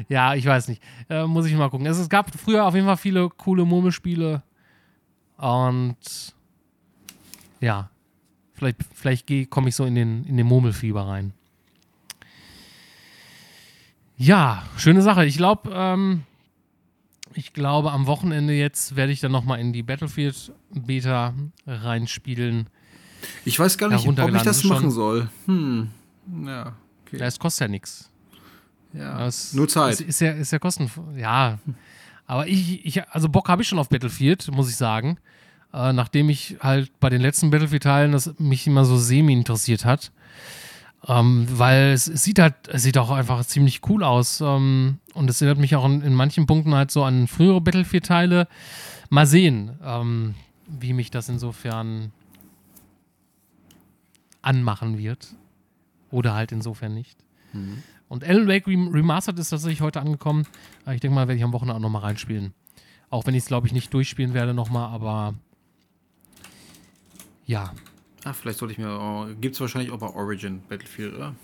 [0.08, 0.82] Ja, ich weiß nicht.
[1.08, 1.86] Äh, muss ich mal gucken.
[1.86, 4.42] Es, es gab früher auf jeden Fall viele coole Murmelspiele.
[5.36, 6.34] Und
[7.60, 7.90] ja,
[8.54, 11.34] vielleicht, vielleicht komme ich so in den, in den Murmelfieber rein.
[14.16, 15.24] Ja, schöne Sache.
[15.26, 16.22] Ich glaube, ähm,
[17.34, 21.34] ich glaube, am Wochenende jetzt werde ich dann nochmal in die Battlefield Beta
[21.66, 22.68] reinspielen.
[23.44, 24.70] Ich weiß gar nicht, ob ich das schon.
[24.70, 25.28] machen soll.
[25.46, 25.88] Hm.
[26.44, 26.74] Ja,
[27.06, 27.18] okay.
[27.18, 28.10] Ja, es kostet ja nichts.
[28.92, 29.26] Ja.
[29.26, 29.92] Es- Nur Zeit.
[29.94, 30.90] Ist, ist ja, ist ja kosten.
[31.16, 31.58] Ja.
[32.26, 35.18] Aber ich, ich, also Bock habe ich schon auf Battlefield, muss ich sagen.
[35.72, 40.12] Äh, nachdem ich halt bei den letzten Battlefield-Teilen das mich immer so semi interessiert hat.
[41.08, 44.40] Ähm, weil es, es sieht halt, es sieht auch einfach ziemlich cool aus.
[44.40, 48.48] Ähm, und es erinnert mich auch in, in manchen Punkten halt so an frühere Battlefield-Teile.
[49.10, 50.34] Mal sehen, ähm,
[50.66, 52.12] wie mich das insofern
[54.42, 55.34] anmachen wird.
[56.10, 57.18] Oder halt insofern nicht.
[58.08, 60.46] Und Alan Wake Rem Remastered ist tatsächlich heute angekommen.
[60.92, 62.52] Ich denke mal, werde ich am Wochenende auch nochmal reinspielen.
[63.08, 65.34] Auch wenn ich es, glaube ich, nicht durchspielen werde nochmal, aber
[67.46, 67.72] ja.
[68.24, 68.98] Ah, vielleicht sollte ich mir.
[69.00, 71.34] Oh, Gibt es wahrscheinlich auch bei Origin Battlefield, oder?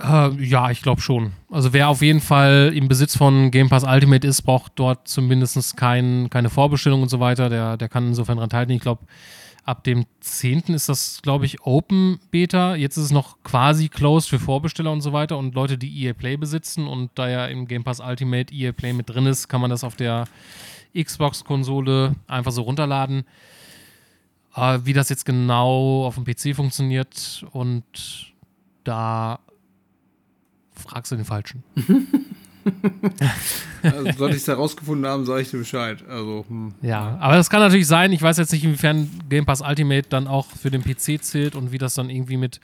[0.00, 1.32] Äh, ja, ich glaube schon.
[1.50, 5.76] Also wer auf jeden Fall im Besitz von Game Pass Ultimate ist, braucht dort zumindest
[5.76, 7.48] kein, keine Vorbestellung und so weiter.
[7.48, 8.76] Der, der kann insofern dran teilnehmen.
[8.76, 9.04] Ich glaube,
[9.64, 10.60] ab dem 10.
[10.68, 12.76] ist das, glaube ich, Open Beta.
[12.76, 16.12] Jetzt ist es noch quasi closed für Vorbesteller und so weiter und Leute, die EA
[16.12, 16.86] Play besitzen.
[16.86, 19.84] Und da ja im Game Pass Ultimate EA Play mit drin ist, kann man das
[19.84, 20.26] auf der
[20.96, 23.24] Xbox-Konsole einfach so runterladen.
[24.58, 27.84] Äh, wie das jetzt genau auf dem PC funktioniert und
[28.84, 29.40] da
[30.74, 31.62] fragst du den Falschen.
[33.82, 36.04] Also, sollte ich es herausgefunden haben, sage ich dir Bescheid.
[36.08, 36.74] Also, hm.
[36.82, 38.12] Ja, aber das kann natürlich sein.
[38.12, 41.72] Ich weiß jetzt nicht, inwiefern Game Pass Ultimate dann auch für den PC zählt und
[41.72, 42.60] wie das dann irgendwie mit.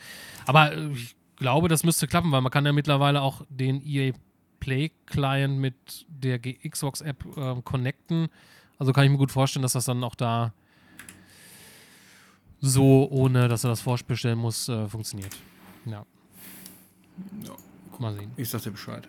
[0.47, 4.13] Aber äh, ich glaube, das müsste klappen, weil man kann ja mittlerweile auch den EA
[4.61, 8.29] Play-Client mit der Xbox-App äh, connecten.
[8.79, 10.53] Also kann ich mir gut vorstellen, dass das dann auch da
[12.65, 15.37] so, ohne dass er das vorspielen muss, äh, funktioniert.
[15.87, 16.05] Ja.
[17.45, 17.53] Ja.
[17.99, 18.31] Mal sehen.
[18.37, 19.07] Ich sag dir Bescheid.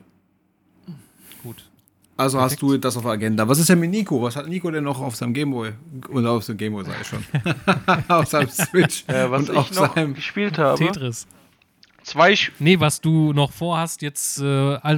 [1.41, 1.70] Gut.
[2.18, 2.53] Also Perfekt.
[2.53, 3.47] hast du das auf der Agenda.
[3.47, 4.22] Was ist denn mit Nico?
[4.22, 5.74] Was hat Nico denn noch auf seinem Gameboy?
[6.10, 7.26] Oder auf seinem Gameboy, sag ich schon.
[8.08, 9.03] auf seinem Switch.
[9.08, 10.14] Äh, was und ich auf noch seinem.
[10.14, 10.78] gespielt habe.
[10.78, 11.28] Tetris.
[12.06, 14.43] Zwei Sch Nee, was du noch vorhast, jetzt, äh,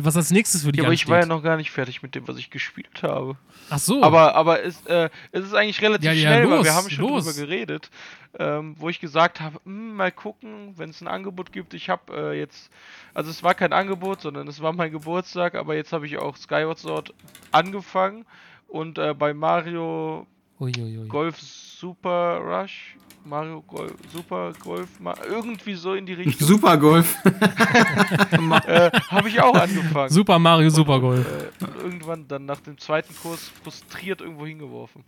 [0.03, 1.38] was als nächstes für dich ja, aber ich war ja ansteht.
[1.38, 3.38] noch gar nicht fertig mit dem, was ich gespielt habe.
[3.70, 4.03] Ach so.
[4.03, 6.89] Aber, aber es, äh, es ist eigentlich relativ Ja, ja, schnell, weil los, wir haben
[6.89, 7.24] schon los.
[7.24, 7.89] drüber geredet,
[8.38, 11.74] ähm, wo ich gesagt habe, "Hm, mal gucken, wenn es ein Angebot gibt.
[11.74, 12.70] Ich habe äh, jetzt,
[13.14, 16.36] also es war kein Angebot, sondern es war mein Geburtstag, aber jetzt habe ich auch
[16.36, 17.14] Skyward Sword
[17.53, 18.26] angefangen
[18.68, 20.28] und äh, bei Mario
[20.60, 21.08] Uiuiui.
[21.08, 22.97] Golf Super Rush,
[23.28, 27.16] Mario Golf Super Golf, Ma irgendwie so in die Richtung, Super Golf.
[27.26, 30.10] äh, habe ich auch angefangen.
[30.10, 31.26] Super Mario Super Golf.
[31.26, 35.04] Äh, und irgendwann dann nach dem zweiten Kurs frustriert irgendwo hingeworfen.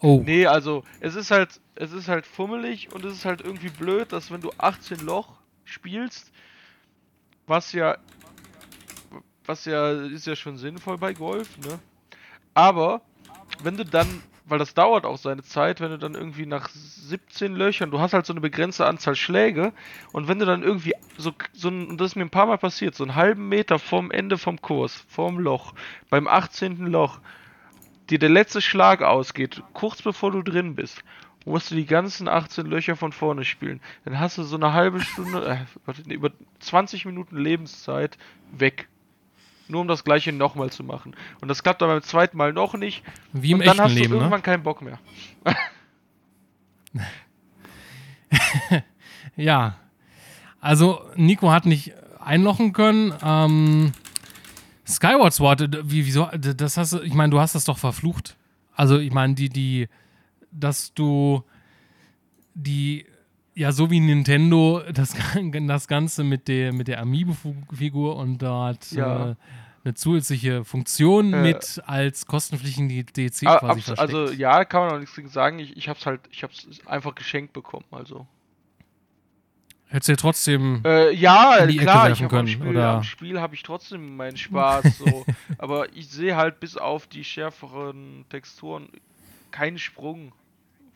[0.00, 0.22] Oh.
[0.24, 4.12] Nee, also es ist halt, es ist halt fummelig und es ist halt irgendwie blöd,
[4.12, 5.32] dass wenn du 18 Loch
[5.64, 6.30] spielst,
[7.46, 7.96] was ja,
[9.46, 11.78] was ja, ist ja schon sinnvoll bei Golf, ne?
[12.52, 13.00] Aber
[13.62, 17.54] wenn du dann, weil das dauert auch seine Zeit, wenn du dann irgendwie nach 17
[17.54, 19.72] Löchern, du hast halt so eine begrenzte Anzahl Schläge
[20.12, 22.58] und wenn du dann irgendwie so, so ein, und das ist mir ein paar Mal
[22.58, 25.74] passiert, so einen halben Meter vorm Ende vom Kurs, vorm Loch,
[26.10, 26.86] beim 18.
[26.86, 27.18] Loch,
[28.08, 31.02] dir der letzte Schlag ausgeht, kurz bevor du drin bist,
[31.44, 33.80] musst du die ganzen 18 Löcher von vorne spielen.
[34.04, 36.30] Dann hast du so eine halbe Stunde, äh, über
[36.60, 38.18] 20 Minuten Lebenszeit
[38.52, 38.88] weg.
[39.68, 41.16] Nur um das gleiche nochmal zu machen.
[41.40, 43.02] Und das klappt dann beim zweiten Mal noch nicht.
[43.32, 44.42] Wie im und dann echten hast du Leben, irgendwann ne?
[44.42, 44.98] keinen Bock mehr.
[49.36, 49.76] Ja.
[50.60, 53.14] Also, Nico hat nicht einlochen können.
[53.22, 53.92] Ähm,
[54.86, 58.36] Skyward Sword, wie, wieso, das hast du, ich meine, du hast das doch verflucht.
[58.74, 59.88] Also, ich meine, die, die,
[60.50, 61.44] dass du
[62.54, 63.06] die,
[63.56, 65.16] ja, so wie Nintendo das,
[65.66, 69.30] das Ganze mit der, mit der Amiibo-Figur und dort Ja.
[69.30, 69.34] äh,
[69.84, 74.00] eine zusätzliche Funktion Äh, mit als kostenpflichtige DLC Ah, quasi abs- versteckt.
[74.14, 75.58] also ja, kann man auch nichts gegen sagen.
[75.58, 77.84] Ich, ich hab's halt, ich hab's einfach geschenkt bekommen.
[77.90, 78.26] Also.
[79.88, 80.82] Hättest du ja trotzdem.
[80.84, 82.88] Äh, ja, klar, ich hab am können, Spiel, oder?
[82.96, 84.98] am Spiel habe ich trotzdem meinen Spaß.
[84.98, 85.24] So.
[85.58, 88.88] aber ich sehe halt bis auf die schärferen Texturen
[89.52, 90.32] keinen Sprung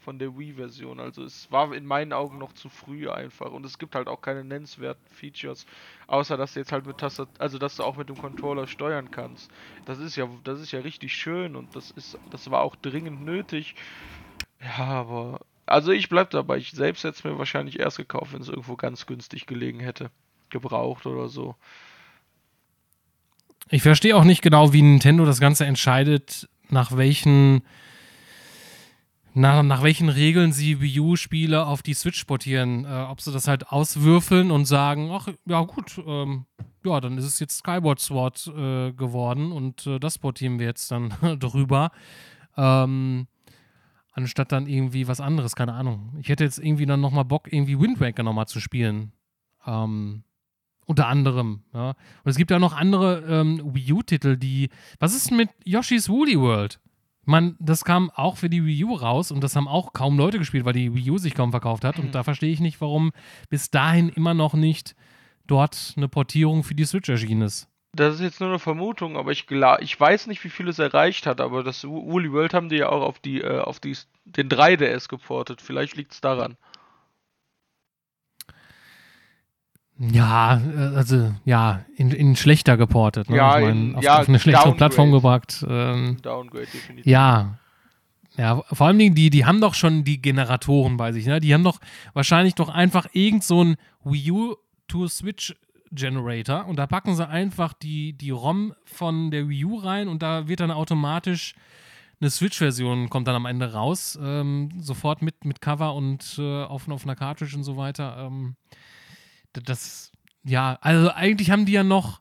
[0.01, 0.99] von der Wii-Version.
[0.99, 3.53] Also es war in meinen Augen noch zu früh einfach.
[3.53, 5.67] Und es gibt halt auch keine nennenswerten Features,
[6.07, 9.11] außer dass du jetzt halt mit Tastat also dass du auch mit dem Controller steuern
[9.11, 9.51] kannst.
[9.85, 13.25] Das ist ja, das ist ja richtig schön und das ist, das war auch dringend
[13.25, 13.75] nötig.
[14.61, 16.57] Ja, aber also ich bleib dabei.
[16.57, 20.11] Ich selbst hätte es mir wahrscheinlich erst gekauft, wenn es irgendwo ganz günstig gelegen hätte.
[20.49, 21.55] Gebraucht oder so.
[23.69, 27.63] Ich verstehe auch nicht genau, wie Nintendo das Ganze entscheidet, nach welchen
[29.41, 32.85] nach, nach welchen Regeln sie Wii U-Spiele auf die Switch portieren.
[32.85, 36.47] Äh, ob sie das halt auswürfeln und sagen, ach ja gut, ähm,
[36.85, 40.91] ja, dann ist es jetzt Skyward Sword äh, geworden und äh, das portieren wir jetzt
[40.91, 41.91] dann drüber.
[42.57, 43.27] Ähm,
[44.13, 46.15] anstatt dann irgendwie was anderes, keine Ahnung.
[46.21, 49.13] Ich hätte jetzt irgendwie dann nochmal Bock, irgendwie Wind Waker nochmal zu spielen.
[49.67, 50.25] Ähm,
[50.87, 51.91] unter anderem, ja.
[51.91, 54.71] Und es gibt ja noch andere ähm, Wii U-Titel, die.
[54.99, 56.81] Was ist mit Yoshi's Woolly World?
[57.31, 60.39] Man, das kam auch für die Wii U raus und das haben auch kaum Leute
[60.39, 62.01] gespielt, weil die Wii U sich kaum verkauft hat.
[62.01, 63.13] Und da verstehe ich nicht, warum
[63.49, 64.97] bis dahin immer noch nicht
[65.47, 67.69] dort eine Portierung für die Switch erschienen ist.
[67.93, 71.27] Das ist jetzt nur eine Vermutung, aber ich ich weiß nicht, wie viel es erreicht
[71.27, 73.97] hat, aber das Wo- Woolly World haben die ja auch auf die, äh, auf die,
[74.25, 75.61] den 3DS geportet.
[75.61, 76.57] Vielleicht liegt es daran.
[80.01, 83.29] Ja, äh, also ja, in, in schlechter geportet.
[83.29, 83.37] Ne?
[83.37, 84.77] Ja, ich mein, in- auf, ja, auf eine schlechtere Downgrade.
[84.79, 85.65] Plattform gebracht.
[85.69, 87.07] Ähm, Downgrade definitiv.
[87.07, 87.59] Ja.
[88.37, 91.41] Ja, vor allem die, die haben doch schon die Generatoren bei sich, ne?
[91.41, 91.81] Die haben doch
[92.15, 94.55] wahrscheinlich doch einfach irgend so ein Wii U
[94.89, 95.55] to Switch
[95.93, 100.23] Generator und da packen sie einfach die, die ROM von der Wii U rein und
[100.23, 101.55] da wird dann automatisch
[102.21, 106.89] eine Switch-Version kommt dann am Ende raus, ähm, sofort mit, mit Cover und äh, auf,
[106.89, 108.17] auf einer Cartridge und so weiter.
[108.27, 108.55] Ähm,
[109.53, 110.13] das,
[110.45, 112.21] ja, also eigentlich haben die ja noch,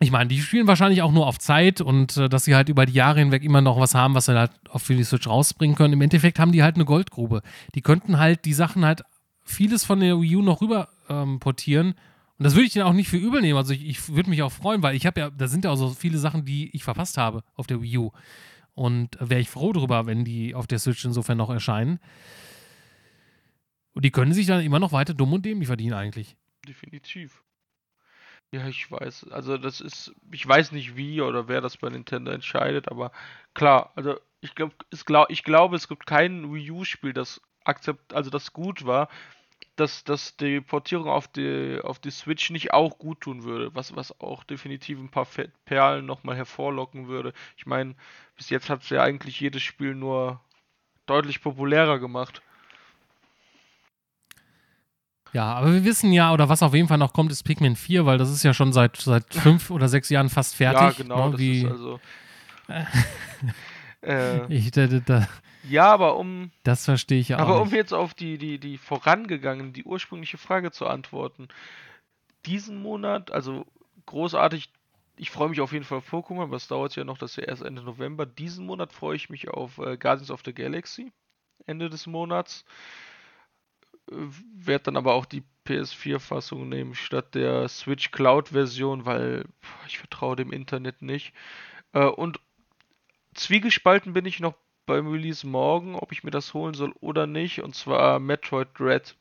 [0.00, 2.86] ich meine, die spielen wahrscheinlich auch nur auf Zeit und äh, dass sie halt über
[2.86, 5.94] die Jahre hinweg immer noch was haben, was sie halt auf die Switch rausbringen können.
[5.94, 7.42] Im Endeffekt haben die halt eine Goldgrube.
[7.74, 9.02] Die könnten halt die Sachen halt
[9.44, 11.94] vieles von der Wii U noch rüber ähm, portieren.
[12.38, 13.56] Und das würde ich denen auch nicht für übel nehmen.
[13.56, 15.76] Also ich, ich würde mich auch freuen, weil ich habe ja, da sind ja auch
[15.76, 18.10] so viele Sachen, die ich verpasst habe auf der Wii U.
[18.74, 22.00] Und wäre ich froh drüber, wenn die auf der Switch insofern noch erscheinen.
[23.94, 26.36] Und die können sich dann immer noch weiter dumm und dämlich verdienen eigentlich.
[26.66, 27.42] Definitiv.
[28.52, 29.28] Ja, ich weiß.
[29.30, 33.10] Also das ist, ich weiß nicht wie oder wer das bei Nintendo entscheidet, aber
[33.54, 34.74] klar, also ich glaube,
[35.06, 39.08] glaub, ich glaube, es gibt kein Wii U-Spiel, das akzept, also das gut war,
[39.76, 43.96] dass, dass die Portierung auf die, auf die Switch nicht auch gut tun würde, was,
[43.96, 45.26] was auch definitiv ein paar
[45.64, 47.32] Perlen nochmal hervorlocken würde.
[47.56, 47.96] Ich meine,
[48.36, 50.40] bis jetzt hat es ja eigentlich jedes Spiel nur
[51.06, 52.42] deutlich populärer gemacht.
[55.34, 58.06] Ja, aber wir wissen ja, oder was auf jeden Fall noch kommt, ist Pikmin 4,
[58.06, 60.80] weil das ist ja schon seit, seit fünf oder sechs Jahren fast fertig.
[60.80, 61.30] Ja, genau.
[61.30, 62.00] Ne, wie, also,
[64.02, 65.28] äh, ich, da, da,
[65.68, 66.50] ja, aber um.
[66.62, 67.48] Das verstehe ich ja auch.
[67.48, 71.48] Aber um jetzt auf die, die, die vorangegangene, die ursprüngliche Frage zu antworten.
[72.46, 73.66] Diesen Monat, also
[74.06, 74.70] großartig,
[75.16, 77.36] ich freue mich auf jeden Fall auf Pokémon, aber es dauert ja noch, das ist
[77.38, 78.26] ja erst Ende November.
[78.26, 81.12] Diesen Monat freue ich mich auf äh, Guardians of the Galaxy.
[81.66, 82.64] Ende des Monats
[84.06, 89.46] werde dann aber auch die PS4-Fassung nehmen statt der Switch Cloud-Version, weil
[89.86, 91.32] ich vertraue dem Internet nicht.
[91.92, 92.38] Äh, und
[93.34, 94.54] zwiegespalten bin ich noch
[94.86, 99.16] beim Release morgen, ob ich mir das holen soll oder nicht, und zwar Metroid Dread.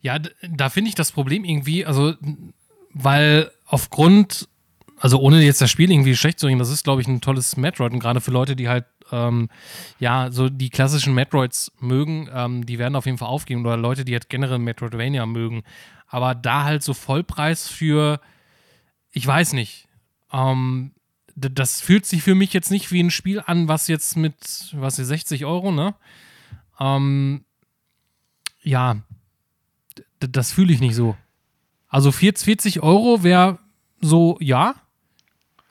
[0.00, 2.14] Ja, da finde ich das Problem irgendwie, also,
[2.90, 4.48] weil aufgrund,
[4.98, 7.56] also ohne jetzt das Spiel irgendwie schlecht zu reden, das ist, glaube ich, ein tolles
[7.56, 9.48] Metroid und gerade für Leute, die halt ähm,
[9.98, 14.04] ja, so die klassischen Metroids mögen, ähm, die werden auf jeden Fall aufgehen oder Leute,
[14.04, 15.62] die halt generell Metroidvania mögen.
[16.08, 18.20] Aber da halt so Vollpreis für,
[19.10, 19.88] ich weiß nicht,
[20.32, 20.92] ähm,
[21.34, 24.98] das fühlt sich für mich jetzt nicht wie ein Spiel an, was jetzt mit, was
[24.98, 25.94] ist 60 Euro, ne?
[26.80, 27.44] Ähm,
[28.62, 28.96] ja,
[30.18, 31.16] das fühle ich nicht so.
[31.88, 33.58] Also 40 Euro wäre
[34.00, 34.74] so, ja.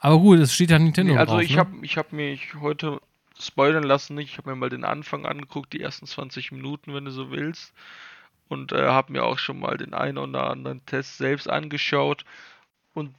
[0.06, 1.42] Aber gut, es steht ja Nintendo nee, also drauf.
[1.42, 1.58] ich ne?
[1.58, 3.00] habe ich hab mich heute
[3.40, 4.30] spoilern lassen nicht.
[4.30, 7.72] Ich habe mir mal den Anfang angeguckt, die ersten 20 Minuten, wenn du so willst.
[8.46, 12.24] Und äh, habe mir auch schon mal den einen oder anderen Test selbst angeschaut.
[12.94, 13.16] Und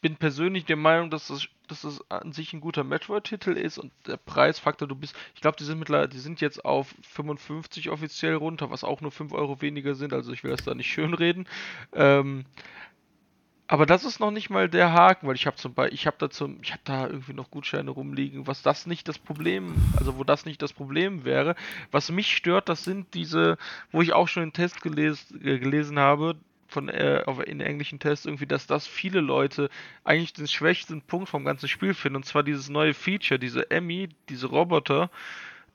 [0.00, 3.92] bin persönlich der Meinung, dass das, dass das an sich ein guter Metroid-Titel ist und
[4.06, 8.34] der Preisfaktor, du bist, ich glaube, die sind mittlerweile, die sind jetzt auf 55 offiziell
[8.34, 11.46] runter, was auch nur 5 Euro weniger sind, also ich will das da nicht schönreden.
[11.92, 12.46] Ähm,
[13.70, 16.16] aber das ist noch nicht mal der Haken, weil ich habe zum Beispiel, ich habe
[16.18, 20.18] da zum, ich habe da irgendwie noch Gutscheine rumliegen, was das nicht das Problem, also
[20.18, 21.54] wo das nicht das Problem wäre.
[21.92, 23.58] Was mich stört, das sind diese,
[23.92, 26.34] wo ich auch schon den Test geles, äh, gelesen habe,
[26.66, 29.70] von äh, in englischen Tests irgendwie, dass das viele Leute
[30.02, 34.08] eigentlich den schwächsten Punkt vom ganzen Spiel finden, und zwar dieses neue Feature, diese Emmy,
[34.28, 35.10] diese Roboter,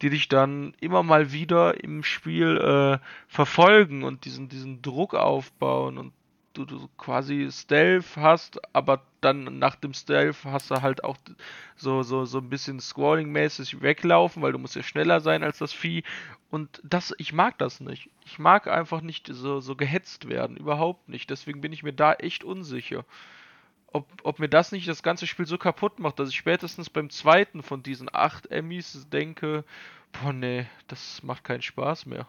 [0.01, 5.97] die dich dann immer mal wieder im Spiel äh, verfolgen und diesen, diesen Druck aufbauen
[5.97, 6.11] und
[6.57, 11.17] du, du quasi Stealth hast, aber dann nach dem Stealth hast du halt auch
[11.75, 15.73] so, so, so ein bisschen Scrolling-mäßig weglaufen, weil du musst ja schneller sein als das
[15.73, 16.03] Vieh.
[16.49, 18.09] Und das, ich mag das nicht.
[18.25, 21.29] Ich mag einfach nicht so, so gehetzt werden, überhaupt nicht.
[21.29, 23.05] Deswegen bin ich mir da echt unsicher.
[23.87, 27.09] Ob, ob mir das nicht das ganze Spiel so kaputt macht, dass ich spätestens beim
[27.09, 29.63] zweiten von diesen acht Emmys denke,
[30.11, 32.27] boah nee, das macht keinen Spaß mehr.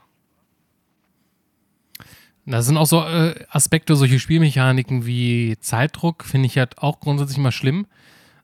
[2.46, 7.38] Das sind auch so äh, Aspekte, solche Spielmechaniken wie Zeitdruck, finde ich halt auch grundsätzlich
[7.38, 7.86] immer schlimm.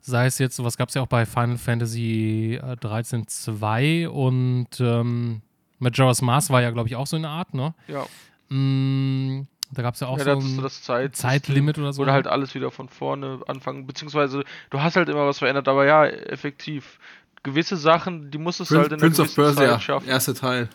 [0.00, 4.68] Sei es jetzt, was gab es ja auch bei Final Fantasy äh, 13 2 und
[4.80, 5.42] ähm,
[5.78, 7.74] Majora's Mask war ja, glaube ich, auch so eine Art, ne?
[7.86, 8.04] Ja.
[8.48, 12.02] Mm, da gab es ja auch ja, so ein das Zeit Zeitlimit oder so.
[12.02, 15.86] Oder halt alles wieder von vorne anfangen, beziehungsweise du hast halt immer was verändert, aber
[15.86, 16.98] ja, effektiv.
[17.44, 20.08] Gewisse Sachen, die musstest du halt in Prince of Persia, schaffen.
[20.08, 20.68] erste Teil.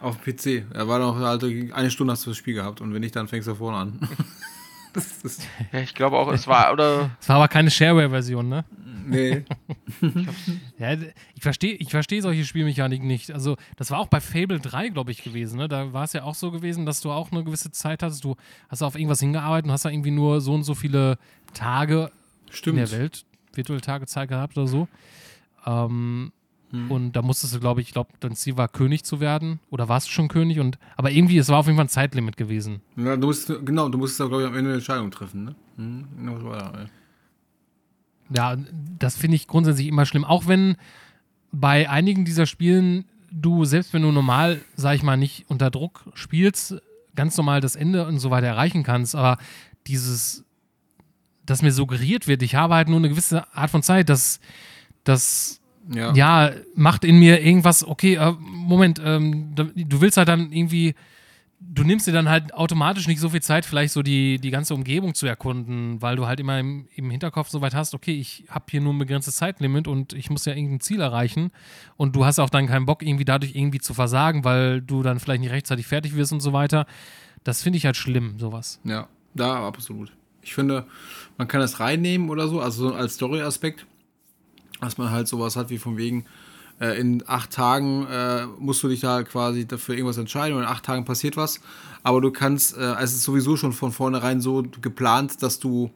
[0.00, 0.74] Auf dem PC.
[0.74, 3.28] Er war noch halt eine Stunde hast du das Spiel gehabt und wenn nicht, dann
[3.28, 4.00] fängst du vorne an.
[5.72, 7.10] ja, ich glaube auch, es war, oder?
[7.20, 8.64] Es war aber keine Shareware-Version, ne?
[9.04, 9.44] Nee.
[10.78, 10.92] ja,
[11.34, 13.30] ich verstehe ich versteh solche Spielmechaniken nicht.
[13.32, 15.68] Also, das war auch bei Fable 3, glaube ich, gewesen, ne?
[15.68, 18.24] Da war es ja auch so gewesen, dass du auch eine gewisse Zeit hattest.
[18.24, 18.36] Du
[18.68, 21.18] hast auf irgendwas hingearbeitet und hast da irgendwie nur so und so viele
[21.54, 22.10] Tage
[22.50, 22.78] Stimmt.
[22.78, 23.24] in der Welt,
[23.54, 24.88] virtuelle Tage Zeit gehabt oder so.
[25.66, 26.32] Ähm,
[26.72, 26.90] hm.
[26.90, 29.60] Und da musstest du, glaube ich, ich glaube, dein Ziel war, König zu werden.
[29.70, 30.58] Oder warst du schon König?
[30.58, 32.80] Und, aber irgendwie, es war auf jeden Fall ein Zeitlimit gewesen.
[32.96, 35.54] Ja, du musst, genau, du musstest, glaube ich, am Ende eine Entscheidung treffen, ne?
[35.76, 36.38] Hm, genau
[38.34, 38.56] ja,
[38.98, 40.24] das finde ich grundsätzlich immer schlimm.
[40.24, 40.76] Auch wenn
[41.50, 46.04] bei einigen dieser Spielen du, selbst wenn du normal, sag ich mal, nicht unter Druck
[46.14, 46.76] spielst,
[47.14, 49.38] ganz normal das Ende und so weiter erreichen kannst, aber
[49.86, 50.44] dieses,
[51.44, 54.40] dass mir suggeriert wird, ich habe halt nur eine gewisse Art von Zeit, dass
[55.04, 56.14] das ja.
[56.14, 60.94] ja, macht in mir irgendwas, okay, äh, Moment, ähm, du willst halt dann irgendwie
[61.68, 64.74] du nimmst dir dann halt automatisch nicht so viel Zeit, vielleicht so die, die ganze
[64.74, 68.44] Umgebung zu erkunden, weil du halt immer im, im Hinterkopf so weit hast, okay, ich
[68.48, 71.50] habe hier nur ein begrenztes Zeitlimit und ich muss ja irgendein Ziel erreichen
[71.96, 75.20] und du hast auch dann keinen Bock, irgendwie dadurch irgendwie zu versagen, weil du dann
[75.20, 76.86] vielleicht nicht rechtzeitig fertig wirst und so weiter.
[77.44, 78.80] Das finde ich halt schlimm, sowas.
[78.84, 80.12] Ja, da absolut.
[80.42, 80.86] Ich finde,
[81.38, 83.86] man kann das reinnehmen oder so, also so als Story-Aspekt,
[84.82, 86.24] dass man halt sowas hat wie von wegen,
[86.80, 90.68] äh, in acht Tagen äh, musst du dich da quasi dafür irgendwas entscheiden und in
[90.68, 91.60] acht Tagen passiert was.
[92.02, 95.90] Aber du kannst, äh, es ist sowieso schon von vornherein so geplant, dass du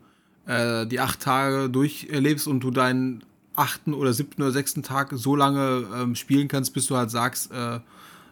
[0.46, 3.24] äh, die acht Tage durchlebst und du deinen
[3.56, 7.50] achten oder siebten oder sechsten Tag so lange ähm, spielen kannst, bis du halt sagst,
[7.50, 7.80] äh,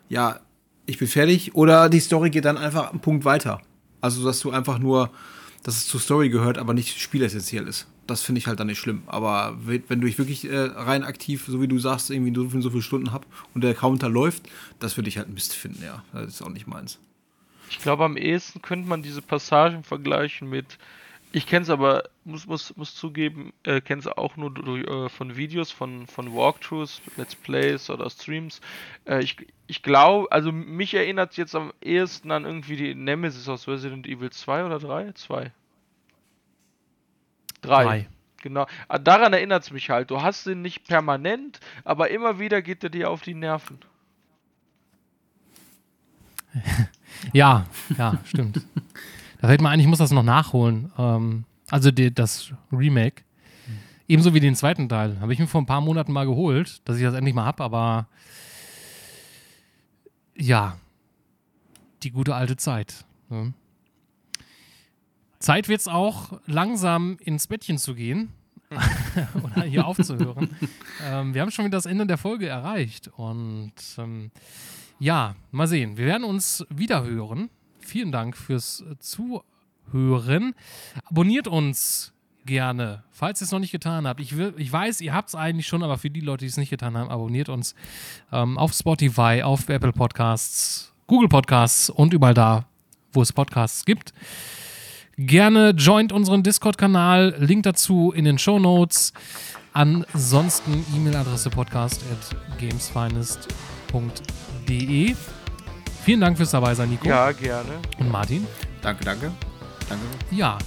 [0.09, 0.39] ja,
[0.87, 1.55] ich bin fertig.
[1.55, 3.61] Oder die Story geht dann einfach einen Punkt weiter.
[4.03, 5.11] Also, dass du einfach nur,
[5.63, 8.79] dass es zur Story gehört, aber nicht spielessentiell ist das finde ich halt dann nicht
[8.79, 9.03] schlimm.
[9.07, 12.71] Aber wenn du dich wirklich äh, rein aktiv, so wie du sagst, irgendwie so, so
[12.71, 14.49] viele Stunden hab und der Counter läuft,
[14.79, 16.03] das würde ich halt Mist finden, ja.
[16.13, 16.99] Das ist auch nicht meins.
[17.71, 20.79] Ich glaube, am ehesten könnte man diese Passagen vergleichen mit.
[21.33, 25.09] Ich kenne es aber, muss, muss, muss zugeben, äh, kenne es auch nur durch, äh,
[25.09, 28.61] von Videos, von, von Walkthroughs, Let's Plays oder Streams.
[29.05, 29.37] Äh, ich
[29.67, 34.07] ich glaube, also mich erinnert es jetzt am ehesten an irgendwie die Nemesis aus Resident
[34.07, 35.13] Evil 2 oder 3?
[35.13, 35.53] 2.
[37.65, 37.85] Drei.
[37.85, 38.09] Drei.
[38.43, 38.67] Genau.
[38.89, 40.11] Ah, daran erinnert es mich halt.
[40.11, 43.79] Du hast ihn nicht permanent, aber immer wieder geht er dir auf die Nerven.
[47.33, 47.67] ja,
[47.97, 48.61] ja, stimmt.
[49.41, 50.93] da fällt mir ein, ich muss das noch nachholen.
[50.99, 53.23] Ähm, also die, das Remake.
[54.07, 55.19] Ebenso wie den zweiten Teil.
[55.21, 57.65] Habe ich mir vor ein paar Monaten mal geholt, dass ich das endlich mal habe,
[57.65, 58.07] aber
[60.37, 60.77] ja,
[62.03, 63.07] die gute alte Zeit.
[63.31, 63.55] Ne?
[65.45, 68.31] Zeit wird es auch, langsam ins Bettchen zu gehen
[69.43, 70.49] oder hier aufzuhören.
[71.05, 74.31] ähm, wir haben schon wieder das Ende der Folge erreicht und ähm,
[74.99, 75.99] ja, mal sehen.
[75.99, 77.51] Wir werden uns wieder hören.
[77.79, 80.55] Vielen Dank fürs Zuhören.
[81.05, 82.15] Abonniert uns
[82.47, 84.21] gerne, falls ihr es noch nicht getan habt.
[84.21, 86.57] Ich, will, ich weiß, ihr habt es eigentlich schon, aber für die Leute, die es
[86.57, 87.75] nicht getan haben, abonniert uns
[88.33, 92.65] ähm, auf Spotify, auf Apple Podcasts, Google Podcasts und überall da,
[93.13, 94.15] wo es Podcasts gibt.
[95.17, 97.37] Gerne joint unseren Discord-Kanal.
[97.39, 99.13] Link dazu in den Show Notes.
[99.73, 105.15] Ansonsten E-Mail-Adresse podcast at gamesfinest.de.
[106.05, 107.09] Vielen Dank fürs dabei sein, Nico.
[107.09, 107.71] Ja, gerne.
[107.99, 108.47] Und Martin.
[108.83, 109.33] Danke, danke.
[109.89, 110.05] Danke.
[110.31, 110.59] Ja,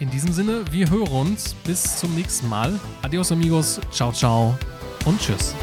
[0.00, 1.54] in diesem Sinne, wir hören uns.
[1.54, 2.78] Bis zum nächsten Mal.
[3.02, 3.80] Adios, amigos.
[3.90, 4.56] Ciao, ciao
[5.04, 5.54] und tschüss.